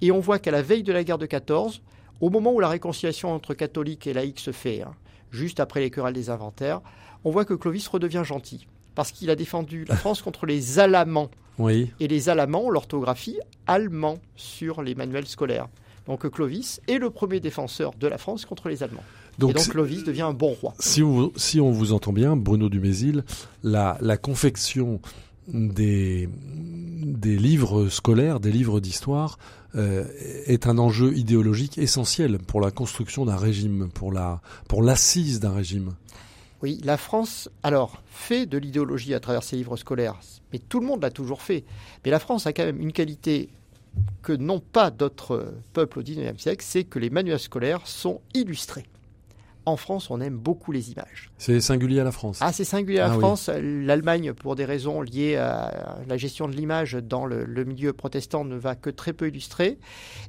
Et 0.00 0.10
on 0.12 0.20
voit 0.20 0.38
qu'à 0.38 0.50
la 0.50 0.62
veille 0.62 0.82
de 0.82 0.92
la 0.92 1.04
guerre 1.04 1.18
de 1.18 1.26
14, 1.26 1.82
au 2.20 2.30
moment 2.30 2.52
où 2.52 2.60
la 2.60 2.68
réconciliation 2.68 3.32
entre 3.32 3.54
catholiques 3.54 4.06
et 4.06 4.12
laïcs 4.12 4.40
se 4.40 4.52
fait, 4.52 4.82
hein, 4.82 4.94
juste 5.30 5.58
après 5.60 5.80
les 5.80 5.90
querelles 5.90 6.14
des 6.14 6.30
inventaires, 6.30 6.80
on 7.24 7.30
voit 7.30 7.44
que 7.44 7.54
Clovis 7.54 7.86
redevient 7.88 8.22
gentil, 8.24 8.66
parce 8.94 9.10
qu'il 9.12 9.30
a 9.30 9.36
défendu 9.36 9.84
la 9.84 9.96
France 9.96 10.22
contre 10.22 10.46
les 10.46 10.78
Alamans. 10.78 11.30
Oui. 11.58 11.90
Et 12.00 12.06
les 12.08 12.28
Alamans 12.28 12.64
ont 12.66 12.70
l'orthographie 12.70 13.38
allemand 13.66 14.18
sur 14.36 14.82
les 14.82 14.94
manuels 14.94 15.26
scolaires. 15.26 15.68
Donc 16.06 16.28
Clovis 16.30 16.80
est 16.88 16.98
le 16.98 17.10
premier 17.10 17.40
défenseur 17.40 17.92
de 17.98 18.06
la 18.06 18.18
France 18.18 18.44
contre 18.44 18.68
les 18.68 18.82
Allemands. 18.82 19.04
Donc, 19.38 19.50
et 19.50 19.54
donc 19.54 19.68
Clovis 19.68 20.04
devient 20.04 20.22
un 20.22 20.32
bon 20.32 20.56
roi. 20.60 20.74
si 20.78 21.02
on, 21.02 21.32
si 21.36 21.60
on 21.60 21.70
vous 21.70 21.92
entend 21.92 22.12
bien, 22.12 22.36
Bruno 22.36 22.68
Dumézil, 22.68 23.24
la, 23.62 23.98
la 24.00 24.16
confection 24.16 25.00
des, 25.48 26.28
des 26.32 27.36
livres 27.36 27.88
scolaires, 27.88 28.40
des 28.40 28.52
livres 28.52 28.80
d'histoire, 28.80 29.38
euh, 29.74 30.06
est 30.46 30.66
un 30.66 30.78
enjeu 30.78 31.14
idéologique 31.14 31.76
essentiel 31.76 32.38
pour 32.38 32.60
la 32.60 32.70
construction 32.70 33.26
d'un 33.26 33.36
régime, 33.36 33.90
pour 33.92 34.10
la 34.10 34.40
pour 34.68 34.82
l'assise 34.82 35.38
d'un 35.38 35.52
régime. 35.52 35.92
Oui, 36.62 36.80
la 36.82 36.96
France, 36.96 37.50
alors, 37.62 38.02
fait 38.06 38.46
de 38.46 38.56
l'idéologie 38.56 39.12
à 39.12 39.20
travers 39.20 39.42
ses 39.42 39.56
livres 39.56 39.76
scolaires, 39.76 40.18
mais 40.52 40.58
tout 40.58 40.80
le 40.80 40.86
monde 40.86 41.02
l'a 41.02 41.10
toujours 41.10 41.42
fait. 41.42 41.64
Mais 42.04 42.10
la 42.10 42.18
France 42.18 42.46
a 42.46 42.54
quand 42.54 42.64
même 42.64 42.80
une 42.80 42.92
qualité 42.92 43.50
que 44.22 44.32
n'ont 44.32 44.60
pas 44.60 44.90
d'autres 44.90 45.34
euh, 45.34 45.62
peuples 45.72 46.00
au 46.00 46.02
XIXe 46.02 46.40
siècle, 46.40 46.64
c'est 46.66 46.84
que 46.84 46.98
les 46.98 47.10
manuels 47.10 47.38
scolaires 47.38 47.86
sont 47.86 48.20
illustrés. 48.34 48.86
En 49.68 49.76
France, 49.76 50.10
on 50.12 50.20
aime 50.20 50.36
beaucoup 50.36 50.70
les 50.70 50.92
images. 50.92 51.32
C'est 51.38 51.60
singulier 51.60 51.98
à 51.98 52.04
la 52.04 52.12
France. 52.12 52.38
Ah, 52.40 52.52
c'est 52.52 52.62
singulier 52.62 53.00
à 53.00 53.08
la 53.08 53.12
Ah 53.14 53.16
oui. 53.16 53.20
France. 53.20 53.50
L'Allemagne, 53.52 54.32
pour 54.32 54.54
des 54.54 54.64
raisons 54.64 55.02
liées 55.02 55.34
à 55.34 55.98
la 56.06 56.16
gestion 56.16 56.46
de 56.46 56.54
l'image 56.54 56.92
dans 56.94 57.26
le, 57.26 57.44
le 57.44 57.64
milieu 57.64 57.92
protestant, 57.92 58.44
ne 58.44 58.54
va 58.54 58.76
que 58.76 58.90
très 58.90 59.12
peu 59.12 59.26
illustrer. 59.26 59.78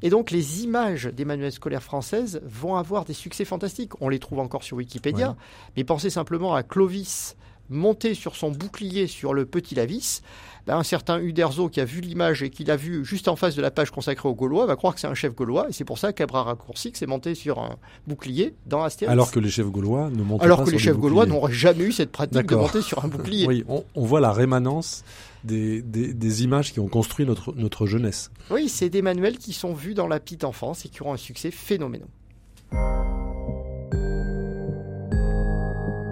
Et 0.02 0.10
donc, 0.10 0.32
les 0.32 0.64
images 0.64 1.06
des 1.06 1.24
manuels 1.24 1.52
scolaires 1.52 1.84
françaises 1.84 2.42
vont 2.46 2.78
avoir 2.78 3.06
des 3.06 3.14
succès 3.14 3.46
fantastiques. 3.46 3.92
On 4.02 4.10
les 4.10 4.18
trouve 4.18 4.40
encore 4.40 4.64
sur 4.64 4.78
Wikipédia. 4.78 5.30
Ouais. 5.30 5.36
Mais 5.78 5.84
pensez 5.84 6.10
simplement 6.10 6.56
à 6.56 6.64
Clovis 6.64 7.36
monté 7.70 8.16
sur 8.16 8.36
son 8.36 8.50
bouclier 8.50 9.06
sur 9.06 9.36
le 9.36 9.46
petit 9.46 9.76
Lavis. 9.76 10.22
Ben, 10.68 10.76
un 10.76 10.84
certain 10.84 11.18
Uderzo 11.22 11.70
qui 11.70 11.80
a 11.80 11.86
vu 11.86 12.02
l'image 12.02 12.44
et 12.44 12.50
qui 12.50 12.66
l'a 12.66 12.76
vu 12.76 13.06
juste 13.06 13.30
en 13.30 13.38
face 13.38 13.56
de 13.56 13.62
la 13.62 13.72
page 13.72 13.90
consacrée 13.90 14.28
aux 14.28 14.36
Gaulois 14.36 14.66
va 14.66 14.76
croire 14.76 14.94
que 14.94 15.00
c'est 15.00 15.08
un 15.08 15.14
chef 15.14 15.34
gaulois. 15.34 15.70
Et 15.70 15.72
c'est 15.72 15.86
pour 15.86 15.98
ça 15.98 16.12
qu'Abra 16.12 16.44
Raccourci 16.44 16.92
s'est 16.94 17.06
monté 17.06 17.36
sur 17.36 17.60
un 17.60 17.78
bouclier 18.06 18.54
dans 18.66 18.84
Astérix. 18.84 19.14
Alors 19.14 19.32
que 19.32 19.40
les 19.40 19.50
chefs 19.50 19.68
gaulois 19.68 20.10
ne 20.10 20.22
montent 20.24 20.44
Alors 20.44 20.60
pas 20.60 20.66
que 20.66 20.72
les 20.72 20.78
chefs 20.78 20.98
gaulois 20.98 21.26
n'auraient 21.26 21.54
jamais 21.54 21.86
eu 21.86 21.94
cette 21.94 22.12
pratique 22.12 22.46
de 22.46 22.56
monter 22.56 22.82
sur 22.82 23.06
un 23.06 23.08
bouclier. 23.08 23.48
Oui, 23.48 23.64
on, 23.70 23.86
on 23.96 24.04
voit 24.04 24.20
la 24.20 24.34
rémanence 24.34 25.06
des, 25.46 25.82
des, 25.82 26.14
des 26.14 26.44
images 26.44 26.74
qui 26.74 26.82
ont 26.82 26.90
construit 26.90 27.26
notre, 27.26 27.54
notre 27.54 27.86
jeunesse. 27.86 28.30
Oui, 28.52 28.68
c'est 28.68 28.90
des 28.90 29.02
manuels 29.02 29.38
qui 29.38 29.54
sont 29.54 29.74
vus 29.74 29.94
dans 29.94 30.08
la 30.08 30.20
petite 30.20 30.44
enfance 30.44 30.86
et 30.86 30.90
qui 30.90 31.02
auront 31.02 31.14
un 31.14 31.18
succès 31.18 31.50
phénoménal. 31.50 32.10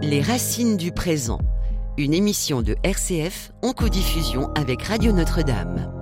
Les 0.01 0.21
racines 0.21 0.77
du 0.77 0.93
présent. 0.93 1.41
Une 1.97 2.13
émission 2.13 2.61
de 2.61 2.75
RCF 2.83 3.53
en 3.63 3.71
codiffusion 3.71 4.51
avec 4.55 4.83
Radio 4.83 5.13
Notre-Dame. 5.13 5.94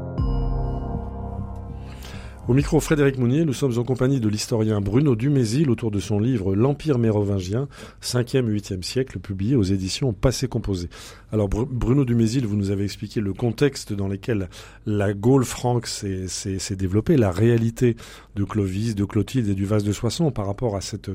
Au 2.49 2.53
micro 2.53 2.81
Frédéric 2.81 3.17
Mounier, 3.19 3.45
nous 3.45 3.53
sommes 3.53 3.77
en 3.79 3.83
compagnie 3.85 4.19
de 4.19 4.27
l'historien 4.27 4.81
Bruno 4.81 5.15
Dumézil 5.15 5.69
autour 5.69 5.91
de 5.91 5.99
son 6.01 6.19
livre 6.19 6.53
L'Empire 6.55 6.99
mérovingien, 6.99 7.69
5e 8.01 8.49
et 8.49 8.59
8e 8.59 8.83
siècle, 8.83 9.19
publié 9.19 9.55
aux 9.55 9.63
éditions 9.63 10.11
Passé 10.11 10.49
Composé. 10.49 10.89
Alors 11.31 11.47
Bru- 11.47 11.65
Bruno 11.65 12.03
Dumézil, 12.03 12.45
vous 12.45 12.57
nous 12.57 12.69
avez 12.69 12.83
expliqué 12.83 13.21
le 13.21 13.31
contexte 13.31 13.93
dans 13.93 14.09
lequel 14.09 14.49
la 14.85 15.13
Gaule 15.13 15.45
franque 15.45 15.87
s'est 15.87 16.75
développée, 16.75 17.15
la 17.15 17.31
réalité 17.31 17.95
de 18.35 18.43
Clovis, 18.43 18.93
de 18.93 19.05
Clotilde 19.05 19.47
et 19.47 19.55
du 19.55 19.63
vase 19.65 19.85
de 19.85 19.93
Soissons 19.93 20.29
par 20.31 20.45
rapport 20.45 20.75
à 20.75 20.81
cette 20.81 21.09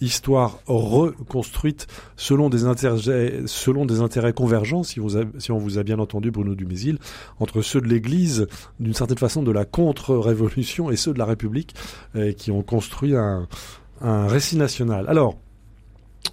histoire 0.00 0.58
reconstruite 0.66 1.86
selon 2.16 2.50
des 2.50 2.64
intérêts, 2.64 3.42
selon 3.46 3.86
des 3.86 4.00
intérêts 4.00 4.32
convergents, 4.32 4.82
si, 4.82 5.00
si 5.38 5.52
on 5.52 5.58
vous 5.58 5.78
a 5.78 5.84
bien 5.84 6.00
entendu 6.00 6.32
Bruno 6.32 6.56
Dumézil, 6.56 6.98
entre 7.38 7.62
ceux 7.62 7.80
de 7.80 7.86
l'Église, 7.86 8.48
d'une 8.80 8.94
certaine 8.94 9.18
façon 9.18 9.44
de 9.44 9.52
la 9.52 9.64
contre-révolution, 9.64 10.71
et 10.90 10.96
ceux 10.96 11.12
de 11.12 11.18
la 11.18 11.24
République, 11.26 11.74
euh, 12.16 12.32
qui 12.32 12.50
ont 12.50 12.62
construit 12.62 13.14
un, 13.14 13.46
récit 14.02 14.56
national. 14.56 15.04
Alors, 15.08 15.36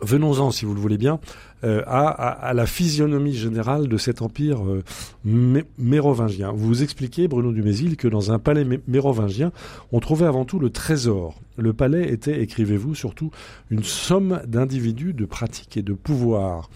venons-en, 0.02 0.52
si 0.52 0.65
vous 0.65 0.73
le 0.73 0.80
voulez 0.80 0.97
bien, 0.97 1.19
euh, 1.63 1.84
à, 1.88 2.54
la 2.54 2.65
physionomie 2.65 3.34
générale 3.36 3.88
de 3.88 3.97
cet 3.97 4.21
empire 4.21 4.63
euh, 4.65 4.82
mé- 5.28 5.65
mérovingien. 5.78 6.52
Vous 6.54 6.84
expliquez, 6.84 7.28
Bruno 7.28 7.52
Dumézil, 7.52 7.97
que 7.97 8.08
dans 8.08 8.32
un 8.32 8.39
palais 8.39 8.63
mé- 8.63 8.80
mérovingien, 8.88 9.52
on 9.91 9.99
trouvait 9.99 10.25
avant 10.25 10.45
tout 10.45 10.58
le 10.58 10.69
trésor. 10.69 11.36
Le 11.58 11.73
palais 11.73 12.10
était, 12.13 12.41
écrivez-vous, 12.41 12.95
surtout 12.95 13.32
une 13.69 13.84
somme 13.84 14.41
d'individus, 14.47 15.13
de 15.13 15.25
pratiques 15.25 15.75
et 15.75 15.82
de 15.82 15.93
pouvoirs. 15.93 16.69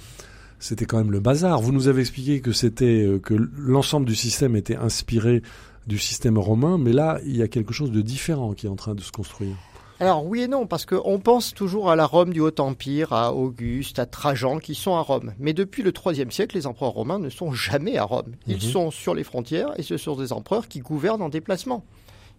C'était 0.59 0.85
quand 0.85 0.97
même 0.97 1.11
le 1.11 1.19
bazar. 1.19 1.61
Vous 1.61 1.71
nous 1.71 1.87
avez 1.87 2.01
expliqué 2.01 2.39
que 2.41 2.51
c'était 2.51 3.19
que 3.23 3.33
l'ensemble 3.57 4.05
du 4.05 4.15
système 4.15 4.55
était 4.55 4.75
inspiré 4.77 5.41
du 5.87 5.97
système 5.99 6.37
romain, 6.37 6.77
mais 6.77 6.93
là, 6.93 7.19
il 7.25 7.35
y 7.37 7.41
a 7.41 7.47
quelque 7.47 7.73
chose 7.73 7.91
de 7.91 8.01
différent 8.01 8.53
qui 8.53 8.65
est 8.65 8.69
en 8.69 8.75
train 8.75 8.95
de 8.95 9.01
se 9.01 9.11
construire. 9.11 9.55
Alors 9.99 10.25
oui 10.25 10.41
et 10.41 10.47
non, 10.47 10.65
parce 10.65 10.85
qu'on 10.85 11.19
pense 11.19 11.53
toujours 11.53 11.89
à 11.89 11.95
la 11.95 12.05
Rome 12.05 12.33
du 12.33 12.41
Haut-Empire, 12.41 13.13
à 13.13 13.33
Auguste, 13.33 13.99
à 13.99 14.05
Trajan, 14.05 14.57
qui 14.57 14.75
sont 14.75 14.95
à 14.95 15.01
Rome. 15.01 15.33
Mais 15.39 15.53
depuis 15.53 15.83
le 15.83 15.93
IIIe 15.93 16.31
siècle, 16.31 16.57
les 16.57 16.67
empereurs 16.67 16.91
romains 16.93 17.19
ne 17.19 17.29
sont 17.29 17.51
jamais 17.53 17.97
à 17.97 18.03
Rome. 18.03 18.33
Ils 18.47 18.55
Mhm. 18.55 18.59
sont 18.61 18.91
sur 18.91 19.13
les 19.13 19.23
frontières 19.23 19.69
et 19.77 19.83
ce 19.83 19.95
sont 19.97 20.15
des 20.15 20.33
empereurs 20.33 20.67
qui 20.67 20.79
gouvernent 20.79 21.21
en 21.21 21.29
déplacement. 21.29 21.85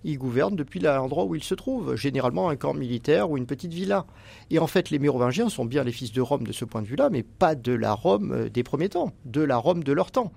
Ils 0.06 0.18
gouvernent 0.18 0.56
depuis 0.56 0.80
l'endroit 0.80 1.24
où 1.24 1.34
ils 1.34 1.44
se 1.44 1.54
trouvent, 1.54 1.94
généralement 1.96 2.50
un 2.50 2.56
camp 2.56 2.74
militaire 2.74 3.30
ou 3.30 3.38
une 3.38 3.46
petite 3.46 3.72
villa. 3.72 4.04
Et 4.50 4.58
en 4.58 4.66
fait, 4.66 4.90
les 4.90 4.98
Mérovingiens 4.98 5.48
sont 5.48 5.64
bien 5.64 5.84
les 5.84 5.92
fils 5.92 6.12
de 6.12 6.20
Rome 6.20 6.46
de 6.46 6.52
ce 6.52 6.66
point 6.66 6.82
de 6.82 6.86
vue-là, 6.86 7.08
mais 7.08 7.22
pas 7.22 7.54
de 7.54 7.72
la 7.72 7.94
Rome 7.94 8.32
euh, 8.32 8.48
des 8.50 8.62
premiers 8.64 8.90
temps, 8.90 9.12
de 9.24 9.40
la 9.40 9.56
Rome 9.56 9.82
de 9.82 9.92
leur 9.92 10.10
temps. 10.10 10.32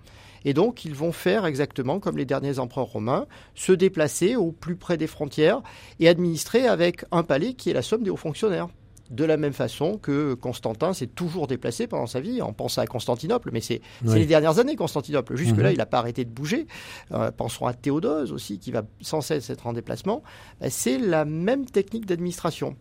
Et 0.47 0.53
donc, 0.53 0.85
ils 0.85 0.95
vont 0.95 1.11
faire 1.11 1.45
exactement 1.45 1.99
comme 1.99 2.17
les 2.17 2.23
derniers 2.23 2.57
empereurs 2.57 2.85
romains, 2.87 3.25
se 3.53 3.73
déplacer 3.73 4.37
au 4.37 4.53
plus 4.53 4.77
près 4.77 4.95
des 4.95 5.05
frontières 5.07 5.61
et 5.99 6.07
administrer 6.07 6.67
avec 6.67 7.03
un 7.11 7.23
palais 7.23 7.53
qui 7.53 7.69
est 7.69 7.73
la 7.73 7.81
somme 7.81 8.01
des 8.03 8.09
hauts 8.09 8.15
fonctionnaires. 8.15 8.69
de 9.09 9.23
la 9.23 9.37
même 9.37 9.53
façon 9.53 9.97
que 9.97 10.33
Constantin 10.33 10.91
s'est 10.91 11.07
toujours 11.07 11.47
déplacé 11.47 11.87
pendant 11.87 12.07
sa 12.07 12.19
vie. 12.19 12.41
On 12.41 12.51
pense 12.51 12.77
à 12.77 12.85
Constantinople, 12.85 13.51
mais 13.53 13.61
c'est 13.61 13.79
Oui. 14.05 14.19
les 14.19 14.25
dernières 14.25 14.59
années, 14.59 14.75
Constantinople. 14.75 15.37
Jusque-là, 15.37 15.69
Mhm. 15.69 15.75
il 15.75 15.77
n'a 15.77 15.85
pas 15.85 15.99
arrêté 15.99 16.25
de 16.25 16.29
bouger. 16.29 16.67
Euh, 17.13 17.31
pensons 17.31 17.65
à 17.67 17.73
Théodose 17.73 18.33
aussi, 18.33 18.59
qui 18.59 18.71
va 18.71 18.83
sans 18.99 19.21
cesse 19.21 19.49
être 19.49 19.65
en 19.65 19.71
déplacement. 19.71 20.23
Ben, 20.59 20.69
c'est 20.69 20.97
la 20.97 21.23
même 21.23 21.65
technique 21.65 22.05
d'administration. 22.05 22.75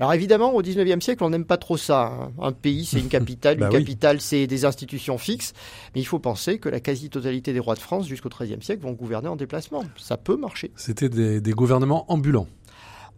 Alors 0.00 0.12
évidemment, 0.12 0.52
au 0.54 0.62
19e 0.62 1.00
siècle, 1.00 1.22
on 1.22 1.30
n'aime 1.30 1.44
pas 1.44 1.56
trop 1.56 1.76
ça. 1.76 2.06
hein. 2.06 2.32
Un 2.40 2.52
pays, 2.52 2.84
c'est 2.84 2.98
une 2.98 3.08
capitale, 3.08 3.56
Bah 3.58 3.66
une 3.70 3.76
oui. 3.76 3.80
capitale, 3.84 4.20
c'est 4.20 4.46
des 4.46 4.64
institutions 4.64 5.18
fixes. 5.18 5.52
Mais 5.94 6.00
il 6.00 6.04
faut 6.04 6.18
penser 6.18 6.58
que 6.58 6.68
la 6.68 6.80
quasi-totalité 6.80 7.52
des 7.52 7.60
rois 7.60 7.74
de 7.74 7.80
France, 7.80 8.06
jusqu'au 8.08 8.28
XIIIe 8.28 8.62
siècle, 8.62 8.82
vont 8.82 8.92
gouverner 8.92 9.28
en 9.28 9.36
déplacement. 9.36 9.84
Ça 9.96 10.16
peut 10.16 10.36
marcher. 10.36 10.72
C'était 10.76 11.08
des, 11.08 11.40
des 11.40 11.52
gouvernements 11.52 12.10
ambulants. 12.12 12.48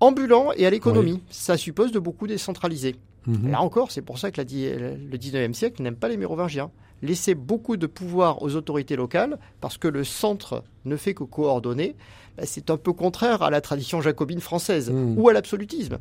Ambulant 0.01 0.53
et 0.55 0.67
à 0.67 0.71
l'économie, 0.71 1.23
ça 1.31 1.57
suppose 1.57 1.91
de 1.93 1.99
beaucoup 1.99 2.27
décentraliser. 2.27 2.97
Mhm. 3.27 3.51
Là 3.51 3.61
encore, 3.61 3.91
c'est 3.91 4.03
pour 4.03 4.19
ça 4.19 4.31
que 4.31 4.41
la 4.41 4.45
le 4.45 5.17
19e 5.19 5.53
siècle 5.55 5.83
n'aime 5.83 5.97
pas 5.97 6.09
les 6.09 6.17
mérovingiens. 6.17 6.71
Laisser 7.03 7.35
beaucoup 7.35 7.77
de 7.77 7.87
pouvoir 7.87 8.43
aux 8.43 8.55
autorités 8.57 8.97
locales, 8.97 9.39
parce 9.61 9.77
que 9.77 9.89
le 9.89 10.03
centre 10.05 10.63
ne 10.87 10.97
fait 10.97 11.13
que 11.15 11.25
coordonner, 11.25 11.95
ben, 12.39 12.47
c'est 12.47 12.71
un 12.71 12.77
peu 12.79 12.93
contraire 12.93 13.43
à 13.43 13.51
la 13.51 13.61
tradition 13.61 14.01
jacobine 14.01 14.41
française 14.41 14.91
Mm. 14.91 15.19
ou 15.19 15.29
à 15.29 15.33
l'absolutisme. 15.33 15.99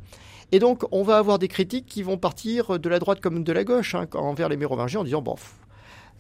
Et 0.51 0.59
donc, 0.59 0.83
on 0.91 1.03
va 1.03 1.17
avoir 1.17 1.37
des 1.39 1.47
critiques 1.49 1.85
qui 1.87 2.01
vont 2.03 2.17
partir 2.17 2.79
de 2.79 2.89
la 2.89 2.99
droite 2.99 3.19
comme 3.19 3.43
de 3.43 3.51
la 3.51 3.63
gauche 3.63 3.95
hein, 3.95 4.05
envers 4.13 4.47
les 4.47 4.57
mérovingiens 4.57 5.01
en 5.01 5.03
disant 5.03 5.21
bon, 5.21 5.33
pff, 5.35 5.55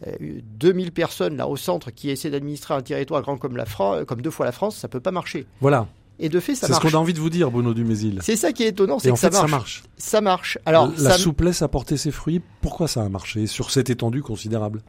euh, 0.07 0.41
2000 0.59 0.91
personnes 0.91 1.37
là 1.37 1.47
au 1.47 1.55
centre 1.55 1.91
qui 1.91 2.09
essaient 2.09 2.29
d'administrer 2.31 2.73
un 2.73 2.81
territoire 2.81 3.21
grand 3.21 3.37
comme, 3.37 3.55
la 3.55 3.65
Fran- 3.65 4.03
comme 4.05 4.21
deux 4.21 4.31
fois 4.31 4.45
la 4.45 4.51
France, 4.51 4.75
ça 4.75 4.87
peut 4.89 4.99
pas 4.99 5.11
marcher. 5.11 5.45
Voilà, 5.61 5.87
Et 6.19 6.29
de 6.29 6.39
fait, 6.39 6.55
ça 6.55 6.67
c'est 6.67 6.67
ce 6.67 6.71
marche. 6.79 6.91
qu'on 6.91 6.97
a 6.97 7.01
envie 7.01 7.13
de 7.13 7.19
vous 7.19 7.29
dire, 7.29 7.51
Bruno 7.51 7.73
Dumézil. 7.73 8.19
C'est 8.21 8.35
ça 8.35 8.51
qui 8.53 8.63
est 8.63 8.69
étonnant, 8.69 8.99
c'est 8.99 9.11
que 9.11 9.17
ça 9.17 9.29
fait, 9.29 9.35
ça 9.35 9.41
marche. 9.41 9.51
marche. 9.51 9.83
Ça 9.97 10.21
marche. 10.21 10.57
Alors, 10.65 10.91
la 10.97 11.11
ça, 11.11 11.17
souplesse 11.17 11.61
a 11.61 11.67
porté 11.67 11.97
ses 11.97 12.11
fruits. 12.11 12.41
Pourquoi 12.61 12.87
ça 12.87 13.03
a 13.03 13.09
marché 13.09 13.47
sur 13.47 13.71
cette 13.71 13.89
étendue 13.89 14.21
considérable? 14.21 14.81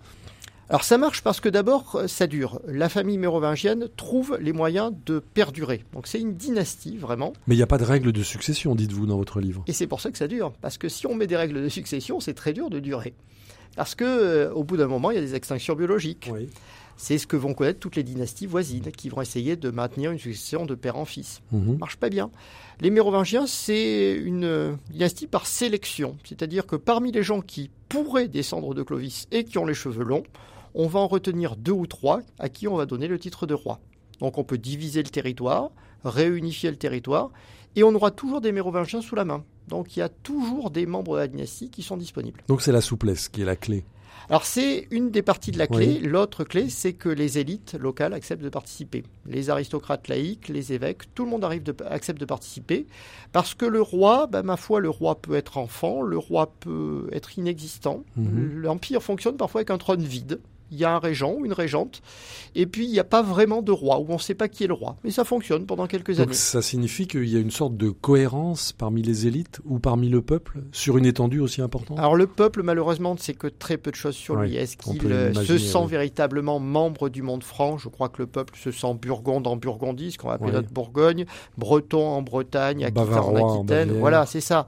Alors 0.69 0.83
ça 0.83 0.99
marche 0.99 1.23
parce 1.23 1.41
que 1.41 1.49
d'abord, 1.49 2.03
ça 2.09 2.27
dure. 2.27 2.61
La 2.67 2.89
famille 2.89 3.19
mérovingienne 3.19 3.87
trouve 3.97 4.37
les 4.41 4.53
moyens 4.53 4.93
de 5.07 5.21
perdurer. 5.21 5.85
Donc 5.93 6.09
c'est 6.09 6.21
une 6.21 6.35
dynastie, 6.35 6.97
vraiment. 6.97 7.33
Mais 7.47 7.55
il 7.55 7.59
n'y 7.59 7.63
a 7.63 7.69
pas 7.69 7.79
de 7.79 7.85
règle 7.85 8.11
de 8.11 8.23
succession, 8.25 8.75
dites-vous 8.75 9.07
dans 9.07 9.17
votre 9.17 9.41
livre. 9.41 9.63
Et 9.69 9.73
c'est 9.73 9.87
pour 9.87 10.01
ça 10.01 10.11
que 10.11 10.19
ça 10.19 10.27
dure. 10.27 10.53
Parce 10.61 10.77
que 10.77 10.89
si 10.89 11.07
on 11.07 11.15
met 11.15 11.29
des 11.29 11.37
règles 11.37 11.63
de 11.63 11.69
succession, 11.69 12.19
c'est 12.19 12.35
très 12.35 12.53
dur 12.53 12.69
de 12.69 12.81
durer. 12.81 13.15
Parce 13.77 13.95
que 13.95 14.05
euh, 14.05 14.53
au 14.55 14.65
bout 14.65 14.77
d'un 14.77 14.89
moment, 14.89 15.13
il 15.13 15.15
y 15.15 15.19
a 15.19 15.21
des 15.21 15.37
extinctions 15.37 15.77
biologiques. 15.77 16.31
Oui. 16.33 16.49
C'est 16.97 17.19
ce 17.19 17.27
que 17.27 17.37
vont 17.37 17.55
connaître 17.55 17.79
toutes 17.79 17.97
les 17.97 18.03
dynasties 18.03 18.47
voisines 18.47 18.91
qui 18.91 19.09
vont 19.09 19.21
essayer 19.21 19.57
de 19.57 19.71
maintenir 19.71 20.11
une 20.13 20.19
succession 20.19 20.67
de 20.67 20.75
père 20.75 20.97
en 20.97 21.05
fils. 21.05 21.43
Mhm. 21.53 21.73
Ça 21.73 21.79
marche 21.79 21.97
pas 21.97 22.09
bien. 22.09 22.31
Les 22.81 22.91
mérovingiens, 22.91 23.47
c'est 23.47 24.15
une 24.15 24.77
dynastie 24.91 25.27
par 25.27 25.47
sélection. 25.47 26.17
C'est-à-dire 26.25 26.67
que 26.67 26.77
parmi 26.77 27.13
les 27.13 27.23
gens 27.23 27.41
qui 27.41 27.71
pourraient 27.89 28.29
descendre 28.29 28.75
de 28.75 28.83
Clovis 28.83 29.27
et 29.31 29.45
qui 29.45 29.59
ont 29.59 29.67
les 29.67 29.75
cheveux 29.75 30.05
longs, 30.05 30.25
on 30.75 30.87
va 30.87 31.01
en 31.01 31.07
retenir 31.07 31.57
deux 31.57 31.73
ou 31.73 31.87
trois 31.87 32.21
à 32.39 32.49
qui 32.49 32.69
on 32.69 32.77
va 32.77 32.87
donner 32.87 33.09
le 33.09 33.19
titre 33.19 33.47
de 33.47 33.55
roi. 33.55 33.81
Donc 34.21 34.39
on 34.39 34.45
peut 34.45 34.59
diviser 34.59 35.03
le 35.03 35.09
territoire, 35.09 35.71
réunifier 36.05 36.71
le 36.71 36.77
territoire, 36.77 37.31
et 37.77 37.83
on 37.83 37.95
aura 37.95 38.11
toujours 38.11 38.41
des 38.41 38.53
mérovingiens 38.53 39.03
sous 39.03 39.15
la 39.15 39.25
main. 39.25 39.45
Donc 39.69 39.97
il 39.97 40.01
y 40.01 40.03
a 40.03 40.09
toujours 40.09 40.71
des 40.71 40.87
membres 40.87 41.15
de 41.15 41.21
la 41.21 41.29
dynastie 41.29 41.71
qui 41.71 41.83
sont 41.83 41.97
disponibles. 41.97 42.43
Donc 42.49 42.63
c'est 42.63 42.73
la 42.73 42.81
souplesse 42.81 43.29
qui 43.29 43.43
est 43.43 43.45
la 43.45 43.57
clé. 43.57 43.85
Alors 44.29 44.45
c'est 44.45 44.89
une 44.91 45.11
des 45.11 45.23
parties 45.23 45.53
de 45.53 45.59
la 45.59 45.67
clé. 45.67 46.01
Oui. 46.03 46.09
L'autre 46.09 46.45
clé, 46.45 46.69
c'est 46.69 46.93
que 46.93 47.09
les 47.09 47.39
élites 47.39 47.75
locales 47.75 48.13
acceptent 48.13 48.43
de 48.43 48.49
participer. 48.49 49.05
Les 49.27 49.51
aristocrates 49.51 50.09
laïcs, 50.09 50.49
les 50.49 50.73
évêques, 50.73 51.15
tout 51.15 51.25
le 51.25 51.31
monde 51.31 51.45
arrive 51.45 51.63
de, 51.63 51.75
accepte 51.89 52.21
de 52.21 52.25
participer. 52.25 52.87
Parce 53.33 53.55
que 53.55 53.67
le 53.67 53.81
roi, 53.81 54.27
ben, 54.27 54.43
ma 54.43 54.57
foi, 54.57 54.81
le 54.81 54.91
roi 54.91 55.21
peut 55.21 55.35
être 55.35 55.59
enfant, 55.59 56.03
le 56.03 56.19
roi 56.19 56.53
peut 56.61 57.09
être 57.13 57.39
inexistant. 57.39 58.05
Mhm. 58.17 58.63
L'empire 58.63 59.03
fonctionne 59.03 59.37
parfois 59.37 59.61
avec 59.61 59.71
un 59.71 59.79
trône 59.79 60.03
vide. 60.03 60.41
Il 60.71 60.79
y 60.79 60.85
a 60.85 60.95
un 60.95 60.99
régent 60.99 61.33
ou 61.33 61.47
une 61.47 61.53
régente. 61.53 62.03
Et 62.55 62.67
puis 62.67 62.87
il 62.87 62.91
n'y 62.91 62.99
a 62.99 63.05
pas 63.05 63.23
vraiment 63.23 63.63
de 63.63 63.71
roi, 63.73 63.99
ou 64.01 64.07
on 64.09 64.15
ne 64.15 64.19
sait 64.19 64.35
pas 64.35 64.49
qui 64.49 64.65
est 64.65 64.67
le 64.67 64.75
roi. 64.75 64.97
Mais 65.05 65.11
ça 65.11 65.25
fonctionne 65.25 65.67
pendant 65.67 65.87
quelques 65.87 66.17
Donc 66.17 66.27
années. 66.27 66.35
ça 66.35 66.63
signifie 66.63 67.07
qu'il 67.07 67.29
y 67.29 67.37
a 67.37 67.41
une 67.41 67.51
sorte 67.51 67.77
de 67.77 67.91
cohérence 67.91 68.73
parmi 68.73 69.03
les 69.03 69.27
élites 69.27 69.61
ou 69.65 69.79
parmi 69.79 70.09
le 70.09 70.23
peuple 70.23 70.63
sur 70.73 70.99
une 70.99 71.07
étendue 71.07 71.41
aussi 71.41 71.61
importante? 71.63 71.99
Alors 71.99 72.17
le 72.17 72.27
peuple, 72.27 72.63
malheureusement, 72.63 73.15
ne 73.15 73.19
sait 73.19 73.35
que 73.35 73.47
très 73.47 73.77
peu 73.77 73.91
de 73.91 73.97
choses 73.97 74.17
sur 74.17 74.37
lui. 74.37 74.57
Est-ce 74.57 74.77
qu'il 74.77 75.01
se 75.47 75.59
sent 75.59 75.79
oui. 75.79 75.91
véritablement 75.91 76.59
membre 76.59 77.09
du 77.09 77.23
monde 77.23 77.45
franc? 77.45 77.79
Je 77.79 77.89
crois 77.89 78.09
que 78.09 78.23
le 78.23 78.27
peuple 78.27 78.55
se 78.59 78.71
sent 78.71 78.95
burgonde 79.01 79.47
en 79.47 79.57
Burgondie, 79.57 80.13
ce 80.13 80.19
qu'on 80.19 80.29
va 80.29 80.35
appeler 80.35 80.51
Oui. 80.51 80.57
notre 80.57 80.71
Bourgogne, 80.73 81.27
breton 81.59 82.07
en 82.09 82.23
Bretagne, 82.23 82.85
aquitain 82.85 83.05
Bavarois 83.05 83.43
en 83.43 83.59
Aquitaine. 83.59 83.93
Voilà, 83.99 84.27
c'est 84.27 84.41
ça. 84.41 84.67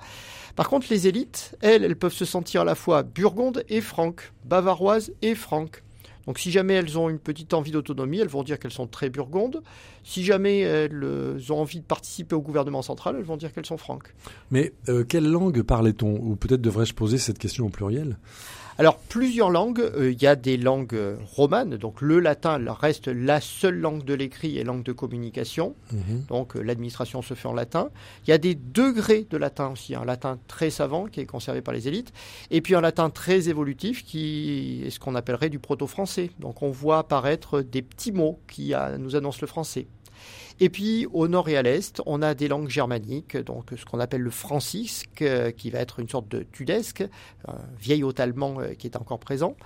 Par 0.57 0.69
contre, 0.69 0.89
les 0.91 1.07
élites, 1.07 1.57
elles, 1.61 1.85
elles 1.85 1.97
peuvent 1.97 2.13
se 2.13 2.25
sentir 2.25 2.63
à 2.63 2.65
la 2.65 2.75
fois 2.75 3.03
burgondes 3.05 3.63
et 3.69 3.81
franques, 3.81 4.33
bavaroises 4.45 5.13
et 5.23 5.35
franques. 5.37 5.83
Donc 6.29 6.39
si 6.39 6.51
jamais 6.51 6.74
elles 6.74 6.99
ont 6.99 7.09
une 7.09 7.18
petite 7.18 7.55
envie 7.55 7.70
d'autonomie, 7.70 8.18
elles 8.18 8.29
vont 8.29 8.43
dire 8.43 8.59
qu'elles 8.59 8.70
sont 8.70 8.87
très 8.87 9.09
burgondes. 9.09 9.62
Si 10.05 10.22
jamais 10.22 10.59
elles 10.59 11.03
euh, 11.03 11.39
ont 11.49 11.61
envie 11.61 11.81
de 11.81 11.87
participer 11.87 12.37
au 12.37 12.43
gouvernement 12.43 12.83
central, 12.83 13.16
elles 13.18 13.24
vont 13.24 13.39
dire 13.39 13.51
qu'elles 13.51 13.64
sont 13.64 13.79
franques. 13.79 14.14
Mais 14.51 14.74
euh, 14.91 15.05
quelle 15.05 15.26
langue 15.26 15.62
parlait-on? 15.62 16.18
Ou 16.20 16.37
peut-être 16.37 16.61
devrais-je 16.61 16.93
poser 16.93 17.16
cette 17.16 17.39
question 17.39 17.64
au 17.64 17.70
pluriel? 17.70 18.18
Alors, 18.81 18.97
plusieurs 18.97 19.51
langues. 19.51 19.81
Euh, 19.81 20.12
Il 20.12 20.22
y 20.22 20.26
a 20.29 20.37
des 20.37 20.57
langues 20.57 20.95
euh, 20.95 21.16
romanes. 21.35 21.76
Donc, 21.76 22.01
le 22.01 22.20
latin 22.20 22.61
reste 22.68 23.09
la 23.09 23.41
seule 23.41 23.76
langue 23.76 24.05
de 24.05 24.14
l'écrit 24.14 24.57
et 24.57 24.62
langue 24.62 24.85
de 24.85 24.93
communication. 24.93 25.74
Mhm. 25.93 26.26
Donc, 26.29 26.57
euh, 26.57 26.62
l'administration 26.62 27.20
se 27.20 27.35
fait 27.35 27.49
en 27.49 27.55
latin. 27.55 27.91
Il 28.24 28.31
y 28.31 28.33
a 28.33 28.39
des 28.39 28.55
degrés 28.55 29.26
de 29.29 29.37
latin 29.37 29.70
aussi. 29.70 29.97
Un 29.97 30.05
latin 30.05 30.39
très 30.47 30.70
savant 30.70 31.07
qui 31.07 31.18
est 31.18 31.26
conservé 31.26 31.61
par 31.61 31.74
les 31.74 31.89
élites. 31.89 32.12
Et 32.53 32.61
puis, 32.61 32.76
un 32.76 32.81
latin 32.81 33.11
très 33.11 33.49
évolutif 33.49 34.05
qui 34.05 34.85
est 34.87 34.91
ce 34.91 35.01
qu'on 35.01 35.16
appellerait 35.16 35.51
du 35.51 35.59
proto-français. 35.59 36.31
Donc, 36.39 36.62
on 36.62 36.70
voit 36.70 36.99
apparaître 36.99 37.62
des 37.62 37.83
petits 37.83 38.12
mots 38.12 38.39
qui 38.47 38.74
nous 38.99 39.16
annoncent 39.16 39.39
le 39.41 39.49
français. 39.49 39.89
Et 40.61 40.69
puis 40.71 41.07
au 41.13 41.29
nord 41.29 41.49
et 41.49 41.57
à 41.57 41.63
l'est, 41.63 42.03
on 42.07 42.21
a 42.21 42.35
des 42.35 42.49
langues 42.49 42.69
germaniques, 42.69 43.37
donc 43.37 43.67
ce 43.77 43.85
qu'on 43.85 44.01
appelle 44.01 44.23
le 44.23 44.31
francisque, 44.31 45.23
euh, 45.23 45.51
qui 45.53 45.71
va 45.71 45.79
être 45.79 46.01
une 46.01 46.09
sorte 46.09 46.29
de 46.29 46.43
tudesque, 46.43 47.05
un 47.47 47.55
vieil 47.81 48.03
hôte 48.03 48.19
allemand 48.21 48.57
euh, 48.61 48.75
qui 48.75 48.87
est 48.89 48.97
encore 48.97 49.21
présent. 49.21 49.57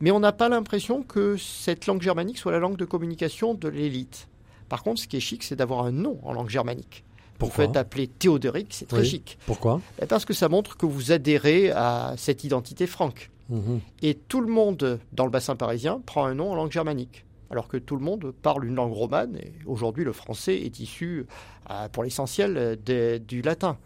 Mais 0.00 0.10
on 0.10 0.20
n'a 0.20 0.32
pas 0.32 0.48
l'impression 0.48 1.02
que 1.02 1.36
cette 1.38 1.86
langue 1.86 2.02
germanique 2.02 2.38
soit 2.38 2.52
la 2.52 2.58
langue 2.58 2.76
de 2.76 2.84
communication 2.84 3.54
de 3.54 3.68
l'élite. 3.68 4.28
Par 4.68 4.82
contre, 4.82 5.00
ce 5.00 5.08
qui 5.08 5.16
est 5.16 5.20
chic, 5.20 5.42
c'est 5.42 5.56
d'avoir 5.56 5.84
un 5.84 5.92
nom 5.92 6.18
en 6.22 6.32
langue 6.32 6.50
germanique. 6.50 7.04
Vous 7.06 7.48
Pourquoi 7.48 7.66
faites 7.66 7.76
appeler 7.76 8.06
Théodoric, 8.06 8.68
c'est 8.70 8.86
très 8.86 9.00
Oui. 9.00 9.06
chic. 9.06 9.38
Pourquoi? 9.46 9.80
Ben, 9.98 10.06
Parce 10.06 10.24
que 10.24 10.32
ça 10.34 10.48
montre 10.48 10.76
que 10.76 10.86
vous 10.86 11.12
adhérez 11.12 11.70
à 11.70 12.14
cette 12.16 12.44
identité 12.44 12.86
franque. 12.86 13.30
Mhm. 13.48 13.80
Et 14.02 14.14
tout 14.14 14.40
le 14.40 14.46
monde 14.46 15.00
dans 15.12 15.24
le 15.24 15.30
bassin 15.30 15.56
parisien 15.56 16.00
prend 16.06 16.24
un 16.26 16.34
nom 16.34 16.52
en 16.52 16.54
langue 16.54 16.70
germanique. 16.70 17.24
Alors 17.52 17.68
que 17.68 17.76
tout 17.76 17.96
le 17.96 18.02
monde 18.02 18.32
parle 18.42 18.64
une 18.64 18.74
langue 18.74 18.92
romane, 18.94 19.36
et 19.36 19.52
aujourd'hui 19.66 20.04
le 20.04 20.12
français 20.12 20.56
est 20.56 20.80
issu, 20.80 21.26
euh, 21.70 21.88
pour 21.90 22.02
l'essentiel, 22.02 22.78
du 22.84 23.42
latin. 23.42 23.76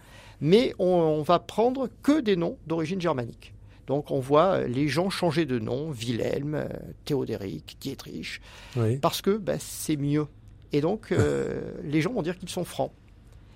Mais 0.40 0.72
on, 0.78 0.86
on 0.86 1.22
va 1.22 1.38
prendre 1.40 1.88
que 2.02 2.20
des 2.20 2.36
noms 2.36 2.56
d'origine 2.66 3.00
germanique. 3.00 3.52
Donc 3.86 4.10
on 4.10 4.20
voit 4.20 4.54
euh, 4.60 4.66
les 4.68 4.88
gens 4.88 5.10
changer 5.10 5.46
de 5.46 5.58
nom, 5.58 5.90
Wilhelm, 5.90 6.54
euh, 6.54 6.66
Théodéric, 7.04 7.76
Dietrich, 7.80 8.40
Oui. 8.76 8.96
parce 8.98 9.22
que 9.22 9.36
ben, 9.36 9.58
c'est 9.60 9.96
mieux. 9.96 10.26
Et 10.72 10.80
donc 10.80 11.12
euh, 11.12 11.60
les 11.84 12.00
gens 12.00 12.12
vont 12.12 12.22
dire 12.22 12.36
qu'ils 12.38 12.48
sont 12.48 12.64
francs. 12.64 12.90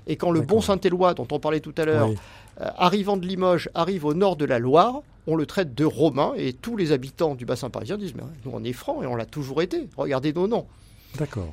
Et 0.07 0.17
quand 0.17 0.31
le 0.31 0.41
bon. 0.41 0.61
Saint-Éloi, 0.61 1.15
dont 1.15 1.27
on 1.31 1.39
parlait 1.41 1.61
tout 1.61 1.75
à 1.77 1.85
l'heure, 1.85 2.09
Oui. 2.09 2.17
euh, 2.61 2.69
arrivant 2.77 3.17
de 3.17 3.27
Limoges, 3.27 3.69
arrive 3.75 4.05
au 4.05 4.15
nord 4.15 4.37
de 4.37 4.45
la 4.45 4.59
Loire, 4.59 5.03
on 5.31 5.37
le 5.37 5.47
traite 5.47 5.75
de 5.75 5.85
romain 5.85 6.33
et 6.37 6.53
tous 6.53 6.77
les 6.77 6.93
habitants 6.93 7.35
du 7.35 7.45
bassin 7.45 7.71
parisien 7.71 7.97
disent 7.97 8.15
mais 8.15 8.23
nous 8.45 8.51
on 8.53 8.65
est 8.65 8.73
francs 8.73 9.03
et 9.03 9.07
on 9.07 9.17
l'a 9.17 9.27
toujours 9.27 9.63
été. 9.63 9.89
Regardez 9.97 10.33
nos 10.33 10.47
noms. 10.47 10.67
D'accord. 11.19 11.53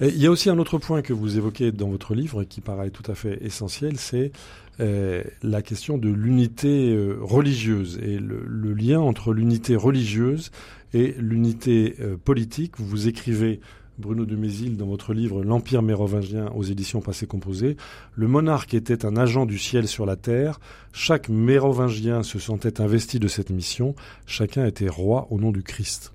Il 0.00 0.18
y 0.18 0.26
a 0.26 0.30
aussi 0.30 0.50
un 0.50 0.58
autre 0.58 0.78
point 0.78 1.02
que 1.02 1.12
vous 1.12 1.36
évoquez 1.36 1.70
dans 1.70 1.88
votre 1.88 2.14
livre 2.14 2.42
et 2.42 2.46
qui 2.46 2.60
paraît 2.60 2.90
tout 2.90 3.08
à 3.10 3.14
fait 3.14 3.38
essentiel, 3.44 3.96
c'est 3.96 4.32
euh, 4.80 5.22
la 5.42 5.62
question 5.62 5.98
de 5.98 6.08
l'unité 6.08 6.92
euh, 6.92 7.16
religieuse 7.20 8.00
et 8.02 8.18
le, 8.18 8.42
le 8.44 8.74
lien 8.74 8.98
entre 8.98 9.32
l'unité 9.32 9.76
religieuse 9.76 10.50
et 10.94 11.14
l'unité 11.18 11.94
euh, 12.00 12.16
politique. 12.16 12.72
Vous 12.78 13.06
écrivez, 13.06 13.60
Bruno 13.98 14.24
de 14.24 14.36
Mézil, 14.36 14.76
dans 14.76 14.86
votre 14.86 15.14
livre 15.14 15.42
L'Empire 15.42 15.82
mérovingien 15.82 16.50
aux 16.54 16.62
éditions 16.62 17.00
Passé 17.00 17.26
Composé, 17.26 17.76
le 18.14 18.28
monarque 18.28 18.74
était 18.74 19.04
un 19.04 19.16
agent 19.16 19.46
du 19.46 19.58
ciel 19.58 19.86
sur 19.88 20.06
la 20.06 20.16
terre, 20.16 20.60
chaque 20.92 21.28
mérovingien 21.28 22.22
se 22.22 22.38
sentait 22.38 22.80
investi 22.80 23.18
de 23.18 23.28
cette 23.28 23.50
mission, 23.50 23.94
chacun 24.26 24.66
était 24.66 24.88
roi 24.88 25.28
au 25.30 25.38
nom 25.38 25.52
du 25.52 25.62
Christ. 25.62 26.12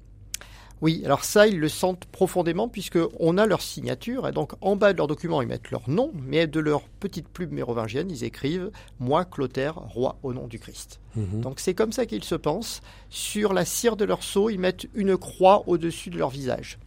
Oui, 0.82 1.02
alors 1.04 1.26
ça, 1.26 1.46
ils 1.46 1.60
le 1.60 1.68
sentent 1.68 2.06
profondément 2.06 2.70
puisqu'on 2.70 3.38
a 3.38 3.46
leur 3.46 3.62
signature. 3.62 4.28
Et 4.30 4.32
donc, 4.32 4.54
en 4.62 4.78
bas 4.78 4.94
de 4.94 4.98
leur 4.98 5.08
document, 5.08 5.42
ils 5.42 5.48
mettent 5.48 5.72
leur 5.72 5.90
nom, 5.90 6.12
mais 6.16 6.48
de 6.48 6.62
leur 6.62 6.84
petite 6.84 7.28
plume 7.28 7.52
mérovingienne, 7.52 8.10
ils 8.10 8.24
écrivent 8.24 8.72
«Moi, 9.00 9.26
Clotaire, 9.26 9.76
roi 9.76 10.18
au 10.24 10.34
nom 10.34 10.48
du 10.48 10.58
Christ 10.58 11.00
Mhm. 11.16 11.42
Donc, 11.42 11.60
c'est 11.60 11.74
comme 11.74 11.92
ça 11.92 12.06
qu'ils 12.06 12.24
se 12.24 12.36
pensent. 12.36 12.82
Sur 13.10 13.54
la 13.54 13.66
cire 13.66 13.96
de 13.96 14.06
leur 14.06 14.24
sceau, 14.24 14.50
ils 14.50 14.60
mettent 14.60 14.88
une 14.94 15.18
croix 15.18 15.64
au-dessus 15.68 16.10
de 16.10 16.18
leur 16.18 16.30
visage. 16.30 16.78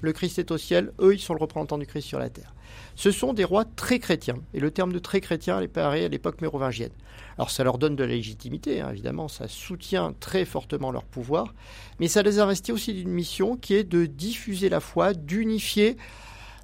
Le 0.00 0.12
Christ 0.12 0.38
est 0.38 0.50
au 0.50 0.58
ciel, 0.58 0.92
eux, 1.00 1.14
ils 1.14 1.20
sont 1.20 1.34
le 1.34 1.40
représentant 1.40 1.78
du 1.78 1.86
Christ 1.86 2.06
sur 2.06 2.18
la 2.18 2.30
terre. 2.30 2.54
Ce 2.94 3.10
sont 3.10 3.32
des 3.32 3.44
rois 3.44 3.64
très 3.64 3.98
chrétiens, 3.98 4.36
et 4.54 4.60
le 4.60 4.70
terme 4.70 4.92
de 4.92 4.98
très 4.98 5.20
chrétien 5.20 5.60
est 5.60 5.68
pareil 5.68 6.04
à 6.04 6.08
l'époque 6.08 6.40
mérovingienne. 6.40 6.92
Alors 7.36 7.50
ça 7.50 7.64
leur 7.64 7.78
donne 7.78 7.96
de 7.96 8.04
la 8.04 8.10
légitimité, 8.10 8.80
hein, 8.80 8.90
évidemment, 8.90 9.28
ça 9.28 9.48
soutient 9.48 10.14
très 10.18 10.44
fortement 10.44 10.90
leur 10.90 11.04
pouvoir, 11.04 11.54
mais 11.98 12.08
ça 12.08 12.22
les 12.22 12.38
investit 12.38 12.72
aussi 12.72 12.94
d'une 12.94 13.10
mission 13.10 13.56
qui 13.56 13.74
est 13.74 13.84
de 13.84 14.06
diffuser 14.06 14.68
la 14.68 14.80
foi, 14.80 15.14
d'unifier, 15.14 15.96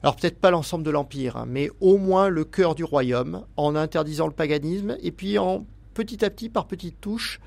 alors 0.03 0.17
peut-être 0.17 0.39
pas 0.39 0.51
l'ensemble 0.51 0.85
de 0.85 0.91
l'Empire, 0.91 1.37
hein, 1.37 1.47
mais 1.49 1.71
au 1.81 1.99
moins 1.99 2.29
le 2.29 2.45
cœur 2.45 2.75
du 2.75 2.85
royaume, 2.85 3.45
en 3.57 3.75
interdisant 3.75 4.27
le 4.27 4.33
paganisme, 4.33 4.97
et 5.03 5.13
puis 5.13 5.39
en 5.39 5.67
petit 5.95 6.25
à 6.25 6.31
petit, 6.31 6.49
par 6.49 6.67
petites 6.67 7.01
touches, 7.01 7.41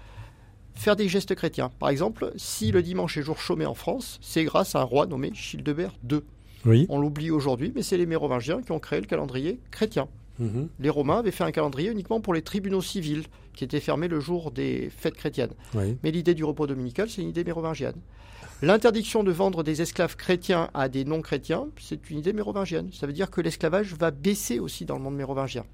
faire 0.80 0.96
des 0.96 1.10
gestes 1.10 1.36
chrétiens. 1.36 1.72
Par 1.78 1.90
exemple, 1.90 2.32
si 2.38 2.72
le 2.72 2.82
dimanche 2.82 3.18
est 3.18 3.22
jour 3.22 3.38
chômé 3.40 3.66
en 3.66 3.74
France, 3.74 4.18
c'est 4.22 4.46
grâce 4.46 4.76
à 4.76 4.80
un 4.80 4.84
roi 4.84 5.06
nommé 5.06 5.32
Childebert 5.34 5.94
II. 6.10 6.22
Oui. 6.66 6.86
On 6.90 7.00
l'oublie 7.00 7.32
aujourd'hui, 7.32 7.72
mais 7.76 7.84
c'est 7.84 7.98
les 7.98 8.06
Mérovingiens 8.06 8.62
qui 8.62 8.72
ont 8.72 8.80
créé 8.80 9.00
le 9.02 9.06
calendrier 9.06 9.60
chrétien. 9.72 10.08
Mhm. 10.40 10.70
Les 10.80 10.90
Romains 10.90 11.20
avaient 11.20 11.32
fait 11.32 11.44
un 11.44 11.52
calendrier 11.52 11.92
uniquement 11.92 12.22
pour 12.22 12.34
les 12.34 12.42
tribunaux 12.42 12.82
civils, 12.82 13.26
qui 13.54 13.66
étaient 13.66 13.82
fermés 13.82 14.08
le 14.08 14.22
jour 14.22 14.52
des 14.52 14.90
fêtes 14.90 15.16
chrétiennes. 15.16 15.52
Oui. 15.74 15.98
Mais 16.02 16.12
l'idée 16.12 16.34
du 16.34 16.46
repos 16.46 16.66
dominical, 16.66 17.10
c'est 17.10 17.22
une 17.22 17.30
idée 17.30 17.44
mérovingienne. 17.44 17.96
L'interdiction 18.62 19.24
de 19.24 19.32
vendre 19.32 19.64
des 19.64 19.82
esclaves 19.82 20.16
chrétiens 20.16 20.70
à 20.74 20.88
des 20.88 21.04
non-chrétiens, 21.04 21.68
c'est 21.80 22.10
une 22.10 22.20
idée 22.20 22.34
mérovingienne. 22.34 22.90
Ça 22.94 23.06
veut 23.06 23.14
dire 23.14 23.30
que 23.30 23.42
l'esclavage 23.42 23.94
va 23.96 24.12
baisser 24.12 24.60
aussi 24.60 24.86
dans 24.86 24.96
le 24.96 25.02
monde 25.02 25.16
mérovingien. 25.16 25.66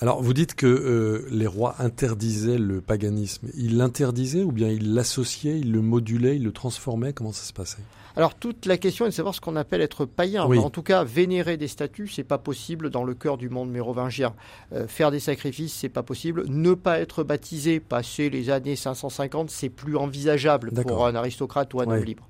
Alors, 0.00 0.22
vous 0.22 0.34
dites 0.34 0.54
que 0.54 0.66
euh, 0.66 1.26
les 1.30 1.46
rois 1.46 1.76
interdisaient 1.78 2.58
le 2.58 2.80
paganisme. 2.82 3.48
Ils 3.56 3.78
l'interdisaient 3.78 4.42
ou 4.42 4.52
bien 4.52 4.68
ils 4.68 4.94
l'associaient, 4.94 5.58
ils 5.58 5.72
le 5.72 5.80
modulaient, 5.80 6.36
ils 6.36 6.44
le 6.44 6.52
transformaient? 6.52 7.14
Comment 7.14 7.32
ça 7.32 7.44
se 7.44 7.52
passait? 7.52 7.82
Alors 8.16 8.34
toute 8.34 8.64
la 8.64 8.78
question 8.78 9.04
est 9.04 9.10
de 9.10 9.14
savoir 9.14 9.34
ce 9.34 9.42
qu'on 9.42 9.56
appelle 9.56 9.82
être 9.82 10.06
païen. 10.06 10.46
Oui. 10.46 10.58
En 10.58 10.70
tout 10.70 10.82
cas, 10.82 11.04
vénérer 11.04 11.58
des 11.58 11.68
statues, 11.68 12.08
c'est 12.08 12.24
pas 12.24 12.38
possible 12.38 12.88
dans 12.88 13.04
le 13.04 13.12
cœur 13.12 13.36
du 13.36 13.50
monde 13.50 13.70
mérovingien. 13.70 14.34
Euh, 14.72 14.88
faire 14.88 15.10
des 15.10 15.20
sacrifices, 15.20 15.74
c'est 15.74 15.90
pas 15.90 16.02
possible. 16.02 16.44
Ne 16.48 16.72
pas 16.72 16.98
être 16.98 17.24
baptisé, 17.24 17.78
passer 17.78 18.30
les 18.30 18.48
années 18.48 18.74
550, 18.74 19.50
c'est 19.50 19.68
plus 19.68 19.96
envisageable 19.96 20.72
pour 20.72 21.06
un 21.06 21.14
aristocrate 21.14 21.72
ou 21.74 21.80
un 21.80 21.88
homme 21.88 22.04
libre. 22.04 22.26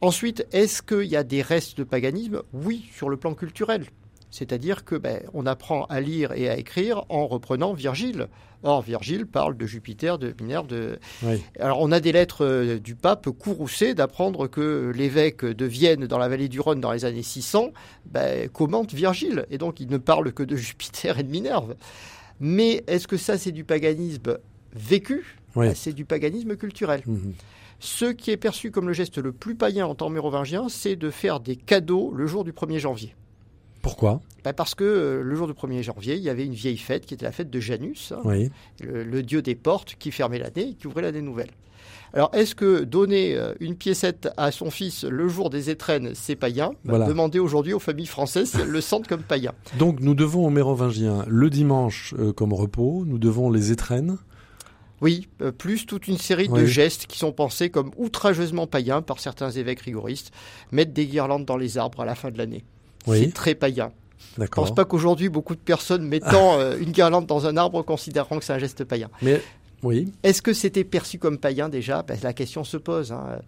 Ensuite, 0.00 0.46
est-ce 0.52 0.80
qu'il 0.80 1.08
y 1.08 1.16
a 1.16 1.24
des 1.24 1.42
restes 1.42 1.76
de 1.76 1.84
paganisme? 1.84 2.42
Oui, 2.52 2.88
sur 2.94 3.08
le 3.08 3.16
plan 3.16 3.34
culturel. 3.34 3.86
C'est-à-dire 4.30 4.84
que 4.84 4.94
ben, 4.94 5.20
on 5.34 5.44
apprend 5.46 5.84
à 5.86 6.00
lire 6.00 6.32
et 6.32 6.48
à 6.48 6.56
écrire 6.56 7.04
en 7.08 7.26
reprenant 7.26 7.72
Virgile. 7.72 8.28
Or, 8.62 8.82
Virgile 8.82 9.26
parle 9.26 9.56
de 9.56 9.66
Jupiter, 9.66 10.18
de 10.18 10.34
Minerve, 10.40 10.66
de, 10.66 10.98
Oui. 11.22 11.42
alors, 11.58 11.80
on 11.80 11.90
a 11.92 11.98
des 12.00 12.12
lettres 12.12 12.44
euh, 12.44 12.78
du 12.78 12.94
pape 12.94 13.30
Courroucé 13.30 13.94
d'apprendre 13.94 14.48
que 14.48 14.92
l'évêque 14.94 15.44
de 15.44 15.64
Vienne, 15.64 16.06
dans 16.06 16.18
la 16.18 16.28
vallée 16.28 16.48
du 16.48 16.60
Rhône, 16.60 16.80
dans 16.80 16.92
les 16.92 17.04
années 17.06 17.22
600, 17.22 17.70
ben, 18.06 18.48
commente 18.50 18.92
Virgile. 18.92 19.46
Et 19.50 19.56
donc, 19.58 19.80
il 19.80 19.88
ne 19.88 19.96
parle 19.98 20.32
que 20.32 20.42
de 20.42 20.56
Jupiter 20.56 21.18
et 21.18 21.22
de 21.22 21.30
Minerve. 21.30 21.74
Mais 22.38 22.84
est-ce 22.86 23.08
que 23.08 23.16
ça, 23.16 23.38
c'est 23.38 23.52
du 23.52 23.64
paganisme 23.64 24.38
vécu? 24.74 25.38
Oui. 25.56 25.68
Ben, 25.68 25.74
C'est 25.74 25.92
du 25.92 26.04
paganisme 26.04 26.56
culturel. 26.56 27.02
Mhm. 27.06 27.32
Ce 27.82 28.04
qui 28.04 28.30
est 28.30 28.36
perçu 28.36 28.70
comme 28.70 28.86
le 28.88 28.92
geste 28.92 29.16
le 29.16 29.32
plus 29.32 29.54
païen 29.54 29.86
en 29.86 29.94
temps 29.94 30.10
mérovingien, 30.10 30.68
c'est 30.68 30.96
de 30.96 31.08
faire 31.08 31.40
des 31.40 31.56
cadeaux 31.56 32.12
le 32.14 32.26
jour 32.26 32.44
du 32.44 32.52
1er 32.52 32.78
janvier. 32.78 33.14
Pourquoi? 33.82 34.20
Ben, 34.44 34.52
parce 34.52 34.74
que 34.74 34.84
euh, 34.84 35.22
le 35.22 35.34
jour 35.34 35.46
du 35.46 35.52
1er 35.54 35.82
janvier, 35.82 36.14
il 36.16 36.22
y 36.22 36.28
avait 36.30 36.44
une 36.44 36.54
vieille 36.54 36.76
fête 36.78 37.06
qui 37.06 37.14
était 37.14 37.24
la 37.26 37.32
fête 37.32 37.50
de 37.50 37.60
Janus, 37.60 38.12
hein, 38.12 38.20
Oui. 38.24 38.50
le, 38.82 39.04
le 39.04 39.22
dieu 39.22 39.42
des 39.42 39.54
portes 39.54 39.96
qui 39.98 40.10
fermait 40.10 40.38
l'année 40.38 40.70
et 40.70 40.74
qui 40.74 40.86
ouvrait 40.86 41.02
l'année 41.02 41.22
nouvelle. 41.22 41.50
Alors, 42.12 42.30
est-ce 42.34 42.54
que 42.56 42.82
donner 42.82 43.36
euh, 43.36 43.54
une 43.60 43.76
piécette 43.76 44.28
à 44.36 44.50
son 44.50 44.70
fils 44.70 45.04
le 45.04 45.28
jour 45.28 45.48
des 45.48 45.70
étrennes, 45.70 46.10
c'est 46.14 46.34
païen? 46.36 46.70
Bah, 46.70 46.76
Voilà. 46.96 47.06
Demandez 47.06 47.38
aujourd'hui 47.38 47.72
aux 47.72 47.78
familles 47.78 48.06
françaises 48.06 48.56
le 48.66 48.80
sentent 48.80 49.06
comme 49.06 49.22
païen. 49.22 49.52
Donc, 49.78 50.00
nous 50.00 50.14
devons 50.14 50.44
aux 50.46 50.50
Mérovingiens 50.50 51.24
le 51.28 51.48
dimanche 51.50 52.14
euh, 52.18 52.32
comme 52.32 52.52
repos, 52.52 53.04
nous 53.06 53.18
devons 53.18 53.50
les 53.50 53.70
étrennes. 53.70 54.18
Oui, 55.00 55.28
euh, 55.40 55.52
plus 55.52 55.86
toute 55.86 56.08
une 56.08 56.18
série 56.18 56.48
de 56.48 56.64
gestes 56.66 57.06
qui 57.06 57.16
sont 57.18 57.32
pensés 57.32 57.70
comme 57.70 57.90
outrageusement 57.96 58.66
païens 58.66 59.00
par 59.02 59.18
certains 59.20 59.50
évêques 59.50 59.80
rigoristes. 59.80 60.30
Mettre 60.72 60.92
des 60.92 61.06
guirlandes 61.06 61.46
dans 61.46 61.56
les 61.56 61.78
arbres 61.78 62.00
à 62.00 62.04
la 62.04 62.14
fin 62.14 62.30
de 62.30 62.36
l'année. 62.38 62.64
Oui. 63.06 63.24
C'est 63.24 63.32
très 63.34 63.54
païen. 63.54 63.92
Je 64.36 64.40
D'accord. 64.40 64.64
pense 64.64 64.74
pas 64.74 64.84
qu'aujourd'hui, 64.84 65.28
beaucoup 65.28 65.54
de 65.54 65.60
personnes 65.60 66.02
mettant 66.06 66.54
euh, 66.58 66.76
une 66.78 66.92
guirlande 66.92 67.26
dans 67.26 67.46
un 67.46 67.56
arbre 67.56 67.82
considéreront 67.82 68.38
que 68.38 68.44
c'est 68.44 68.52
un 68.52 68.58
geste 68.58 68.84
païen. 68.84 69.08
Mais, 69.22 69.40
oui. 69.82 70.12
Est-ce 70.22 70.42
que 70.42 70.52
c'était 70.52 70.84
perçu 70.84 71.18
comme 71.18 71.38
païen 71.38 71.68
déjà? 71.68 72.02
Ben, 72.02 72.18
La 72.22 72.32
question 72.32 72.64
se 72.64 72.76
pose. 72.76 73.12
hein. 73.12 73.40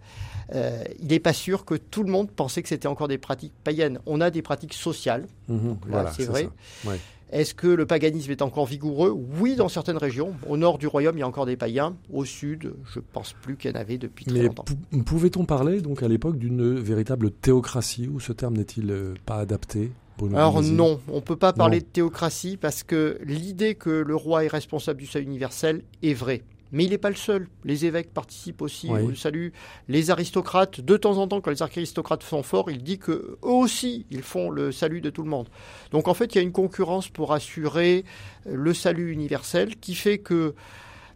Euh, 0.53 0.83
il 0.99 1.07
n'est 1.07 1.19
pas 1.19 1.31
sûr 1.33 1.63
que 1.63 1.75
tout 1.75 2.03
le 2.03 2.11
monde 2.11 2.29
pensait 2.29 2.61
que 2.61 2.67
c'était 2.69 2.87
encore 2.87 3.07
des 3.07 3.17
pratiques 3.17 3.53
païennes. 3.63 3.99
On 4.05 4.19
a 4.19 4.29
des 4.29 4.41
pratiques 4.41 4.73
sociales. 4.73 5.25
Mhm. 5.47 5.77
Voilà, 5.87 6.11
c'est 6.11 6.25
vrai. 6.25 6.49
Ouais. 6.85 6.99
Est-ce 7.33 7.53
que 7.55 7.67
le 7.67 7.85
paganisme 7.87 8.29
est 8.31 8.41
encore 8.43 8.65
vigoureux? 8.67 9.09
Oui, 9.39 9.55
dans 9.55 9.67
certaines 9.67 9.97
régions. 9.97 10.33
Au 10.47 10.55
nord 10.55 10.77
du 10.77 10.85
royaume, 10.87 11.17
il 11.17 11.21
y 11.21 11.23
a 11.23 11.27
encore 11.27 11.45
des 11.47 11.57
païens. 11.57 11.95
Au 12.13 12.25
sud, 12.25 12.73
je 12.93 12.99
pense 12.99 13.33
plus 13.41 13.57
qu'il 13.57 13.71
y 13.71 13.73
en 13.73 13.79
avait 13.79 13.97
depuis 13.97 14.23
très 14.25 14.37
Mais 14.39 14.45
longtemps. 14.45 14.63
pou- 14.63 15.03
pouvait-on 15.03 15.43
parler 15.45 15.81
donc 15.81 16.03
à 16.03 16.07
l'époque 16.07 16.37
d'une 16.37 16.75
véritable 16.79 17.31
théocratie 17.31 18.07
ou 18.07 18.19
ce 18.19 18.33
terme 18.33 18.55
n'est-il 18.55 18.91
euh, 18.91 19.15
pas 19.25 19.37
adapté 19.37 19.91
Bruno 20.17 20.37
Alors 20.37 20.61
non, 20.61 20.99
on 21.07 21.15
ne 21.15 21.21
peut 21.21 21.35
pas 21.35 21.53
parler 21.53 21.77
Non. 21.79 21.83
de 21.83 21.87
théocratie 21.91 22.55
parce 22.55 22.83
que 22.83 23.17
l'idée 23.25 23.73
que 23.73 23.89
le 23.89 24.15
roi 24.15 24.43
est 24.45 24.47
responsable 24.47 24.99
du 24.99 25.07
salut 25.07 25.25
universel 25.25 25.81
est 26.03 26.13
vraie. 26.13 26.43
Mais 26.73 26.83
il 26.83 26.89
n'est 26.89 26.97
pas 26.97 27.09
le 27.11 27.15
seul. 27.15 27.47
Les 27.63 27.85
évêques 27.85 28.11
participent 28.13 28.61
aussi 28.61 28.89
Oui. 28.89 29.01
au 29.01 29.15
salut. 29.15 29.53
Les 29.87 30.11
aristocrates, 30.11 30.81
de 30.81 30.97
temps 30.97 31.17
en 31.19 31.27
temps, 31.27 31.39
quand 31.39 31.51
les 31.51 31.61
aristocrates 31.61 32.23
sont 32.23 32.43
forts, 32.43 32.69
il 32.71 32.83
dit 32.83 32.97
que 32.97 33.11
eux 33.11 33.37
aussi, 33.43 34.05
ils 34.11 34.23
font 34.23 34.49
le 34.49 34.71
salut 34.71 34.99
de 34.99 35.09
tout 35.11 35.21
le 35.23 35.29
monde. 35.29 35.47
Donc 35.91 36.07
en 36.07 36.13
fait, 36.15 36.33
il 36.33 36.35
y 36.35 36.39
a 36.39 36.41
une 36.41 36.51
concurrence 36.51 37.07
pour 37.09 37.31
assurer 37.31 38.03
euh, 38.47 38.55
le 38.55 38.73
salut 38.73 39.11
universel 39.13 39.75
qui 39.77 39.93
fait 39.95 40.17
que 40.17 40.55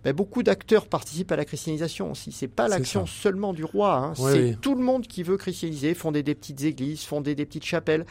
ben, 0.04 0.14
beaucoup 0.14 0.44
d'acteurs 0.44 0.86
participent 0.88 1.32
à 1.32 1.36
la 1.36 1.44
christianisation 1.44 2.12
aussi. 2.12 2.32
C'est 2.32 2.48
pas 2.48 2.70
C'est 2.70 2.78
l'action 2.78 3.06
seulement 3.08 3.52
du 3.52 3.64
roi. 3.64 3.96
hein. 3.98 4.14
Oui, 4.20 4.32
C'est 4.32 4.44
oui. 4.44 4.58
tout 4.62 4.76
le 4.76 4.84
monde 4.84 5.08
qui 5.08 5.24
veut 5.24 5.38
christianiser, 5.38 5.96
fonder 5.96 6.22
des 6.22 6.36
petites 6.36 6.64
églises, 6.64 7.04
fonder 7.04 7.34
des 7.34 7.46
petites 7.48 7.66
chapelles. 7.66 8.06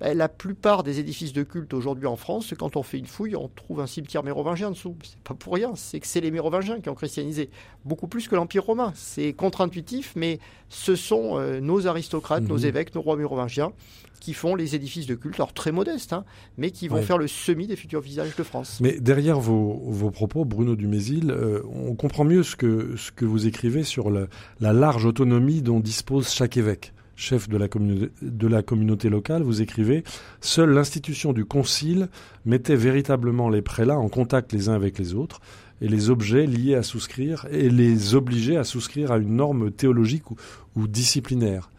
Ben, 0.00 0.16
la 0.16 0.28
plupart 0.28 0.84
des 0.84 1.00
édifices 1.00 1.32
de 1.32 1.42
culte 1.42 1.74
aujourd'hui 1.74 2.06
en 2.06 2.14
France, 2.16 2.54
quand 2.56 2.76
on 2.76 2.84
fait 2.84 2.98
une 2.98 3.06
fouille, 3.06 3.34
on 3.34 3.48
trouve 3.48 3.80
un 3.80 3.86
cimetière 3.88 4.22
mérovingien 4.22 4.70
dessous. 4.70 4.94
C'est 5.02 5.18
pas 5.24 5.34
pour 5.34 5.54
rien, 5.54 5.72
c'est 5.74 5.98
que 5.98 6.06
c'est 6.06 6.20
les 6.20 6.30
mérovingiens 6.30 6.80
qui 6.80 6.88
ont 6.88 6.94
christianisé 6.94 7.50
beaucoup 7.84 8.06
plus 8.06 8.28
que 8.28 8.36
l'Empire 8.36 8.64
romain. 8.64 8.92
C'est 8.94 9.32
contre-intuitif, 9.32 10.12
mais 10.14 10.38
ce 10.68 10.94
sont 10.94 11.38
euh, 11.38 11.60
nos 11.60 11.86
aristocrates, 11.88 12.44
nos 12.48 12.58
Mhm. 12.58 12.64
évêques, 12.66 12.94
nos 12.94 13.00
rois 13.02 13.16
mérovingiens 13.16 13.72
qui 14.20 14.34
font 14.34 14.56
les 14.56 14.74
édifices 14.74 15.06
de 15.06 15.14
culte, 15.14 15.36
alors 15.36 15.52
très 15.52 15.70
modestes, 15.70 16.12
hein, 16.12 16.24
mais 16.56 16.72
qui 16.72 16.88
vont 16.88 16.96
Ouais. 16.96 17.02
faire 17.02 17.18
le 17.18 17.28
semis 17.28 17.68
des 17.68 17.76
futurs 17.76 18.00
visages 18.00 18.34
de 18.34 18.42
France. 18.42 18.78
Mais 18.80 18.98
derrière 18.98 19.38
vos, 19.38 19.74
vos 19.86 20.10
propos, 20.10 20.44
Bruno 20.44 20.74
Dumézil, 20.74 21.30
euh, 21.30 21.62
on 21.72 21.94
comprend 21.94 22.24
mieux 22.24 22.42
ce 22.42 22.56
que, 22.56 22.96
ce 22.96 23.12
que 23.12 23.24
vous 23.24 23.46
écrivez 23.46 23.84
sur 23.84 24.10
la 24.10 24.72
large 24.72 25.06
autonomie 25.06 25.62
dont 25.62 25.78
dispose 25.78 26.30
chaque 26.30 26.56
évêque. 26.56 26.92
Chef 27.20 27.48
de 27.48 27.56
la, 27.56 27.66
commune- 27.66 28.10
de 28.22 28.46
la 28.46 28.62
communauté 28.62 29.08
locale, 29.08 29.42
vous 29.42 29.60
écrivez 29.60 30.04
Seule 30.40 30.70
l'institution 30.70 31.32
du 31.32 31.44
concile 31.44 32.08
mettait 32.44 32.76
véritablement 32.76 33.48
les 33.48 33.60
prélats 33.60 33.98
en 33.98 34.08
contact 34.08 34.52
les 34.52 34.68
uns 34.68 34.74
avec 34.74 35.00
les 35.00 35.14
autres 35.14 35.40
et 35.80 35.88
les 35.88 36.10
objets 36.10 36.46
liés 36.46 36.76
à 36.76 36.84
souscrire 36.84 37.44
et 37.50 37.70
les 37.70 38.14
obligeait 38.14 38.56
à 38.56 38.62
souscrire 38.62 39.10
à 39.10 39.18
une 39.18 39.34
norme 39.34 39.72
théologique 39.72 40.30
ou, 40.30 40.36
ou 40.76 40.86
disciplinaire. 40.86 41.70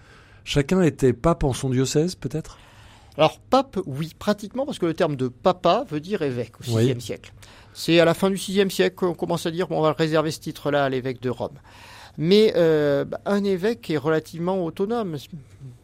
Chacun 0.43 0.81
était 0.81 1.13
pape 1.13 1.45
en 1.45 1.53
son 1.53 1.69
diocèse, 1.69 2.15
peut-être? 2.15 2.57
Alors, 3.17 3.39
pape, 3.39 3.79
oui, 3.85 4.11
pratiquement, 4.19 4.65
parce 4.65 4.77
que 4.79 4.85
le 4.87 4.93
terme 4.93 5.15
de 5.15 5.29
papa 5.29 5.85
veut 5.89 6.01
dire 6.01 6.21
évêque 6.21 6.59
au 6.59 6.63
VIe 6.63 6.93
Oui. 6.93 7.01
siècle. 7.01 7.31
C'est 7.73 7.99
à 8.01 8.03
la 8.05 8.13
fin 8.13 8.29
du 8.29 8.35
VIe 8.35 8.69
siècle 8.69 8.95
qu'on 8.97 9.13
commence 9.13 9.45
à 9.45 9.51
dire 9.51 9.67
bon, 9.69 9.79
on 9.79 9.83
va 9.83 9.93
réserver 9.93 10.31
ce 10.31 10.39
titre-là 10.41 10.83
à 10.83 10.89
l'évêque 10.89 11.21
de 11.21 11.29
Rome. 11.29 11.57
Mais 12.21 12.51
euh, 12.57 13.05
bah, 13.05 13.21
un 13.25 13.45
évêque 13.45 13.89
est 13.89 13.97
relativement 13.97 14.63
autonome. 14.65 15.15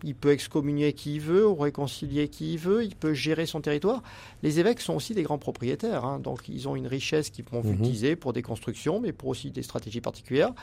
Il 0.06 0.16
peut 0.16 0.32
excommunier 0.32 0.93
qui 0.93 1.16
il 1.16 1.20
veut, 1.22 1.47
ou 1.47 1.56
réconcilier 1.56 2.28
qui 2.30 2.53
il 2.53 2.60
veut, 2.60 2.84
il 2.86 2.95
peut 2.95 3.14
gérer 3.14 3.45
son 3.47 3.60
territoire. 3.60 4.03
Les 4.43 4.60
évêques 4.60 4.80
sont 4.80 4.93
aussi 4.95 5.14
des 5.16 5.24
grands 5.24 5.39
propriétaires, 5.39 6.06
hein, 6.06 6.20
donc 6.20 6.47
ils 6.47 6.68
ont 6.70 6.76
une 6.76 6.86
richesse 6.88 7.32
qu'ils 7.32 7.43
vont 7.45 7.64
Mhm. 7.64 7.74
utiliser 7.74 8.16
pour 8.16 8.32
des 8.32 8.43
constructions, 8.43 8.99
mais 8.99 9.12
pour 9.12 9.30
aussi 9.30 9.49
des 9.49 9.64
stratégies 9.64 10.01
particulières. 10.01 10.53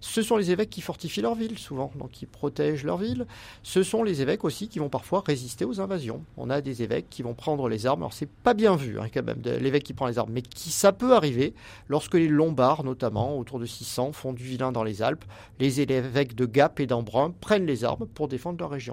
Ce 0.00 0.22
sont 0.22 0.36
les 0.36 0.50
évêques 0.50 0.70
qui 0.70 0.80
fortifient 0.82 1.22
leur 1.22 1.34
ville, 1.34 1.58
souvent, 1.58 1.90
donc 1.98 2.10
qui 2.12 2.26
protègent 2.26 2.84
leur 2.84 2.98
ville. 2.98 3.26
Ce 3.62 3.82
sont 3.82 4.02
les 4.02 4.20
évêques 4.22 4.44
aussi 4.44 4.68
qui 4.68 4.78
vont 4.78 4.90
parfois 4.90 5.22
résister 5.26 5.64
aux 5.64 5.80
invasions. 5.80 6.22
On 6.36 6.50
a 6.50 6.60
des 6.60 6.82
évêques 6.82 7.06
qui 7.10 7.22
vont 7.22 7.34
prendre 7.34 7.68
les 7.68 7.86
armes. 7.86 8.02
Alors 8.02 8.12
c'est 8.12 8.28
pas 8.28 8.54
bien 8.54 8.76
vu 8.76 9.00
hein, 9.00 9.06
quand 9.12 9.24
même, 9.24 9.40
de- 9.40 9.56
l'évêque 9.56 9.82
qui 9.84 9.94
prend 9.94 10.06
les 10.06 10.18
armes, 10.18 10.30
mais 10.32 10.42
qui 10.42 10.70
ça 10.70 10.92
peut 10.92 11.14
arriver 11.14 11.54
lorsque 11.88 12.14
les 12.14 12.28
Lombards, 12.28 12.84
notamment 12.84 13.38
autour 13.38 13.58
de 13.58 13.66
600, 13.66 14.12
font 14.12 14.32
du 14.34 14.44
vilain 14.44 14.70
dans 14.72 14.84
les 14.84 15.02
Alpes. 15.02 15.24
Les 15.58 15.80
évêques 15.80 16.34
de 16.34 16.44
Gap 16.46 16.78
et 16.80 16.86
d'Embrun 16.86 17.32
prennent 17.40 17.66
les 17.66 17.82
armes 17.84 18.06
pour 18.14 18.28
défendre 18.28 18.58
leur 18.60 18.70
région. 18.70 18.83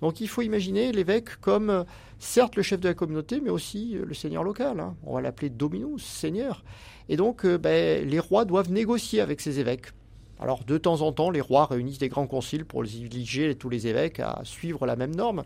Donc 0.00 0.20
il 0.20 0.28
faut 0.28 0.42
imaginer 0.42 0.92
l'évêque 0.92 1.36
comme 1.40 1.70
euh, 1.70 1.84
certes 2.18 2.56
le 2.56 2.62
chef 2.62 2.80
de 2.80 2.88
la 2.88 2.94
communauté, 2.94 3.40
mais 3.40 3.50
aussi 3.50 3.96
euh, 3.96 4.04
le 4.04 4.14
seigneur 4.14 4.42
local. 4.42 4.80
hein. 4.80 4.94
On 5.04 5.14
va 5.14 5.20
l'appeler 5.20 5.50
dominus, 5.50 6.02
seigneur. 6.02 6.64
Et 7.08 7.16
donc 7.16 7.44
euh, 7.44 7.58
ben, 7.58 8.06
les 8.06 8.18
rois 8.18 8.44
doivent 8.44 8.70
négocier 8.70 9.20
avec 9.20 9.40
ces 9.40 9.58
évêques 9.60 9.92
Alors 10.38 10.64
de 10.64 10.76
temps 10.78 11.00
en 11.02 11.12
temps, 11.12 11.30
les 11.30 11.40
rois 11.40 11.66
réunissent 11.66 11.98
des 11.98 12.08
grands 12.08 12.26
conciles 12.26 12.64
pour 12.64 12.80
obliger 12.80 13.54
tous 13.54 13.68
les 13.68 13.86
évêques 13.86 14.20
à 14.20 14.40
suivre 14.44 14.86
la 14.86 14.96
même 14.96 15.14
norme, 15.14 15.44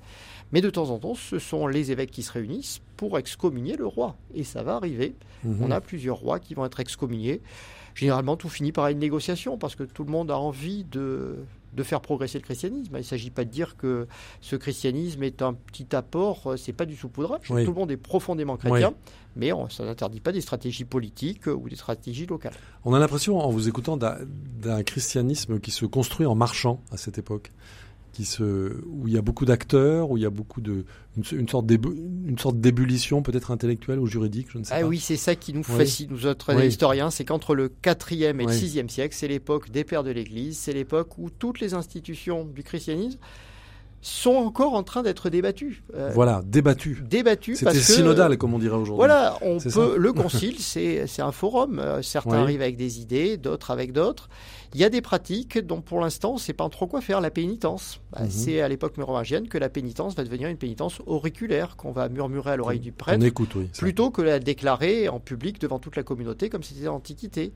mais 0.53 0.61
de 0.61 0.70
temps 0.70 0.91
en 0.91 0.99
temps, 0.99 1.14
ce 1.14 1.38
sont 1.38 1.66
les 1.66 1.93
évêques 1.93 2.11
qui 2.11 2.22
se 2.22 2.32
réunissent 2.32 2.80
pour 2.97 3.18
excommunier 3.18 3.76
le 3.76 3.86
roi, 3.86 4.16
et 4.34 4.45
ça 4.45 4.62
va 4.62 4.74
arriver. 4.74 5.14
Mhm. 5.45 5.62
On 5.62 5.70
a 5.70 5.80
plusieurs 5.80 6.16
rois 6.16 6.38
qui 6.41 6.55
vont 6.55 6.64
être 6.64 6.80
excommuniés. 6.80 7.41
Généralement, 7.95 8.36
tout 8.36 8.49
finit 8.49 8.72
par 8.72 8.88
une 8.88 8.99
négociation 8.99 9.59
parce 9.59 9.74
que 9.74 9.82
tout 9.82 10.05
le 10.05 10.11
monde 10.11 10.30
a 10.30 10.38
envie 10.38 10.84
de, 10.84 11.36
de 11.72 11.82
faire 11.82 12.00
progresser 12.00 12.38
le 12.38 12.44
christianisme. 12.44 12.92
Il 12.94 12.98
ne 12.98 13.02
s'agit 13.02 13.30
pas 13.30 13.44
de 13.44 13.50
dire 13.50 13.76
que 13.76 14.06
ce 14.40 14.56
christianisme 14.56 15.22
est 15.22 15.40
un 15.42 15.54
petit 15.54 15.94
apport, 15.94 16.42
euh, 16.52 16.56
c'est 16.56 16.72
pas 16.72 16.86
du 16.86 16.96
saupoudrage. 16.96 17.50
Oui. 17.50 17.64
Tout 17.64 17.70
le 17.72 17.76
monde 17.78 17.90
est 17.90 17.96
profondément 17.96 18.56
chrétien, 18.56 18.94
mais 19.36 19.52
on- 19.52 19.68
ça 19.68 19.84
n'interdit 19.84 20.20
pas 20.20 20.32
des 20.32 20.40
stratégies 20.40 20.84
politiques 20.84 21.46
euh, 21.48 21.54
ou 21.54 21.68
des 21.68 21.76
stratégies 21.76 22.26
locales. 22.26 22.54
On 22.84 22.92
a 22.94 22.98
l'impression, 22.98 23.38
en 23.38 23.50
vous 23.50 23.68
écoutant, 23.68 23.96
d'un 23.96 24.82
christianisme 24.82 25.60
qui 25.60 25.70
se 25.70 25.86
construit 25.86 26.26
en 26.26 26.34
marchant 26.34 26.80
à 26.90 26.96
cette 26.96 27.18
époque, 27.18 27.52
qui 28.12 28.24
se, 28.24 28.72
où 28.86 29.06
il 29.06 29.14
y 29.14 29.18
a 29.18 29.22
beaucoup 29.22 29.44
d'acteurs, 29.44 30.11
où 30.11 30.16
il 30.16 30.22
y 30.22 30.26
a 30.26 30.30
beaucoup 30.30 30.61
de, 30.61 30.84
une, 31.16 31.38
une 31.38 31.48
sorte 31.48 31.66
d'ébu- 31.66 31.94
une 32.26 32.38
sorte 32.38 32.58
d'ébullition 32.61 33.22
peut-être 33.22 33.50
intellectuelle 33.50 33.98
ou 34.00 34.06
juridique, 34.06 34.48
je 34.50 34.58
ne 34.58 34.64
sais 34.64 34.74
Ah 34.76 34.80
pas. 34.80 34.86
oui, 34.86 34.98
c'est 34.98 35.16
ça 35.16 35.34
qui 35.36 35.52
nous 35.52 35.61
Oui. 35.68 35.76
fascine, 35.78 36.08
nous 36.11 36.26
autres 36.26 36.54
Oui. 36.54 36.66
historiens, 36.66 37.11
c'est 37.11 37.24
qu'entre 37.24 37.54
le 37.54 37.68
4e 37.82 38.40
et 38.40 38.44
le 38.44 38.50
Oui. 38.50 38.56
6e 38.58 38.88
siècle, 38.88 39.14
c'est 39.16 39.28
l'époque 39.28 39.70
des 39.70 39.84
pères 39.84 40.02
de 40.04 40.11
l'Église, 40.11 40.58
c'est 40.58 40.72
l'époque 40.72 41.18
où 41.18 41.30
toutes 41.30 41.61
les 41.61 41.74
institutions 41.74 42.44
du 42.44 42.62
christianisme 42.62 43.18
sont 44.02 44.30
encore 44.36 44.72
en 44.72 44.82
train 44.82 45.02
d'être 45.02 45.28
débattues. 45.28 45.82
Euh, 45.94 46.11
Voilà, 46.14 46.40
débattu. 46.46 47.04
Débattues 47.06 47.56
C'était 47.56 47.74
synodal, 47.74 48.38
comme 48.38 48.54
on 48.54 48.58
dirait 48.58 48.76
aujourd'hui. 48.76 48.96
Voilà, 48.96 49.36
on 49.42 49.58
peut. 49.58 49.96
Le 49.98 50.12
concile, 50.14 50.56
c'est 50.58 51.04
un 51.20 51.32
forum. 51.32 51.78
Euh, 51.78 52.00
Certains 52.00 52.38
arrivent 52.38 52.62
avec 52.62 52.76
des 52.78 53.00
idées, 53.00 53.36
d'autres 53.36 53.70
avec 53.70 53.92
d'autres. 53.92 54.30
Il 54.72 54.80
y 54.80 54.84
a 54.84 54.88
des 54.88 55.00
pratiques 55.00 55.58
dont, 55.58 55.80
pour 55.80 56.00
l'instant, 56.00 56.30
on 56.30 56.34
ne 56.34 56.38
sait 56.38 56.52
pas 56.52 56.68
trop 56.68 56.86
quoi 56.86 57.00
faire. 57.00 57.20
La 57.20 57.30
pénitence, 57.30 58.00
Bah, 58.12 58.20
Mhm. 58.22 58.30
c'est 58.30 58.60
à 58.60 58.68
l'époque 58.68 58.96
mérovingienne 58.98 59.48
que 59.48 59.58
la 59.58 59.68
pénitence 59.68 60.14
va 60.14 60.22
devenir 60.24 60.48
une 60.48 60.56
pénitence 60.56 61.00
auriculaire 61.06 61.76
qu'on 61.76 61.90
va 61.92 62.08
murmurer 62.08 62.52
à 62.52 62.56
l'oreille 62.56 62.78
du 62.80 62.90
On 62.90 62.94
prêtre, 62.94 63.24
écoute, 63.24 63.54
oui. 63.56 63.68
ça. 63.72 63.80
plutôt 63.80 64.10
que 64.10 64.22
la 64.22 64.38
déclarer 64.38 65.08
en 65.08 65.18
public 65.20 65.60
devant 65.60 65.78
toute 65.80 65.96
la 65.96 66.02
communauté, 66.04 66.48
comme 66.50 66.62
c'était 66.62 66.84
l'Antiquité. 66.86 67.52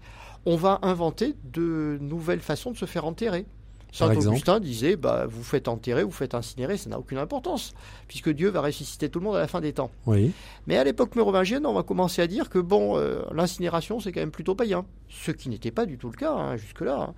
On 0.46 0.56
va 0.56 0.78
inventer 0.82 1.34
de 1.52 1.98
nouvelles 2.00 2.40
façons 2.40 2.70
de 2.72 2.76
se 2.76 2.84
faire 2.84 3.04
enterrer. 3.04 3.46
Saint 3.94 4.06
Par 4.06 4.14
exemple 4.16 4.34
Augustin 4.34 4.58
disait 4.58 4.96
bah, 4.96 5.24
vous 5.28 5.44
faites 5.44 5.68
enterrer, 5.68 6.02
vous 6.02 6.10
faites 6.10 6.34
incinérer, 6.34 6.76
ça 6.76 6.90
n'a 6.90 6.98
aucune 6.98 7.18
importance, 7.18 7.74
puisque 8.08 8.28
Dieu 8.28 8.48
va 8.48 8.60
ressusciter 8.60 9.08
tout 9.08 9.20
le 9.20 9.24
monde 9.24 9.36
à 9.36 9.38
la 9.38 9.46
fin 9.46 9.60
des 9.60 9.72
temps. 9.72 9.92
Oui. 10.06 10.32
Mais 10.66 10.76
à 10.76 10.82
l'époque 10.82 11.14
mérovingienne, 11.14 11.64
on 11.64 11.74
va 11.74 11.84
commencer 11.84 12.20
à 12.20 12.26
dire 12.26 12.50
que 12.50 12.58
bon, 12.58 12.98
euh, 12.98 13.20
l'incinération 13.32 14.00
c'est 14.00 14.10
quand 14.10 14.18
même 14.18 14.32
plutôt 14.32 14.56
païen, 14.56 14.84
ce 15.08 15.30
qui 15.30 15.48
n'était 15.48 15.70
pas 15.70 15.86
du 15.86 15.96
tout 15.96 16.10
le 16.10 16.16
cas 16.16 16.32
hein, 16.32 16.56
jusque-là, 16.56 17.10
hein. 17.10 17.14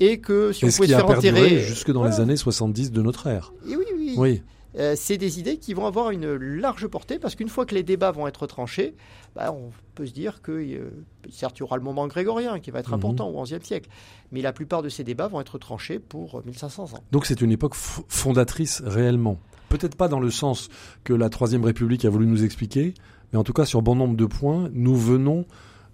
et 0.00 0.18
que 0.18 0.52
si 0.52 0.64
Et 0.64 0.68
on 0.68 0.72
pouvait 0.72 0.88
se 0.88 0.92
faire 0.94 1.10
enterrer, 1.10 1.58
jusque 1.58 1.90
dans 1.90 2.00
voilà. 2.00 2.16
les 2.16 2.22
années 2.22 2.36
70 2.36 2.90
de 2.90 3.02
notre 3.02 3.26
ère. 3.26 3.52
Et 3.68 3.76
oui, 3.76 3.84
oui, 3.94 4.14
Oui. 4.16 4.42
Euh, 4.76 4.94
c'est 4.96 5.16
des 5.18 5.38
idées 5.38 5.58
qui 5.58 5.72
vont 5.74 5.86
avoir 5.86 6.10
une 6.10 6.34
large 6.34 6.86
portée 6.88 7.18
parce 7.18 7.34
qu'une 7.36 7.48
fois 7.48 7.64
que 7.64 7.74
les 7.74 7.82
débats 7.84 8.10
vont 8.10 8.26
être 8.26 8.46
tranchés, 8.46 8.94
bah, 9.36 9.52
on 9.52 9.70
peut 9.94 10.06
se 10.06 10.12
dire 10.12 10.42
que 10.42 10.50
euh, 10.52 10.90
certes 11.30 11.56
il 11.58 11.60
y 11.60 11.62
aura 11.62 11.76
le 11.76 11.82
moment 11.82 12.06
grégorien 12.08 12.58
qui 12.58 12.70
va 12.72 12.80
être 12.80 12.88
Mhm. 12.90 12.94
important 12.94 13.28
au 13.28 13.42
XIe 13.42 13.58
siècle, 13.62 13.88
mais 14.32 14.42
la 14.42 14.52
plupart 14.52 14.82
de 14.82 14.88
ces 14.88 15.04
débats 15.04 15.28
vont 15.28 15.40
être 15.40 15.58
tranchés 15.58 15.98
pour 16.00 16.38
euh, 16.38 16.42
1500 16.44 16.94
ans. 16.94 17.04
Donc 17.12 17.26
c'est 17.26 17.40
une 17.40 17.52
époque 17.52 17.74
fondatrice 17.74 18.82
réellement. 18.84 19.38
Peut-être 19.68 19.96
pas 19.96 20.08
dans 20.08 20.20
le 20.20 20.30
sens 20.30 20.68
que 21.04 21.12
la 21.12 21.28
Troisième 21.28 21.64
République 21.64 22.04
a 22.04 22.10
voulu 22.10 22.26
nous 22.26 22.44
expliquer, 22.44 22.94
mais 23.32 23.38
en 23.38 23.44
tout 23.44 23.52
cas 23.52 23.64
sur 23.66 23.82
bon 23.82 23.94
nombre 23.94 24.16
de 24.16 24.26
points, 24.26 24.68
nous 24.72 24.96
venons 24.96 25.46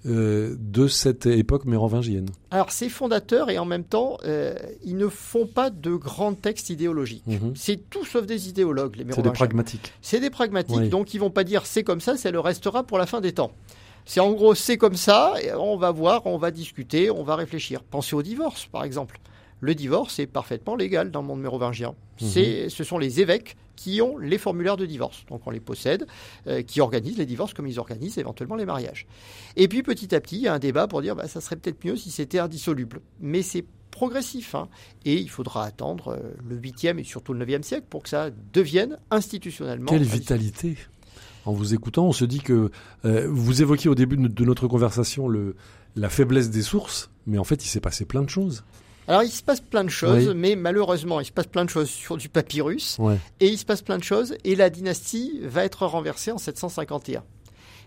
euh, 0.06 0.56
de 0.58 0.88
cette 0.88 1.26
époque 1.26 1.66
mérovingienne. 1.66 2.28
Alors 2.50 2.70
c'est 2.72 2.88
fondateur 2.88 3.50
et 3.50 3.58
en 3.58 3.64
même 3.66 3.84
temps, 3.84 4.16
euh, 4.24 4.54
ils 4.82 4.96
ne 4.96 5.08
font 5.08 5.46
pas 5.46 5.68
de 5.70 5.94
grands 5.94 6.32
textes 6.34 6.70
idéologiques. 6.70 7.26
Mhm. 7.26 7.52
C'est 7.54 7.90
tout 7.90 8.04
sauf 8.04 8.24
des 8.26 8.48
idéologues, 8.48 8.92
les 8.96 9.00
C'est 9.00 9.04
des 9.04 9.08
mérovingiens. 9.10 9.32
pragmatiques. 9.32 9.92
C'est 10.00 10.20
des 10.20 10.30
pragmatiques, 10.30 10.76
Oui. 10.76 10.88
donc 10.88 11.12
ils 11.14 11.18
vont 11.18 11.30
pas 11.30 11.44
dire 11.44 11.66
c'est 11.66 11.82
comme 11.84 12.00
ça, 12.00 12.16
ça 12.16 12.30
le 12.30 12.40
restera 12.40 12.82
pour 12.82 12.96
la 12.98 13.06
fin 13.06 13.20
des 13.20 13.32
temps. 13.32 13.52
C'est 14.06 14.20
en 14.20 14.32
gros 14.32 14.54
c'est 14.54 14.78
comme 14.78 14.96
ça, 14.96 15.34
et 15.42 15.52
on 15.52 15.76
va 15.76 15.90
voir, 15.90 16.26
on 16.26 16.38
va 16.38 16.50
discuter, 16.50 17.10
on 17.10 17.22
va 17.22 17.36
réfléchir. 17.36 17.82
Pensez 17.82 18.16
au 18.16 18.22
divorce 18.22 18.66
par 18.66 18.84
exemple. 18.84 19.20
Le 19.60 19.74
divorce 19.74 20.18
est 20.18 20.26
parfaitement 20.26 20.74
légal 20.76 21.10
dans 21.10 21.20
le 21.20 21.26
monde 21.26 21.42
mérovingien. 21.42 21.94
Mhm. 22.22 22.68
Ce 22.70 22.82
sont 22.84 22.96
les 22.96 23.20
évêques 23.20 23.56
qui 23.80 24.02
ont 24.02 24.18
les 24.18 24.36
formulaires 24.36 24.76
de 24.76 24.84
divorce, 24.84 25.24
donc 25.30 25.46
on 25.46 25.50
les 25.50 25.58
possède, 25.58 26.06
euh, 26.46 26.60
qui 26.60 26.82
organisent 26.82 27.16
les 27.16 27.24
divorces 27.24 27.54
comme 27.54 27.66
ils 27.66 27.80
organisent 27.80 28.18
éventuellement 28.18 28.56
les 28.56 28.66
mariages. 28.66 29.06
Et 29.56 29.68
puis 29.68 29.82
petit 29.82 30.14
à 30.14 30.20
petit, 30.20 30.36
il 30.36 30.42
y 30.42 30.48
a 30.48 30.52
un 30.52 30.58
débat 30.58 30.86
pour 30.86 31.00
dire 31.00 31.16
bah, 31.16 31.28
ça 31.28 31.40
serait 31.40 31.56
peut-être 31.56 31.82
mieux 31.82 31.96
si 31.96 32.10
c'était 32.10 32.38
indissoluble. 32.38 33.00
Mais 33.20 33.40
c'est 33.40 33.64
progressif, 33.90 34.54
hein. 34.54 34.68
et 35.06 35.14
il 35.16 35.30
faudra 35.30 35.64
attendre 35.64 36.08
euh, 36.08 36.34
le 36.46 36.60
8e 36.60 36.98
et 36.98 37.04
surtout 37.04 37.32
le 37.32 37.44
9e 37.46 37.62
siècle 37.62 37.86
pour 37.88 38.02
que 38.02 38.10
ça 38.10 38.28
devienne 38.52 38.98
institutionnellement. 39.10 39.86
Quelle 39.86 40.02
vitalité 40.02 40.76
En 41.46 41.54
vous 41.54 41.72
écoutant, 41.72 42.06
on 42.06 42.12
se 42.12 42.26
dit 42.26 42.40
que 42.40 42.70
euh, 43.06 43.28
vous 43.30 43.62
évoquiez 43.62 43.88
au 43.88 43.94
début 43.94 44.18
de 44.18 44.28
de 44.28 44.44
notre 44.44 44.68
conversation 44.68 45.26
le, 45.26 45.56
la 45.96 46.10
faiblesse 46.10 46.50
des 46.50 46.62
sources, 46.62 47.10
mais 47.26 47.38
en 47.38 47.44
fait 47.44 47.64
il 47.64 47.68
s'est 47.68 47.80
passé 47.80 48.04
plein 48.04 48.22
de 48.22 48.28
choses. 48.28 48.62
Alors 49.10 49.24
il 49.24 49.30
se 49.30 49.42
passe 49.42 49.60
plein 49.60 49.82
de 49.82 49.88
choses, 49.90 50.28
Oui. 50.28 50.34
mais 50.36 50.54
malheureusement 50.54 51.18
il 51.18 51.24
se 51.26 51.32
passe 51.32 51.48
plein 51.48 51.64
de 51.64 51.70
choses 51.70 51.90
sur 51.90 52.16
du 52.16 52.28
papyrus, 52.28 52.96
Ouais. 53.00 53.16
et 53.40 53.48
il 53.48 53.58
se 53.58 53.64
passe 53.64 53.82
plein 53.82 53.98
de 53.98 54.04
choses, 54.04 54.36
et 54.44 54.54
la 54.54 54.70
dynastie 54.70 55.40
va 55.42 55.64
être 55.64 55.84
renversée 55.84 56.30
en 56.30 56.38
751. 56.38 57.24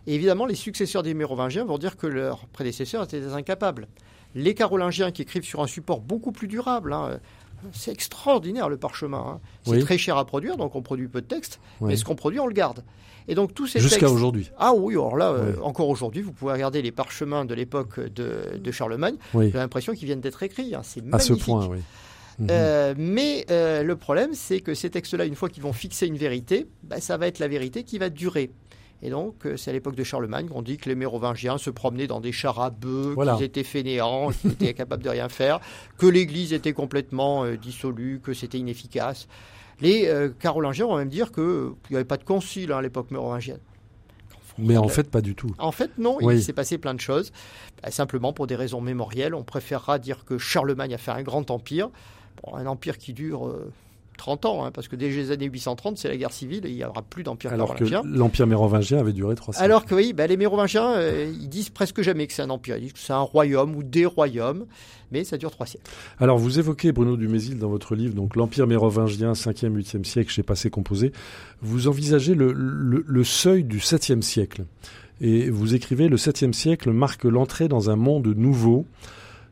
Et 0.05 0.15
évidemment, 0.15 0.45
les 0.45 0.55
successeurs 0.55 1.01
des 1.01 1.13
Mérovingiens 1.13 1.63
vont 1.63 1.77
dire 1.77 1.95
que 1.95 2.07
leurs 2.07 2.45
prédécesseurs 2.47 3.05
étaient 3.05 3.21
des 3.21 3.31
incapables. 3.31 3.87
Les 4.35 4.53
Carolingiens 4.53 5.11
qui 5.11 5.21
écrivent 5.21 5.45
sur 5.45 5.61
un 5.61 5.67
support 5.67 6.01
beaucoup 6.01 6.33
plus 6.33 6.49
durable, 6.49 6.91
hein, 6.91 7.19
c'est 7.71 7.91
extraordinaire 7.91 8.69
le 8.69 8.77
parchemin. 8.77 9.23
hein. 9.35 9.39
C'est 9.63 9.71
Oui. 9.71 9.79
très 9.81 9.97
cher 9.97 10.17
à 10.17 10.25
produire, 10.25 10.57
donc 10.57 10.75
on 10.75 10.81
produit 10.81 11.07
peu 11.07 11.21
de 11.21 11.27
textes, 11.27 11.59
mais 11.81 11.95
ce 11.95 12.03
qu'on 12.05 12.15
produit, 12.15 12.39
on 12.39 12.47
le 12.47 12.53
garde. 12.53 12.83
Et 13.29 13.35
donc 13.35 13.53
tous 13.53 13.67
ces 13.67 13.79
Jusqu'à 13.79 14.09
aujourd'hui. 14.09 14.51
ah 14.59 14.73
oui, 14.75 14.95
alors 14.95 15.15
là, 15.15 15.29
euh, 15.31 15.53
encore 15.61 15.87
aujourd'hui, 15.87 16.21
vous 16.21 16.33
pouvez 16.33 16.51
regarder 16.51 16.81
les 16.81 16.91
parchemins 16.91 17.45
de 17.45 17.53
l'époque 17.53 17.99
de, 18.01 18.57
de 18.61 18.71
Charlemagne. 18.71 19.15
J'ai 19.33 19.51
l'impression 19.51 19.93
qu'ils 19.93 20.07
viennent 20.07 20.19
d'être 20.21 20.43
écrits. 20.43 20.75
hein. 20.75 20.81
C'est 20.83 21.01
À 21.13 21.19
ce 21.19 21.29
magnifique. 21.31 21.45
point, 21.45 21.67
oui. 21.67 21.77
Mhm. 22.39 22.47
Euh, 22.51 22.93
mais 22.97 23.45
euh, 23.51 23.83
le 23.83 23.95
problème, 23.95 24.31
c'est 24.33 24.59
que 24.59 24.73
ces 24.73 24.89
textes-là, 24.89 25.23
une 25.25 25.35
fois 25.35 25.49
qu'ils 25.49 25.61
vont 25.63 25.71
fixer 25.71 26.07
une 26.07 26.17
vérité, 26.17 26.67
bah, 26.83 26.99
ça 26.99 27.15
va 27.15 27.27
être 27.27 27.39
la 27.39 27.47
vérité 27.47 27.83
qui 27.83 27.97
va 27.99 28.09
durer. 28.09 28.49
Et 29.05 29.09
donc, 29.09 29.45
euh, 29.45 29.57
c'est 29.57 29.69
à 29.69 29.73
l'époque 29.73 29.95
de 29.95 30.03
Charlemagne 30.03 30.47
qu'on 30.47 30.61
dit 30.61 30.77
que 30.77 30.87
les 30.87 30.95
Mérovingiens 30.95 31.57
se 31.57 31.69
promenaient 31.69 32.07
dans 32.07 32.21
des 32.21 32.31
chars 32.31 32.59
à 32.61 32.69
bœufs, 32.69 33.11
Voilà. 33.13 33.35
qu'ils 33.35 33.43
étaient 33.43 33.63
fainéants, 33.63 34.29
qu'ils 34.31 34.51
étaient 34.51 34.69
incapables 34.69 35.03
de 35.03 35.09
rien 35.09 35.27
faire, 35.29 35.59
que 35.97 36.05
l'Église 36.07 36.53
était 36.53 36.71
complètement 36.73 37.43
euh, 37.43 37.57
dissolue, 37.57 38.21
que 38.23 38.33
c'était 38.33 38.57
inefficace. 38.59 39.27
Les 39.81 40.07
euh, 40.07 40.29
Carolingiens 40.39 40.85
vont 40.85 40.95
même 40.97 41.09
dire 41.09 41.33
qu'il 41.33 41.73
n'y 41.89 41.95
avait 41.97 42.05
pas 42.05 42.15
de 42.17 42.23
concile 42.23 42.71
hein, 42.71 42.77
à 42.77 42.81
l'époque 42.81 43.11
mérovingienne. 43.11 43.59
Mais 44.57 44.77
en 44.77 44.87
fait, 44.87 45.09
pas 45.09 45.21
du 45.21 45.35
tout. 45.35 45.49
En 45.57 45.71
fait, 45.71 45.91
non, 45.97 46.17
Oui. 46.21 46.35
il 46.35 46.43
s'est 46.43 46.53
passé 46.53 46.77
plein 46.77 46.93
de 46.93 47.01
choses. 47.01 47.33
Bah, 47.81 47.91
simplement, 47.91 48.31
pour 48.33 48.47
des 48.47 48.55
raisons 48.55 48.81
mémorielles, 48.81 49.33
on 49.35 49.43
préférera 49.43 49.99
dire 49.99 50.23
que 50.25 50.37
Charlemagne 50.37 50.93
a 50.93 50.97
fait 50.99 51.11
un 51.11 51.23
grand 51.23 51.49
empire. 51.51 51.89
Bon, 52.43 52.55
un 52.55 52.67
empire 52.67 52.97
qui 52.99 53.13
dure 53.13 53.47
30 54.17 54.45
ans, 54.45 54.65
hein, 54.65 54.71
parce 54.71 54.87
que 54.87 54.95
dès 54.95 55.09
les 55.09 55.31
années 55.31 55.45
830, 55.47 55.97
c'est 55.97 56.07
la 56.07 56.17
guerre 56.17 56.31
civile 56.31 56.65
et 56.65 56.69
il 56.69 56.75
n'y 56.75 56.83
aura 56.83 57.01
plus 57.01 57.23
d'empire 57.23 57.51
Alors 57.53 57.75
que 57.75 57.83
l'Empire 58.05 58.47
mérovingien 58.47 58.99
avait 58.99 59.13
duré 59.13 59.35
trois 59.35 59.53
siècles. 59.53 59.65
Alors 59.65 59.85
que 59.85 59.95
oui, 59.95 60.13
bah, 60.13 60.27
les 60.27 60.37
Mérovingiens, 60.37 60.93
euh, 60.95 61.31
ils 61.39 61.49
disent 61.49 61.69
presque 61.69 62.01
jamais 62.01 62.27
que 62.27 62.33
c'est 62.33 62.41
un 62.41 62.49
empire. 62.49 62.77
Ils 62.77 62.83
disent 62.83 62.93
que 62.93 62.99
c'est 62.99 63.13
un 63.13 63.19
royaume 63.21 63.75
ou 63.75 63.83
des 63.83 64.05
royaumes, 64.05 64.65
mais 65.11 65.23
ça 65.23 65.37
dure 65.37 65.51
trois 65.51 65.65
siècles. 65.65 65.89
Alors, 66.19 66.37
vous 66.37 66.59
évoquez, 66.59 66.91
Bruno 66.91 67.17
Dumézil, 67.17 67.57
dans 67.59 67.69
votre 67.69 67.95
livre, 67.95 68.13
donc 68.15 68.35
l'Empire 68.35 68.67
mérovingien, 68.67 69.33
5e, 69.33 69.75
8e 69.75 70.03
siècle, 70.03 70.31
chez 70.31 70.43
Passé 70.43 70.69
Composé. 70.69 71.11
Vous 71.61 71.87
envisagez 71.87 72.35
le, 72.35 72.51
le- 72.53 73.03
le 73.05 73.23
seuil 73.23 73.63
du 73.63 73.79
7e 73.79 74.21
siècle. 74.21 74.65
Et 75.21 75.49
vous 75.49 75.75
écrivez, 75.75 76.07
le 76.09 76.17
7e 76.17 76.53
siècle 76.53 76.91
marque 76.91 77.23
l'entrée 77.23 77.67
dans 77.67 77.89
un 77.89 77.95
monde 77.95 78.27
nouveau. 78.35 78.85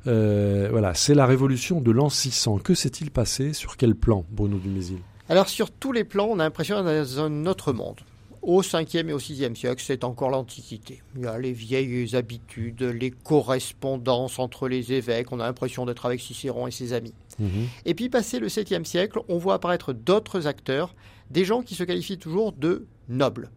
Euh, 0.07 0.67
voilà, 0.71 0.93
c'est 0.93 1.13
la 1.13 1.25
révolution 1.25 1.81
de 1.81 1.91
l'an 1.91 2.09
600. 2.09 2.59
Que 2.59 2.73
s'est-il 2.73 3.11
passé? 3.11 3.53
Sur 3.53 3.77
quel 3.77 3.95
plan, 3.95 4.25
Bruno 4.31 4.57
Dumézil? 4.57 4.99
Alors 5.29 5.49
sur 5.49 5.71
tous 5.71 5.91
les 5.91 6.03
plans, 6.03 6.27
on 6.29 6.39
a 6.39 6.43
l'impression 6.43 6.83
d'être 6.83 7.15
dans 7.15 7.21
un 7.21 7.45
autre 7.45 7.73
monde. 7.73 8.01
Au 8.41 8.63
5e 8.63 9.07
et 9.07 9.13
au 9.13 9.19
6e 9.19 9.53
siècle, 9.55 9.83
c'est 9.85 10.03
encore 10.03 10.31
l'Antiquité. 10.31 11.03
Il 11.15 11.21
y 11.21 11.27
a 11.27 11.37
les 11.37 11.53
vieilles 11.53 12.15
habitudes, 12.15 12.81
les 12.81 13.11
correspondances 13.11 14.39
entre 14.39 14.67
les 14.67 14.93
évêques. 14.93 15.31
On 15.31 15.39
a 15.39 15.45
l'impression 15.45 15.85
d'être 15.85 16.07
avec 16.07 16.19
Cicéron 16.19 16.65
et 16.65 16.71
ses 16.71 16.93
amis. 16.93 17.13
Mhm. 17.37 17.67
Et 17.85 17.93
puis, 17.93 18.09
passé 18.09 18.39
le 18.39 18.47
7e 18.47 18.83
siècle, 18.83 19.19
on 19.29 19.37
voit 19.37 19.53
apparaître 19.53 19.93
d'autres 19.93 20.47
acteurs, 20.47 20.95
des 21.29 21.45
gens 21.45 21.61
qui 21.61 21.75
se 21.75 21.83
qualifient 21.83 22.17
toujours 22.17 22.51
de 22.51 22.87
nobles. 23.09 23.51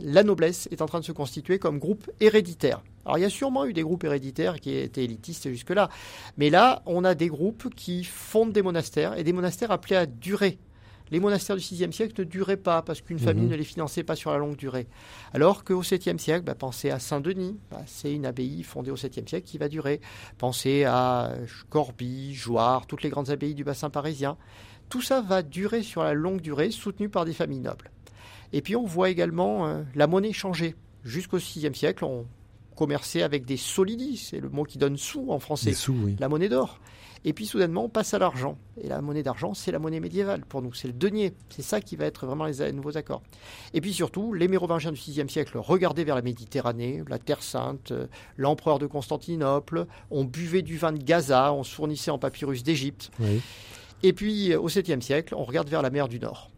La 0.00 0.24
noblesse 0.24 0.68
est 0.72 0.82
en 0.82 0.86
train 0.86 0.98
de 0.98 1.04
se 1.04 1.12
constituer 1.12 1.60
comme 1.60 1.78
groupe 1.78 2.10
héréditaire. 2.18 2.82
Alors, 3.04 3.18
il 3.18 3.22
y 3.22 3.24
a 3.24 3.30
sûrement 3.30 3.64
eu 3.66 3.72
des 3.72 3.82
groupes 3.82 4.04
héréditaires 4.04 4.60
qui 4.60 4.76
étaient 4.76 5.04
élitistes 5.04 5.48
jusque-là, 5.50 5.88
mais 6.36 6.50
là, 6.50 6.82
on 6.86 7.04
a 7.04 7.14
des 7.14 7.28
groupes 7.28 7.74
qui 7.74 8.04
fondent 8.04 8.52
des 8.52 8.62
monastères 8.62 9.18
et 9.18 9.24
des 9.24 9.32
monastères 9.32 9.70
appelés 9.72 9.96
à 9.96 10.06
durer. 10.06 10.58
Les 11.10 11.20
monastères 11.20 11.56
du 11.56 11.62
VIe 11.62 11.92
siècle 11.92 12.14
ne 12.20 12.24
duraient 12.24 12.56
pas 12.56 12.80
parce 12.80 13.02
qu'une 13.02 13.18
famille 13.18 13.44
Mhm. 13.44 13.50
ne 13.50 13.56
les 13.56 13.64
finançait 13.64 14.02
pas 14.02 14.16
sur 14.16 14.30
la 14.30 14.38
longue 14.38 14.56
durée. 14.56 14.86
Alors 15.34 15.62
qu'au 15.62 15.82
7e 15.82 16.18
siècle, 16.18 16.42
bah, 16.44 16.54
pensez 16.54 16.88
à 16.90 16.98
Saint-Denis, 16.98 17.58
bah, 17.70 17.82
c'est 17.86 18.14
une 18.14 18.24
abbaye 18.24 18.62
fondée 18.62 18.90
au 18.90 18.96
7e 18.96 19.28
siècle 19.28 19.46
qui 19.46 19.58
va 19.58 19.68
durer. 19.68 20.00
Pensez 20.38 20.84
à 20.84 21.34
Corbie, 21.68 22.34
Jouarre, 22.34 22.86
toutes 22.86 23.02
les 23.02 23.10
grandes 23.10 23.28
abbayes 23.28 23.54
du 23.54 23.62
bassin 23.64 23.90
parisien. 23.90 24.38
Tout 24.88 25.02
ça 25.02 25.20
va 25.20 25.42
durer 25.42 25.82
sur 25.82 26.02
la 26.02 26.14
longue 26.14 26.40
durée, 26.40 26.70
soutenu 26.70 27.10
par 27.10 27.26
des 27.26 27.34
familles 27.34 27.60
nobles. 27.60 27.90
Et 28.54 28.62
puis 28.62 28.74
on 28.76 28.86
voit 28.86 29.10
également 29.10 29.66
euh, 29.66 29.82
la 29.94 30.06
monnaie 30.06 30.32
changer. 30.32 30.76
Jusqu'au 31.04 31.38
6e 31.38 31.74
siècle, 31.74 32.04
on 32.04 32.26
commerçait 32.74 33.22
avec 33.22 33.44
des 33.44 33.56
solidis, 33.56 34.16
c'est 34.16 34.40
le 34.40 34.48
mot 34.48 34.64
qui 34.64 34.78
donne 34.78 34.96
sous 34.96 35.30
en 35.30 35.38
français 35.38 35.70
Des 35.70 35.76
sous, 35.76 35.94
oui. 35.94 36.16
la 36.18 36.28
monnaie 36.28 36.48
d'or. 36.48 36.78
Et 37.24 37.32
puis 37.32 37.46
soudainement, 37.46 37.84
on 37.84 37.88
passe 37.88 38.14
à 38.14 38.18
l'argent. 38.18 38.58
Et 38.82 38.88
la 38.88 39.00
monnaie 39.00 39.22
d'argent, 39.22 39.54
c'est 39.54 39.70
la 39.70 39.78
monnaie 39.78 40.00
médiévale 40.00 40.44
pour 40.44 40.60
nous, 40.60 40.74
c'est 40.74 40.88
le 40.88 40.94
denier. 40.94 41.34
C'est 41.50 41.62
ça 41.62 41.80
qui 41.80 41.94
va 41.94 42.06
être 42.06 42.26
vraiment 42.26 42.44
les 42.46 42.72
nouveaux 42.72 42.96
accords. 42.96 43.22
Et 43.74 43.80
puis 43.80 43.92
surtout, 43.92 44.34
les 44.34 44.48
Mérovingiens 44.48 44.90
du 44.90 45.00
VIe 45.00 45.28
siècle 45.28 45.58
regardaient 45.58 46.04
vers 46.04 46.16
la 46.16 46.22
Méditerranée, 46.22 47.02
la 47.08 47.18
Terre 47.18 47.42
Sainte, 47.42 47.92
euh, 47.92 48.06
l'empereur 48.36 48.78
de 48.78 48.86
Constantinople, 48.86 49.86
on 50.10 50.24
buvait 50.24 50.62
du 50.62 50.76
vin 50.78 50.92
de 50.92 51.02
Gaza, 51.02 51.52
on 51.52 51.62
se 51.62 51.74
fournissait 51.74 52.10
en 52.10 52.18
papyrus 52.18 52.64
d'Égypte. 52.64 53.10
Oui. 53.20 53.40
Et 54.02 54.12
puis 54.12 54.52
euh, 54.52 54.60
au 54.60 54.68
7e 54.68 55.00
siècle, 55.00 55.34
on 55.36 55.44
regarde 55.44 55.68
vers 55.68 55.82
la 55.82 55.90
mer 55.90 56.08
du 56.08 56.18
Nord. 56.18 56.51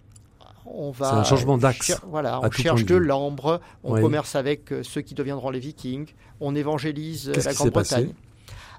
On 0.67 0.91
va 0.91 1.11
C'est 1.11 1.17
un 1.17 1.25
changement 1.25 1.59
d'axe, 1.59 2.01
Voilà, 2.09 2.41
on 2.43 2.51
cherche 2.51 2.85
de 2.85 2.97
l'ambre, 2.97 3.61
on 3.83 3.95
Oui. 3.95 4.01
commerce 4.01 4.35
avec 4.35 4.73
euh, 4.73 4.83
ceux 4.83 5.03
qui 5.03 5.15
deviendront 5.15 5.51
les 5.51 5.59
Vikings, 5.61 6.07
on 6.41 6.55
évangélise 6.55 7.29
euh, 7.29 7.35
la 7.45 7.53
Grande-Bretagne. 7.53 8.13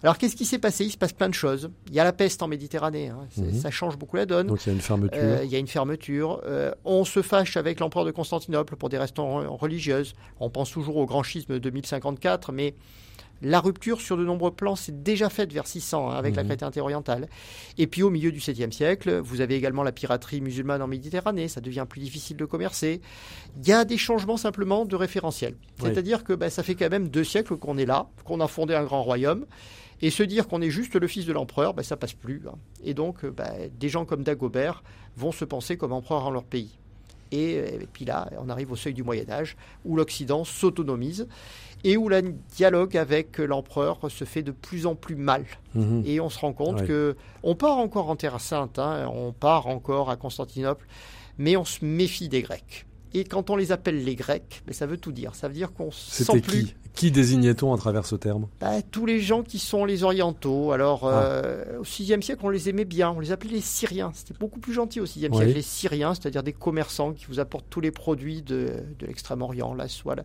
Alors 0.04 0.18
qu'est-ce 0.18 0.36
qui 0.36 0.46
s'est 0.46 0.60
passé? 0.60 0.86
Il 0.86 0.92
se 0.92 0.98
passe 0.98 1.14
plein 1.14 1.30
de 1.30 1.34
choses. 1.34 1.70
Il 1.88 1.94
y 1.96 2.00
a 2.00 2.04
la 2.04 2.12
peste 2.14 2.44
en 2.44 2.48
Méditerranée, 2.48 3.08
hein. 3.10 3.28
Mhm. 3.38 3.54
ça 3.54 3.72
change 3.72 3.98
beaucoup 3.98 4.18
la 4.18 4.26
donne. 4.26 4.48
Donc 4.48 4.64
il 4.66 4.70
y 4.70 4.72
a 4.72 4.74
une 4.74 4.82
fermeture. 4.82 5.20
Euh, 5.22 5.42
il 5.44 5.50
y 5.50 5.56
a 5.56 5.60
une 5.60 5.68
fermeture. 5.68 6.42
Euh, 6.46 6.72
on 6.84 7.06
se 7.06 7.22
fâche 7.22 7.58
avec 7.58 7.80
l'empereur 7.80 8.06
de 8.06 8.12
Constantinople 8.12 8.76
pour 8.76 8.90
des 8.90 8.98
raisons 8.98 9.42
re- 9.42 9.48
religieuses. 9.48 10.14
On 10.40 10.50
pense 10.50 10.70
toujours 10.72 10.98
au 10.98 11.06
grand 11.06 11.24
schisme 11.24 11.60
de 11.60 11.70
1054, 11.70 12.52
mais 12.52 12.76
la 13.42 13.60
rupture 13.60 14.02
sur 14.02 14.18
de 14.18 14.24
nombreux 14.26 14.52
plans 14.52 14.76
s'est 14.76 14.92
déjà 14.92 15.30
faite 15.30 15.52
vers 15.54 15.68
600 15.68 16.10
hein, 16.10 16.16
avec 16.16 16.36
la 16.36 16.44
Mhm. 16.44 16.50
chrétienté 16.50 16.82
orientale. 16.82 17.28
Et 17.78 17.86
puis 17.88 18.02
au 18.04 18.10
milieu 18.10 18.32
du 18.32 18.40
7e 18.40 18.72
siècle, 18.72 19.20
vous 19.20 19.42
avez 19.42 19.56
également 19.56 19.84
la 19.84 19.92
piraterie 19.92 20.42
musulmane 20.42 20.82
en 20.82 20.88
Méditerranée. 20.88 21.48
Ça 21.48 21.62
devient 21.62 21.86
plus 21.88 22.00
difficile 22.02 22.38
de 22.38 22.46
commercer. 22.46 23.02
Il 23.62 23.68
y 23.68 23.74
a 23.74 23.86
des 23.86 23.98
changements 23.98 24.38
simplement 24.38 24.86
de 24.86 24.96
référentiel. 24.96 25.56
Oui. 25.82 25.90
C'est-à-dire 25.90 26.24
que 26.24 26.34
bah, 26.34 26.50
ça 26.50 26.64
fait 26.64 26.76
quand 26.76 26.90
même 26.90 27.10
deux 27.10 27.24
siècles 27.24 27.58
qu'on 27.58 27.78
est 27.78 27.86
là, 27.86 28.08
qu'on 28.24 28.40
a 28.40 28.48
fondé 28.48 28.74
un 28.74 28.84
grand 28.84 29.04
royaume. 29.04 29.46
Et 30.02 30.10
se 30.10 30.24
dire 30.24 30.48
qu'on 30.50 30.62
est 30.62 30.72
juste 30.72 30.96
le 30.96 31.08
fils 31.08 31.26
de 31.26 31.32
l'empereur, 31.32 31.74
bah, 31.74 31.82
ça 31.84 31.96
passe 31.96 32.14
plus. 32.14 32.42
hein. 32.50 32.56
Et 32.84 32.94
donc, 32.94 33.24
euh, 33.24 33.32
bah, 33.32 33.52
des 33.80 33.88
gens 33.88 34.04
comme 34.06 34.24
Dagobert 34.24 34.84
vont 35.16 35.32
se 35.32 35.46
penser 35.46 35.78
comme 35.78 35.94
empereur 35.94 36.26
en 36.26 36.32
leur 36.32 36.44
pays. 36.44 36.78
Et, 37.32 37.56
euh, 37.58 37.80
et 37.82 37.88
puis 37.92 38.04
là, 38.04 38.30
on 38.40 38.50
arrive 38.50 38.72
au 38.72 38.76
seuil 38.76 38.94
du 38.94 39.04
Moyen 39.04 39.30
Âge, 39.30 39.56
où 39.86 39.96
l'Occident 39.96 40.44
s'autonomise 40.44 41.28
et 41.86 41.98
où 41.98 42.10
le 42.10 42.22
dialogue 42.56 42.98
avec 42.98 43.38
l'empereur 43.38 44.00
se 44.10 44.26
fait 44.26 44.42
de 44.42 44.52
plus 44.52 44.88
en 44.88 44.96
plus 44.96 45.16
mal. 45.16 45.46
Mhm. 45.76 46.02
Et 46.06 46.20
on 46.20 46.30
se 46.30 46.40
rend 46.40 46.52
compte 46.52 46.82
Ouais. 46.82 46.88
que 46.88 47.16
on 47.44 47.54
part 47.56 47.78
encore 47.78 48.10
en 48.10 48.16
Terre 48.16 48.42
Sainte, 48.42 48.80
hein, 48.80 49.08
on 49.14 49.32
part 49.32 49.68
encore 49.68 50.10
à 50.10 50.16
Constantinople, 50.18 50.88
mais 51.38 51.56
on 51.56 51.64
se 51.64 51.86
méfie 51.86 52.28
des 52.28 52.42
Grecs. 52.42 52.88
Et 53.18 53.24
quand 53.24 53.50
on 53.50 53.56
les 53.56 53.72
appelle 53.72 54.04
les 54.04 54.16
Grecs, 54.16 54.62
ben, 54.68 54.74
ça 54.74 54.86
veut 54.86 54.98
tout 54.98 55.12
dire. 55.14 55.36
Ça 55.36 55.48
veut 55.48 55.54
dire 55.54 55.72
qu'on 55.74 55.90
se 55.90 56.24
sent 56.26 56.42
plus 56.42 56.66
qui 56.66 56.74
Qui 56.94 57.12
désignait-on 57.12 57.74
à 57.74 57.78
travers 57.78 58.06
ce 58.06 58.16
terme? 58.16 58.48
Bah, 58.60 58.82
tous 58.92 59.06
les 59.06 59.20
gens 59.22 59.42
qui 59.42 59.58
sont 59.60 59.86
les 59.86 60.04
orientaux. 60.04 60.72
Alors, 60.74 61.08
Ah. 61.08 61.24
euh, 61.24 61.80
au 61.80 61.84
VIe 61.84 62.22
siècle, 62.22 62.42
on 62.44 62.50
les 62.50 62.68
aimait 62.70 62.84
bien. 62.86 63.12
On 63.12 63.20
les 63.22 63.32
appelait 63.32 63.52
les 63.54 63.62
Syriens. 63.62 64.12
C'était 64.14 64.38
beaucoup 64.38 64.60
plus 64.60 64.74
gentil 64.74 65.00
au 65.00 65.06
VIe 65.06 65.28
Oui. 65.32 65.38
siècle. 65.38 65.54
Les 65.54 65.62
Syriens, 65.62 66.14
c'est-à-dire 66.14 66.44
des 66.44 66.54
commerçants 66.54 67.14
qui 67.14 67.26
vous 67.26 67.40
apportent 67.40 67.66
tous 67.70 67.82
les 67.82 67.92
produits 67.92 68.42
de, 68.42 68.72
de 69.00 69.06
l'Extrême-Orient, 69.06 69.74
la 69.74 69.88
soie. 69.88 70.16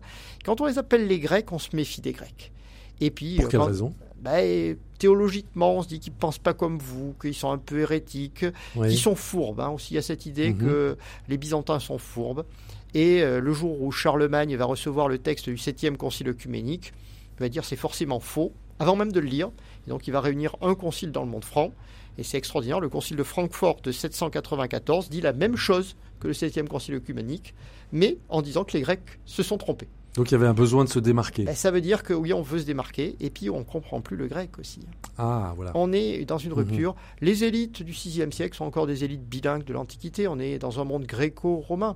Quand 0.45 0.59
on 0.61 0.65
les 0.65 0.77
appelle 0.77 1.07
les 1.07 1.19
Grecs, 1.19 1.51
on 1.51 1.59
se 1.59 1.75
méfie 1.75 2.01
des 2.01 2.11
Grecs. 2.11 2.51
Et 2.99 3.09
puis, 3.09 3.37
Pour 3.37 3.45
euh, 3.45 3.47
quelle 3.49 3.59
quand- 3.61 3.65
raison? 3.67 3.93
Bah, 4.21 4.43
et 4.43 4.77
théologiquement, 4.99 5.77
on 5.77 5.81
se 5.81 5.87
dit 5.87 5.99
qu'ils 5.99 6.13
ne 6.13 6.19
pensent 6.19 6.37
pas 6.37 6.53
comme 6.53 6.77
vous, 6.77 7.15
qu'ils 7.19 7.33
sont 7.33 7.49
un 7.51 7.57
peu 7.57 7.79
hérétiques, 7.79 8.45
Oui. 8.75 8.89
qu'ils 8.89 8.99
sont 8.99 9.15
fourbes. 9.15 9.59
hein. 9.59 9.69
Aussi, 9.69 9.93
il 9.93 9.95
y 9.95 9.97
a 9.97 10.03
cette 10.03 10.27
idée 10.27 10.51
Mhm. 10.51 10.57
que 10.59 10.97
les 11.27 11.37
Byzantins 11.37 11.79
sont 11.79 11.97
fourbes. 11.97 12.45
Et 12.93 13.21
euh, 13.21 13.39
le 13.39 13.53
jour 13.53 13.81
où 13.81 13.91
Charlemagne 13.91 14.55
va 14.55 14.65
recevoir 14.65 15.07
le 15.07 15.17
texte 15.17 15.49
du 15.49 15.55
7e 15.55 15.95
concile 15.95 16.29
œcuménique, 16.29 16.93
il 17.37 17.39
va 17.39 17.49
dire 17.49 17.63
c'est 17.63 17.75
forcément 17.75 18.19
faux, 18.19 18.51
avant 18.79 18.95
même 18.95 19.11
de 19.11 19.19
le 19.19 19.27
lire. 19.27 19.51
Et 19.87 19.89
donc 19.89 20.07
il 20.07 20.11
va 20.11 20.21
réunir 20.21 20.55
un 20.61 20.75
concile 20.75 21.11
dans 21.11 21.23
le 21.23 21.29
monde 21.29 21.45
franc. 21.45 21.71
Et 22.17 22.23
c'est 22.23 22.37
extraordinaire, 22.37 22.81
le 22.81 22.89
concile 22.89 23.15
de 23.15 23.23
Francfort 23.23 23.81
de 23.81 23.91
794 23.91 25.09
dit 25.09 25.21
la 25.21 25.31
même 25.31 25.55
chose 25.55 25.95
que 26.19 26.27
le 26.27 26.33
7e 26.33 26.67
concile 26.67 26.95
œcuménique, 26.95 27.55
mais 27.93 28.17
en 28.27 28.41
disant 28.41 28.65
que 28.65 28.73
les 28.73 28.81
Grecs 28.81 29.19
se 29.25 29.43
sont 29.43 29.57
trompés. 29.57 29.87
Donc 30.15 30.29
il 30.29 30.33
y 30.33 30.35
avait 30.35 30.47
un 30.47 30.53
besoin 30.53 30.83
de 30.83 30.89
se 30.89 30.99
démarquer. 30.99 31.45
Ben, 31.45 31.55
ça 31.55 31.71
veut 31.71 31.79
dire 31.79 32.03
que 32.03 32.13
oui, 32.13 32.33
on 32.33 32.41
veut 32.41 32.59
se 32.59 32.65
démarquer, 32.65 33.15
et 33.21 33.29
puis 33.29 33.49
on 33.49 33.63
comprend 33.63 34.01
plus 34.01 34.17
le 34.17 34.27
grec 34.27 34.59
aussi. 34.59 34.81
Ah, 35.17 35.53
voilà. 35.55 35.71
On 35.73 35.93
est 35.93 36.25
dans 36.25 36.37
une 36.37 36.51
Mhm. 36.51 36.57
rupture. 36.57 36.95
Les 37.21 37.45
élites 37.45 37.81
du 37.81 37.93
VIe 37.93 38.25
siècle 38.31 38.57
sont 38.57 38.65
encore 38.65 38.87
des 38.87 39.03
élites 39.05 39.23
bilingues 39.27 39.63
de 39.63 39.71
l'Antiquité. 39.71 40.27
On 40.27 40.37
est 40.37 40.59
dans 40.59 40.81
un 40.81 40.83
monde 40.83 41.05
gréco-romain. 41.05 41.95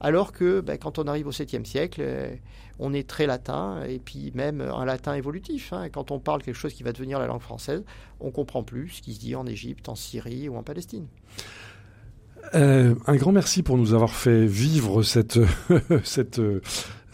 Alors 0.00 0.32
que 0.32 0.60
ben, 0.60 0.76
quand 0.76 0.98
on 0.98 1.04
arrive 1.06 1.26
au 1.26 1.32
7e 1.32 1.64
siècle, 1.64 2.00
euh, 2.04 2.28
on 2.78 2.92
est 2.92 3.08
très 3.08 3.26
latin, 3.26 3.82
et 3.88 3.98
puis 3.98 4.30
même 4.34 4.60
un 4.60 4.84
latin 4.84 5.14
évolutif. 5.14 5.72
hein. 5.72 5.88
Quand 5.88 6.10
on 6.10 6.18
parle 6.18 6.42
quelque 6.42 6.56
chose 6.56 6.74
qui 6.74 6.82
va 6.82 6.92
devenir 6.92 7.18
la 7.18 7.26
langue 7.26 7.40
française, 7.40 7.82
on 8.20 8.30
comprend 8.30 8.62
plus 8.62 8.88
ce 8.90 9.00
qui 9.02 9.14
se 9.14 9.20
dit 9.20 9.34
en 9.36 9.46
Égypte, 9.46 9.88
en 9.88 9.94
Syrie 9.94 10.50
ou 10.50 10.56
en 10.56 10.62
Palestine. 10.62 11.06
Euh, 12.54 12.94
un 13.06 13.16
grand 13.16 13.32
merci 13.32 13.62
pour 13.62 13.78
nous 13.78 13.94
avoir 13.94 14.10
fait 14.10 14.46
vivre 14.46 15.02
cette, 15.02 15.38
cette, 16.04 16.38
euh, 16.40 16.60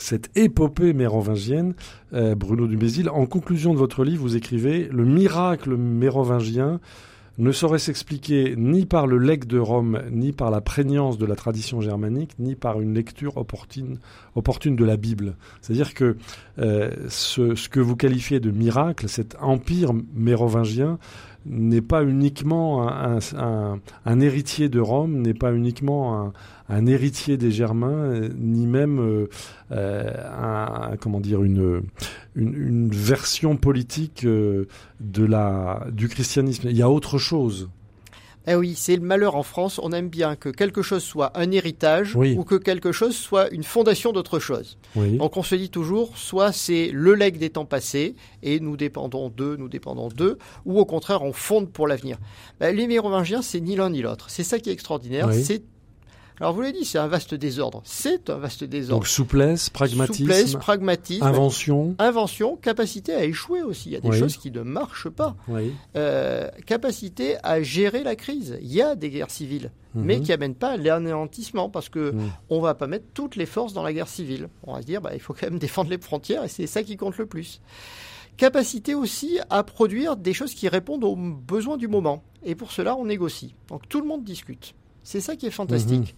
cette 0.00 0.30
épopée 0.36 0.92
mérovingienne, 0.92 1.74
euh, 2.12 2.34
Bruno 2.34 2.66
Dumézil. 2.66 3.08
En 3.08 3.26
conclusion 3.26 3.72
de 3.72 3.78
votre 3.78 4.04
livre, 4.04 4.22
vous 4.22 4.36
écrivez 4.36 4.88
Le 4.90 5.04
miracle 5.04 5.76
mérovingien 5.76 6.80
ne 7.38 7.52
saurait 7.52 7.78
s'expliquer 7.78 8.54
ni 8.56 8.84
par 8.84 9.06
le 9.06 9.16
legs 9.16 9.46
de 9.46 9.58
Rome, 9.58 10.02
ni 10.10 10.32
par 10.32 10.50
la 10.50 10.60
prégnance 10.60 11.16
de 11.16 11.24
la 11.24 11.36
tradition 11.36 11.80
germanique, 11.80 12.32
ni 12.38 12.54
par 12.54 12.80
une 12.80 12.92
lecture 12.92 13.38
opportune, 13.38 13.98
de 14.36 14.84
la 14.84 14.96
Bible. 14.98 15.36
C'est-à-dire 15.62 15.94
que 15.94 16.16
euh, 16.58 16.90
ce 17.08 17.68
que 17.68 17.80
vous 17.80 17.96
qualifiez 17.96 18.40
de 18.40 18.50
miracle, 18.50 19.08
cet 19.08 19.36
empire 19.40 19.92
mérovingien, 20.14 20.98
n'est 21.46 21.80
pas 21.80 22.04
uniquement 22.04 22.88
un, 22.88 24.20
héritier 24.20 24.68
de 24.68 24.80
Rome, 24.80 25.22
n'est 25.22 25.34
pas 25.34 25.52
uniquement 25.52 26.32
un, 26.68 26.86
héritier 26.86 27.36
des 27.36 27.50
Germains, 27.50 28.28
ni 28.36 28.66
même 28.66 29.00
euh, 29.00 29.26
euh, 29.72 30.96
comment 31.00 31.20
dire 31.20 31.42
une, 31.42 31.82
version 32.36 33.56
politique 33.56 34.24
euh, 34.24 34.66
du 35.00 36.08
christianisme. 36.08 36.68
Il 36.68 36.76
y 36.76 36.82
a 36.82 36.90
autre 36.90 37.18
chose. 37.18 37.70
Eh 38.46 38.54
oui, 38.54 38.74
c'est 38.76 38.96
le 38.96 39.02
malheur 39.02 39.36
en 39.36 39.42
France. 39.42 39.78
On 39.82 39.92
aime 39.92 40.08
bien 40.08 40.34
que 40.34 40.48
quelque 40.48 40.82
chose 40.82 41.02
soit 41.02 41.30
un 41.38 41.50
héritage 41.50 42.16
Oui. 42.16 42.36
ou 42.38 42.44
que 42.44 42.54
quelque 42.54 42.90
chose 42.90 43.14
soit 43.14 43.50
une 43.50 43.62
fondation 43.64 44.12
d'autre 44.12 44.38
chose. 44.38 44.78
Oui. 44.96 45.18
Donc 45.18 45.36
on 45.36 45.42
se 45.42 45.54
dit 45.54 45.68
toujours, 45.70 46.16
soit 46.16 46.50
c'est 46.52 46.90
le 46.92 47.14
legs 47.14 47.38
des 47.38 47.50
temps 47.50 47.66
passés, 47.66 48.14
et 48.42 48.58
nous 48.58 48.76
dépendons 48.76 49.28
d'eux, 49.28 49.56
nous 49.56 49.68
dépendons 49.68 50.08
d'eux, 50.08 50.38
ou 50.64 50.78
au 50.80 50.84
contraire 50.86 51.22
on 51.22 51.32
fonde 51.32 51.70
pour 51.70 51.86
l'avenir. 51.86 52.16
Ben, 52.60 52.74
les 52.74 52.86
Mérovingiens, 52.86 53.42
c'est 53.42 53.60
ni 53.60 53.76
l'un 53.76 53.90
ni 53.90 54.00
l'autre. 54.00 54.30
C'est 54.30 54.44
ça 54.44 54.58
qui 54.58 54.70
est 54.70 54.72
extraordinaire. 54.72 55.28
Oui. 55.28 55.44
C'est 55.44 55.62
alors 56.40 56.54
vous 56.54 56.62
l'avez 56.62 56.72
dit, 56.72 56.84
c'est 56.84 56.98
un 56.98 57.06
vaste 57.06 57.34
désordre. 57.34 57.82
C'est 57.84 58.30
un 58.30 58.38
vaste 58.38 58.64
désordre. 58.64 59.00
Donc 59.02 59.06
souplesse, 59.06 59.68
pragmatisme, 59.70 60.22
Souplesse, 60.24 60.54
pragmatisme, 60.54 61.22
invention. 61.22 61.94
invention, 61.98 62.56
capacité 62.56 63.14
à 63.14 63.24
échouer 63.24 63.62
aussi. 63.62 63.90
Il 63.90 63.92
y 63.92 63.96
a 63.96 64.00
des 64.00 64.08
Oui. 64.08 64.18
choses 64.18 64.36
qui 64.38 64.50
ne 64.50 64.62
marchent 64.62 65.10
pas. 65.10 65.36
Oui. 65.48 65.72
Euh, 65.96 66.48
capacité 66.66 67.36
à 67.42 67.62
gérer 67.62 68.02
la 68.02 68.16
crise. 68.16 68.58
Il 68.62 68.72
y 68.72 68.80
a 68.80 68.94
des 68.94 69.10
guerres 69.10 69.30
civiles, 69.30 69.70
mais 69.94 70.16
Mhm. 70.16 70.22
qui 70.22 70.32
amènent 70.32 70.54
pas 70.54 70.70
à 70.70 70.76
l'anéantissement 70.76 71.68
parce 71.68 71.88
que 71.90 72.12
Mhm. 72.12 72.30
on 72.48 72.60
va 72.60 72.74
pas 72.74 72.86
mettre 72.86 73.04
toutes 73.12 73.36
les 73.36 73.46
forces 73.46 73.72
dans 73.74 73.82
la 73.82 73.92
guerre 73.92 74.08
civile. 74.08 74.48
On 74.66 74.72
va 74.74 74.80
se 74.80 74.86
dire, 74.86 75.00
bah, 75.02 75.10
il 75.14 75.20
faut 75.20 75.34
quand 75.34 75.50
même 75.50 75.58
défendre 75.84 75.90
les 75.90 75.98
frontières 75.98 76.44
et 76.44 76.48
c'est 76.48 76.66
ça 76.66 76.82
qui 76.82 76.96
compte 76.96 77.18
le 77.18 77.26
plus. 77.26 77.60
Capacité 78.36 78.94
aussi 78.94 79.38
à 79.50 79.62
produire 79.62 80.16
des 80.16 80.32
choses 80.32 80.54
qui 80.54 80.68
répondent 80.68 81.04
aux 81.04 81.16
besoins 81.16 81.76
du 81.76 81.88
moment. 81.88 82.22
Et 82.42 82.54
pour 82.54 82.72
cela, 82.72 82.96
on 82.96 83.04
négocie. 83.04 83.54
Donc 83.68 83.86
tout 83.88 84.00
le 84.00 84.06
monde 84.06 84.24
discute. 84.24 84.74
C'est 85.02 85.20
ça 85.20 85.36
qui 85.36 85.46
est 85.46 85.50
fantastique. 85.50 86.14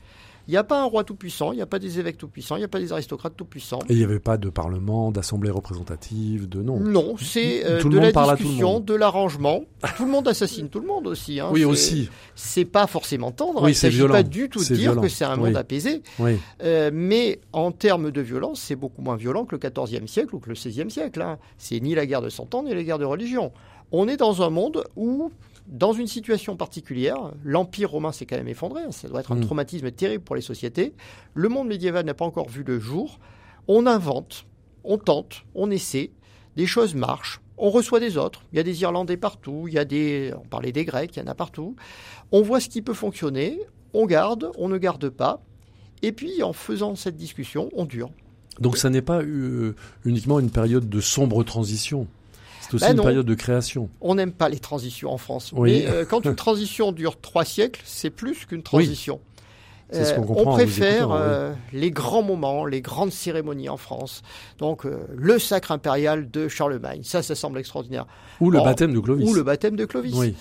Il 0.48 0.50
n'y 0.50 0.56
a 0.56 0.64
pas 0.64 0.80
un 0.82 0.86
roi 0.86 1.04
tout-puissant, 1.04 1.52
il 1.52 1.56
n'y 1.56 1.62
a 1.62 1.66
pas 1.66 1.78
des 1.78 2.00
évêques 2.00 2.18
tout-puissants, 2.18 2.56
il 2.56 2.58
n'y 2.58 2.64
a 2.64 2.68
pas 2.68 2.80
des 2.80 2.92
aristocrates 2.92 3.34
tout-puissants. 3.36 3.78
Et 3.88 3.92
il 3.92 3.98
n'y 3.98 4.02
avait 4.02 4.18
pas 4.18 4.36
de 4.38 4.48
parlement, 4.50 5.12
d'assemblée 5.12 5.50
représentative, 5.50 6.48
de 6.48 6.60
non. 6.62 6.80
Non, 6.80 7.14
c'est 7.16 7.64
euh, 7.64 7.80
de 7.80 7.96
la 7.98 8.10
discussion, 8.10 8.80
de 8.80 8.92
l'arrangement. 8.94 9.62
Tout 9.96 10.04
le 10.04 10.10
monde 10.10 10.26
assassine 10.26 10.68
tout 10.68 10.80
le 10.80 10.88
monde 10.88 11.06
aussi. 11.06 11.38
hein. 11.38 11.48
Oui, 11.52 11.64
aussi. 11.64 12.10
c'est 12.34 12.64
pas 12.64 12.88
forcément 12.88 13.30
tendre. 13.30 13.62
Oui, 13.62 13.70
il 13.70 13.74
c'est 13.76 13.82
s'agit 13.86 13.98
violent. 13.98 14.14
pas 14.14 14.24
du 14.24 14.48
tout 14.48 14.58
de 14.58 14.64
dire 14.64 14.76
violent. 14.76 15.02
que 15.02 15.08
c'est 15.08 15.24
un 15.24 15.36
monde 15.36 15.50
Oui. 15.50 15.56
apaisé, 15.56 16.02
Oui. 16.18 16.32
Euh, 16.64 16.90
mais 16.92 17.40
en 17.52 17.70
termes 17.70 18.10
de 18.10 18.20
violence, 18.20 18.60
c'est 18.60 18.74
beaucoup 18.74 19.00
moins 19.00 19.14
violent 19.16 19.44
que 19.44 19.54
le 19.54 19.60
XIVe 19.60 20.08
siècle 20.08 20.34
ou 20.34 20.40
que 20.40 20.48
le 20.48 20.54
XVIe 20.56 20.90
siècle. 20.90 21.22
hein. 21.22 21.38
C'est 21.56 21.78
ni 21.78 21.94
la 21.94 22.04
guerre 22.04 22.20
de 22.20 22.30
Cent 22.30 22.52
Ans 22.56 22.64
ni 22.64 22.74
la 22.74 22.82
guerre 22.82 22.98
de 22.98 23.04
religion. 23.04 23.52
On 23.92 24.08
est 24.08 24.16
dans 24.16 24.42
un 24.42 24.50
monde 24.50 24.82
où 24.96 25.30
dans 25.66 25.92
une 25.92 26.06
situation 26.06 26.56
particulière, 26.56 27.32
l'Empire 27.44 27.90
romain 27.90 28.12
s'est 28.12 28.26
quand 28.26 28.36
même 28.36 28.48
effondré, 28.48 28.82
ça 28.90 29.08
doit 29.08 29.20
être 29.20 29.32
un 29.32 29.36
Mm. 29.36 29.44
traumatisme 29.44 29.90
terrible 29.90 30.24
pour 30.24 30.36
les 30.36 30.42
sociétés, 30.42 30.94
le 31.34 31.48
monde 31.48 31.68
médiéval 31.68 32.04
n'a 32.04 32.14
pas 32.14 32.24
encore 32.24 32.48
vu 32.48 32.62
le 32.64 32.78
jour, 32.80 33.18
on 33.68 33.86
invente, 33.86 34.46
on 34.84 34.98
tente, 34.98 35.44
on 35.54 35.70
essaie, 35.70 36.10
des 36.56 36.66
choses 36.66 36.94
marchent, 36.94 37.40
on 37.58 37.70
reçoit 37.70 38.00
des 38.00 38.16
autres, 38.16 38.42
il 38.52 38.56
y 38.56 38.60
a 38.60 38.64
des 38.64 38.82
Irlandais 38.82 39.16
partout, 39.16 39.66
il 39.68 39.74
y 39.74 39.78
a 39.78 39.84
des, 39.84 40.32
on 40.36 40.46
parlait 40.46 40.72
des 40.72 40.84
Grecs, 40.84 41.14
il 41.16 41.20
y 41.20 41.22
en 41.22 41.28
a 41.28 41.34
partout, 41.34 41.76
on 42.32 42.42
voit 42.42 42.60
ce 42.60 42.68
qui 42.68 42.82
peut 42.82 42.94
fonctionner, 42.94 43.60
on 43.94 44.06
garde, 44.06 44.50
on 44.58 44.68
ne 44.68 44.78
garde 44.78 45.08
pas, 45.10 45.42
et 46.02 46.12
puis 46.12 46.42
en 46.42 46.52
faisant 46.52 46.96
cette 46.96 47.16
discussion, 47.16 47.68
on 47.74 47.84
dure. 47.84 48.10
Donc 48.58 48.76
ça 48.76 48.90
n'est 48.90 49.02
pas 49.02 49.22
euh, 49.22 49.74
uniquement 50.04 50.40
une 50.40 50.50
période 50.50 50.88
de 50.88 51.00
sombre 51.00 51.42
transition. 51.44 52.06
C'est 52.72 52.76
aussi 52.76 52.84
Bah 52.84 52.90
une 52.92 52.96
non. 52.96 53.02
période 53.02 53.26
de 53.26 53.34
création. 53.34 53.88
On 54.00 54.14
n'aime 54.14 54.32
pas 54.32 54.48
les 54.48 54.58
transitions 54.58 55.12
en 55.12 55.18
France. 55.18 55.52
Oui. 55.54 55.84
Mais 55.84 55.90
euh, 55.90 56.04
quand 56.08 56.24
une 56.24 56.34
transition 56.34 56.92
dure 56.92 57.20
trois 57.20 57.44
siècles, 57.44 57.82
c'est 57.84 58.10
plus 58.10 58.46
qu'une 58.46 58.62
transition. 58.62 59.20
Euh, 59.94 60.14
comprend 60.14 60.34
en 60.34 60.38
on 60.38 60.44
vous 60.44 60.56
préfère 60.56 61.02
écoutant, 61.02 61.14
oui. 61.16 61.20
euh, 61.20 61.52
les 61.74 61.90
grands 61.90 62.22
moments, 62.22 62.64
les 62.64 62.80
grandes 62.80 63.12
cérémonies 63.12 63.68
en 63.68 63.76
France. 63.76 64.22
Donc 64.58 64.86
euh, 64.86 65.00
le 65.14 65.38
sacre 65.38 65.70
impérial 65.70 66.30
de 66.30 66.48
Charlemagne, 66.48 67.02
ça, 67.04 67.22
ça 67.22 67.34
semble 67.34 67.58
extraordinaire. 67.58 68.06
Ou 68.40 68.50
le 68.50 68.60
baptême 68.60 68.94
de 68.94 69.00
Clovis. 69.00 69.28
Ou 69.28 69.34
le 69.34 69.42
baptême 69.42 69.76
de 69.76 69.84
Clovis. 69.84 70.14
Oui. 70.14 70.34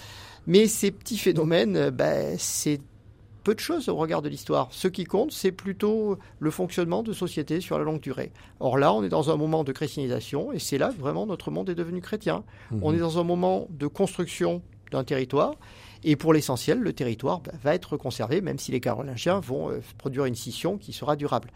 Mais 0.48 0.68
ces 0.68 0.92
petits 0.92 1.18
phénomènes, 1.18 1.90
ben, 1.90 2.36
c'est 2.38 2.80
peu 3.44 3.56
de 3.56 3.60
choses 3.60 3.90
au 3.90 3.96
regard 3.96 4.22
de 4.22 4.30
l'histoire. 4.30 4.68
Ce 4.72 4.88
qui 4.88 5.04
compte, 5.06 5.32
c'est 5.32 5.52
plutôt 5.52 6.18
le 6.40 6.52
fonctionnement 6.52 7.04
de 7.04 7.14
sociétés 7.14 7.60
sur 7.62 7.78
la 7.78 7.84
longue 7.84 8.00
durée. 8.02 8.32
Or 8.60 8.78
là, 8.78 8.94
on 8.94 9.04
est 9.04 9.10
dans 9.10 9.32
un 9.32 9.36
moment 9.36 9.64
de 9.64 9.72
chrétianisation, 9.72 10.52
et 10.54 10.60
c'est 10.60 10.78
là 10.78 10.92
que 10.96 11.00
vraiment 11.00 11.26
notre 11.26 11.50
monde 11.52 11.70
est 11.70 11.76
devenu 11.76 12.02
chrétien. 12.02 12.44
On 12.82 12.92
Mhm. 12.92 12.96
est 12.98 13.00
dans 13.00 13.20
un 13.20 13.24
moment 13.24 13.68
de 13.70 13.88
construction 13.88 14.62
d'un 14.92 15.04
territoire, 15.04 15.56
et 16.04 16.16
pour 16.16 16.34
l'essentiel, 16.34 16.80
le 16.80 16.94
territoire 16.94 17.42
ben, 17.42 17.52
va 17.64 17.76
être 17.76 17.98
conservé, 17.98 18.42
même 18.42 18.58
si 18.60 18.72
les 18.72 18.80
Carolingiens 18.80 19.40
vont 19.40 19.70
euh, 19.70 19.82
produire 19.98 20.26
une 20.26 20.36
scission 20.36 20.78
qui 20.78 20.94
sera 20.94 21.16
durable. 21.16 21.50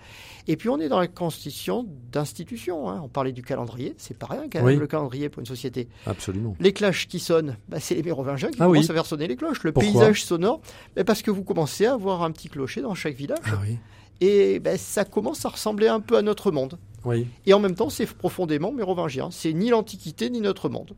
Et 0.48 0.56
puis 0.58 0.70
on 0.70 0.80
est 0.80 0.88
dans 0.90 1.00
la 1.00 1.08
constitution 1.08 1.88
d'institutions. 2.12 2.90
hein. 2.90 3.02
On 3.04 3.08
parlait 3.10 3.32
du 3.32 3.42
calendrier, 3.44 3.96
c'est 3.98 4.18
pas 4.18 4.28
rien 4.28 4.44
quand 4.52 4.60
même 4.60 4.66
Oui. 4.68 4.76
le 4.76 4.88
calendrier 4.88 5.30
pour 5.30 5.40
une 5.40 5.46
société. 5.46 5.88
Absolument. 6.06 6.56
Les 6.60 6.74
cloches 6.74 7.08
qui 7.08 7.20
sonnent, 7.20 7.58
bah, 7.70 7.80
c'est 7.80 7.96
les 7.96 8.04
mérovingiens 8.04 8.50
qui 8.50 8.58
Ah 8.60 8.70
oui. 8.70 8.78
commencent 8.80 8.90
à 8.90 8.94
faire 8.94 9.06
sonner 9.06 9.28
les 9.28 9.36
cloches. 9.36 9.64
Le 9.64 9.72
Pourquoi 9.72 9.92
paysage 9.92 10.24
sonore, 10.24 10.62
bah, 10.96 11.04
parce 11.04 11.22
que 11.22 11.32
vous 11.32 11.44
commencez 11.44 11.86
à 11.86 11.94
avoir 11.94 12.24
un 12.24 12.32
petit 12.32 12.50
clocher 12.50 12.82
dans 12.82 12.96
chaque 12.96 13.16
village. 13.16 13.40
Ah 13.46 13.60
oui. 13.62 13.78
Et 14.22 14.60
bah, 14.60 14.78
ça 14.78 15.04
commence 15.04 15.46
à 15.46 15.50
ressembler 15.50 15.88
un 15.88 16.00
peu 16.00 16.16
à 16.18 16.22
notre 16.22 16.52
monde. 16.52 16.78
Oui. 17.06 17.28
Et 17.46 17.54
en 17.54 17.60
même 17.60 17.76
temps, 17.76 17.90
c'est 17.90 18.06
profondément 18.06 18.72
mérovingien. 18.72 19.30
C'est 19.32 19.54
ni 19.54 19.70
l'Antiquité 19.70 20.30
ni 20.30 20.42
notre 20.42 20.70
monde. 20.70 20.92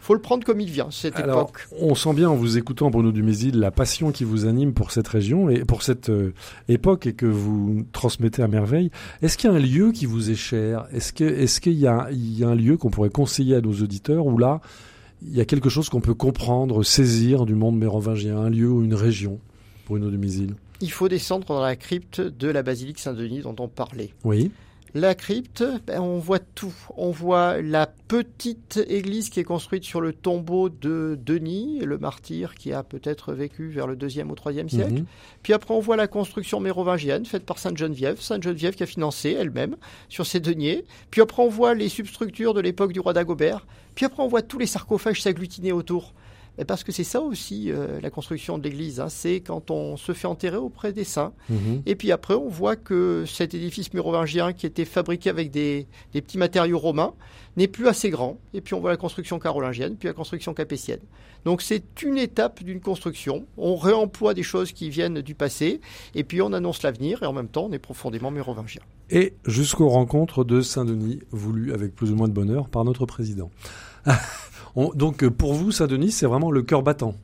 faut 0.00 0.14
le 0.14 0.20
prendre 0.20 0.44
comme 0.44 0.60
il 0.60 0.70
vient, 0.70 0.90
cette 0.90 1.16
Alors, 1.16 1.42
époque. 1.42 1.68
on 1.78 1.94
sent 1.94 2.14
bien 2.14 2.30
en 2.30 2.34
vous 2.34 2.56
écoutant, 2.58 2.90
Bruno 2.90 3.12
Dumézil, 3.12 3.58
la 3.58 3.70
passion 3.70 4.10
qui 4.10 4.24
vous 4.24 4.46
anime 4.46 4.72
pour 4.72 4.90
cette 4.90 5.08
région 5.08 5.50
et 5.50 5.64
pour 5.64 5.82
cette 5.82 6.08
euh, 6.08 6.32
époque 6.68 7.06
et 7.06 7.12
que 7.12 7.26
vous 7.26 7.84
transmettez 7.92 8.42
à 8.42 8.48
merveille. 8.48 8.90
Est-ce 9.22 9.36
qu'il 9.36 9.50
y 9.50 9.52
a 9.52 9.56
un 9.56 9.60
lieu 9.60 9.92
qui 9.92 10.06
vous 10.06 10.30
est 10.30 10.34
cher? 10.34 10.86
Est-ce 10.92 11.12
que, 11.12 11.24
est-ce 11.24 11.60
qu'il 11.60 11.74
y 11.78 11.86
a, 11.86 12.08
y 12.10 12.42
a 12.42 12.48
un 12.48 12.54
lieu 12.54 12.76
qu'on 12.76 12.90
pourrait 12.90 13.10
conseiller 13.10 13.56
à 13.56 13.60
nos 13.60 13.72
auditeurs 13.74 14.26
où 14.26 14.38
là, 14.38 14.60
il 15.22 15.36
y 15.36 15.40
a 15.40 15.44
quelque 15.44 15.68
chose 15.68 15.90
qu'on 15.90 16.00
peut 16.00 16.14
comprendre, 16.14 16.82
saisir 16.82 17.44
du 17.44 17.54
monde 17.54 17.76
mérovingien, 17.78 18.38
un 18.38 18.48
lieu 18.48 18.70
ou 18.70 18.82
une 18.82 18.94
région, 18.94 19.38
Bruno 19.86 20.08
Dumézil? 20.10 20.54
Il 20.80 20.90
faut 20.90 21.08
descendre 21.08 21.44
dans 21.46 21.60
la 21.60 21.76
crypte 21.76 22.22
de 22.22 22.48
la 22.48 22.62
basilique 22.62 22.98
Saint-Denis 22.98 23.40
dont 23.42 23.54
on 23.58 23.68
parlait. 23.68 24.14
Oui. 24.24 24.50
La 24.94 25.14
crypte, 25.14 25.64
ben, 25.86 26.00
on 26.00 26.18
voit 26.18 26.40
tout. 26.40 26.74
On 26.96 27.10
voit 27.10 27.62
la 27.62 27.86
petite 27.86 28.80
église 28.88 29.30
qui 29.30 29.38
est 29.38 29.44
construite 29.44 29.84
sur 29.84 30.00
le 30.00 30.12
tombeau 30.12 30.68
de 30.68 31.16
Denis, 31.24 31.78
le 31.80 31.96
martyr 31.96 32.54
qui 32.54 32.72
a 32.72 32.82
peut-être 32.82 33.32
vécu 33.32 33.68
vers 33.68 33.86
le 33.86 33.94
deuxième 33.94 34.30
ou 34.30 34.34
troisième 34.34 34.68
siècle. 34.68 34.94
Mhm. 34.94 35.06
Puis 35.42 35.52
après, 35.52 35.74
on 35.74 35.80
voit 35.80 35.96
la 35.96 36.08
construction 36.08 36.58
mérovingienne 36.58 37.24
faite 37.24 37.46
par 37.46 37.58
Sainte 37.58 37.76
Geneviève. 37.76 38.20
Sainte 38.20 38.42
Geneviève 38.42 38.74
qui 38.74 38.82
a 38.82 38.86
financé 38.86 39.30
elle-même 39.30 39.76
sur 40.08 40.26
ses 40.26 40.40
deniers. 40.40 40.84
Puis 41.10 41.20
après, 41.20 41.42
on 41.42 41.48
voit 41.48 41.74
les 41.74 41.88
substructures 41.88 42.54
de 42.54 42.60
l'époque 42.60 42.92
du 42.92 43.00
roi 43.00 43.12
d'Agobert. 43.12 43.66
Puis 43.94 44.06
après, 44.06 44.22
on 44.22 44.28
voit 44.28 44.42
tous 44.42 44.58
les 44.58 44.66
sarcophages 44.66 45.22
s'agglutiner 45.22 45.72
autour. 45.72 46.14
Et 46.58 46.64
parce 46.64 46.84
que 46.84 46.92
c'est 46.92 47.04
ça 47.04 47.20
aussi 47.20 47.70
euh, 47.70 48.00
la 48.00 48.10
construction 48.10 48.58
de 48.58 48.64
l'église. 48.64 49.00
hein. 49.00 49.08
C'est 49.08 49.40
quand 49.40 49.70
on 49.70 49.96
se 49.96 50.12
fait 50.12 50.26
enterrer 50.26 50.56
auprès 50.56 50.92
des 50.92 51.04
saints. 51.04 51.32
Mhm. 51.48 51.82
Et 51.86 51.94
puis 51.94 52.12
après, 52.12 52.34
on 52.34 52.48
voit 52.48 52.76
que 52.76 53.24
cet 53.26 53.54
édifice 53.54 53.92
mérovingien 53.94 54.52
qui 54.52 54.66
était 54.66 54.84
fabriqué 54.84 55.30
avec 55.30 55.50
des, 55.50 55.86
des 56.12 56.20
petits 56.20 56.38
matériaux 56.38 56.78
romains 56.78 57.14
n'est 57.56 57.68
plus 57.68 57.88
assez 57.88 58.10
grand. 58.10 58.38
Et 58.54 58.60
puis 58.60 58.74
on 58.74 58.80
voit 58.80 58.90
la 58.90 58.96
construction 58.96 59.38
carolingienne, 59.38 59.96
puis 59.96 60.08
la 60.08 60.14
construction 60.14 60.54
capétienne. 60.54 61.00
Donc 61.44 61.62
c'est 61.62 62.02
une 62.02 62.18
étape 62.18 62.62
d'une 62.62 62.80
construction. 62.80 63.46
On 63.56 63.76
réemploie 63.76 64.34
des 64.34 64.42
choses 64.42 64.72
qui 64.72 64.90
viennent 64.90 65.22
du 65.22 65.34
passé, 65.34 65.80
et 66.14 66.24
puis 66.24 66.42
on 66.42 66.52
annonce 66.52 66.82
l'avenir, 66.82 67.22
et 67.22 67.26
en 67.26 67.32
même 67.32 67.48
temps, 67.48 67.68
on 67.70 67.72
est 67.72 67.78
profondément 67.78 68.30
mérovingien. 68.30 68.82
Et 69.10 69.34
jusqu'aux 69.46 69.88
rencontres 69.88 70.44
de 70.44 70.60
Saint-Denis, 70.60 71.20
voulues 71.30 71.72
avec 71.72 71.94
plus 71.94 72.12
ou 72.12 72.16
moins 72.16 72.28
de 72.28 72.34
bonheur 72.34 72.68
par 72.68 72.84
notre 72.84 73.06
président. 73.06 73.50
On- 74.76 74.90
donc 74.94 75.22
euh, 75.24 75.30
pour 75.30 75.54
vous, 75.54 75.72
Saint-Denis, 75.72 76.10
c'est 76.12 76.26
vraiment 76.26 76.50
le 76.50 76.62
cœur 76.62 76.82
battant. 76.82 77.14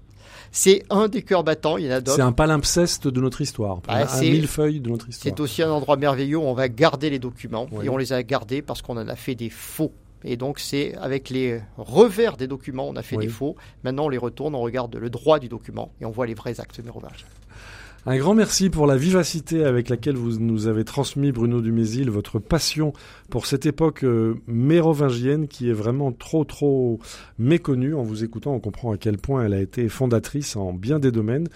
C'est 0.53 0.85
un 0.91 1.09
des 1.09 1.23
cœurs 1.23 1.45
battants, 1.45 1.77
il 1.77 1.85
y 1.87 1.89
en 1.89 1.93
a 1.93 1.97
C'est 1.97 2.03
d'autres. 2.03 2.21
un 2.23 2.33
palimpseste 2.33 3.09
de 3.09 3.21
notre 3.21 3.41
histoire, 3.41 3.81
un, 3.89 4.07
c'est- 4.07 4.31
millefeuille 4.31 4.81
de 4.81 4.89
notre 4.89 5.09
histoire. 5.09 5.35
C'est 5.37 5.41
aussi 5.41 5.63
un 5.63 5.71
endroit 5.71 5.97
merveilleux 5.97 6.39
où 6.39 6.43
on 6.43 6.55
va 6.55 6.69
garder 6.69 7.11
les 7.11 7.19
documents, 7.19 7.67
et 7.83 7.89
on 7.89 7.97
les 7.97 8.13
a 8.13 8.23
gardés 8.23 8.63
parce 8.63 8.81
qu'on 8.81 8.97
en 8.97 9.09
a 9.09 9.17
fait 9.17 9.35
des 9.35 9.51
faux. 9.51 9.93
Et 10.25 10.37
donc 10.37 10.59
c'est 10.59 10.95
avec 10.97 11.31
les 11.31 11.61
revers 11.77 12.37
des 12.37 12.47
documents, 12.47 12.89
on 12.89 12.97
a 12.97 13.03
fait 13.03 13.17
Oui. 13.17 13.27
des 13.27 13.33
faux. 13.33 13.55
Maintenant 13.85 14.07
on 14.07 14.09
les 14.09 14.19
retourne, 14.19 14.55
on 14.55 14.61
regarde 14.61 14.97
le 14.97 15.11
droit 15.11 15.39
du 15.39 15.49
document 15.49 15.93
et 16.01 16.07
on 16.07 16.11
voit 16.11 16.27
les 16.27 16.35
vrais 16.35 16.59
actes 16.59 16.83
mérovingiens. 16.83 17.27
Un 18.09 18.19
grand 18.19 18.35
merci 18.35 18.71
pour 18.71 18.87
la 18.87 18.97
vivacité 18.97 19.65
avec 19.65 19.89
laquelle 19.89 20.15
vous 20.15 20.39
nous 20.39 20.69
avez 20.69 20.85
transmis, 20.85 21.33
Bruno 21.33 21.61
Dumézil, 21.61 22.09
votre 22.09 22.39
passion 22.39 22.93
pour 23.31 23.47
cette 23.47 23.67
époque 23.67 24.05
euh, 24.05 24.37
mérovingienne 24.47 25.49
qui 25.49 25.69
est 25.69 25.73
vraiment 25.73 26.13
trop, 26.13 26.45
trop 26.45 27.01
méconnue. 27.41 27.97
En 27.97 28.05
vous 28.05 28.23
écoutant, 28.23 28.53
on 28.55 28.61
comprend 28.61 28.93
à 28.93 28.97
quel 28.97 29.19
point 29.19 29.45
elle 29.45 29.55
a 29.55 29.61
été 29.61 29.89
fondatrice 29.89 30.55
en 30.55 30.73
bien 30.73 31.01
des 31.01 31.11
domaines 31.11 31.49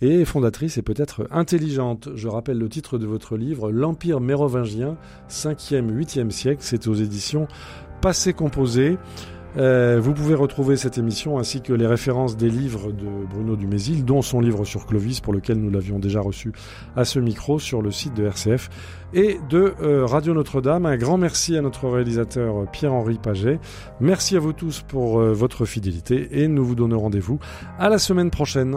et 0.00 0.24
fondatrice 0.24 0.78
et 0.78 0.82
peut-être 0.82 1.26
intelligente. 1.32 2.08
Je 2.14 2.28
rappelle 2.28 2.58
le 2.58 2.68
titre 2.68 2.98
de 2.98 3.06
votre 3.06 3.36
livre, 3.36 3.72
L'Empire 3.72 4.20
mérovingien, 4.20 4.96
5e, 5.28 5.90
8e 5.90 6.30
siècle. 6.30 6.60
C'est 6.62 6.86
aux 6.86 6.94
éditions 6.94 7.48
Passé 8.00 8.32
Composé. 8.32 8.96
Euh, 9.56 9.98
vous 10.00 10.12
pouvez 10.12 10.34
retrouver 10.34 10.76
cette 10.76 10.98
émission 10.98 11.38
ainsi 11.38 11.62
que 11.62 11.72
les 11.72 11.86
références 11.86 12.36
des 12.36 12.50
livres 12.50 12.92
de 12.92 13.06
Bruno 13.30 13.56
Dumézil, 13.56 14.04
dont 14.04 14.22
son 14.22 14.40
livre 14.40 14.64
sur 14.64 14.86
Clovis, 14.86 15.20
pour 15.20 15.32
lequel 15.32 15.58
nous 15.58 15.70
l'avions 15.70 15.98
déjà 15.98 16.20
reçu 16.20 16.52
à 16.94 17.04
ce 17.04 17.18
micro 17.18 17.58
sur 17.58 17.82
le 17.82 17.90
site 17.90 18.14
de 18.14 18.26
RCF 18.26 18.68
et 19.14 19.38
de 19.48 19.74
euh, 19.80 20.04
Radio 20.04 20.34
Notre-Dame. 20.34 20.86
Un 20.86 20.96
grand 20.96 21.18
merci 21.18 21.56
à 21.56 21.62
notre 21.62 21.88
réalisateur 21.88 22.62
euh, 22.62 22.66
Pierre-Henri 22.70 23.18
Paget. 23.18 23.58
Merci 24.00 24.36
à 24.36 24.40
vous 24.40 24.52
tous 24.52 24.82
pour 24.86 25.20
votre 25.20 25.64
fidélité 25.64 26.42
et 26.42 26.48
nous 26.48 26.64
vous 26.64 26.74
donnons 26.74 27.00
rendez-vous 27.00 27.38
à 27.78 27.88
la 27.88 27.98
semaine 27.98 28.30
prochaine. 28.30 28.76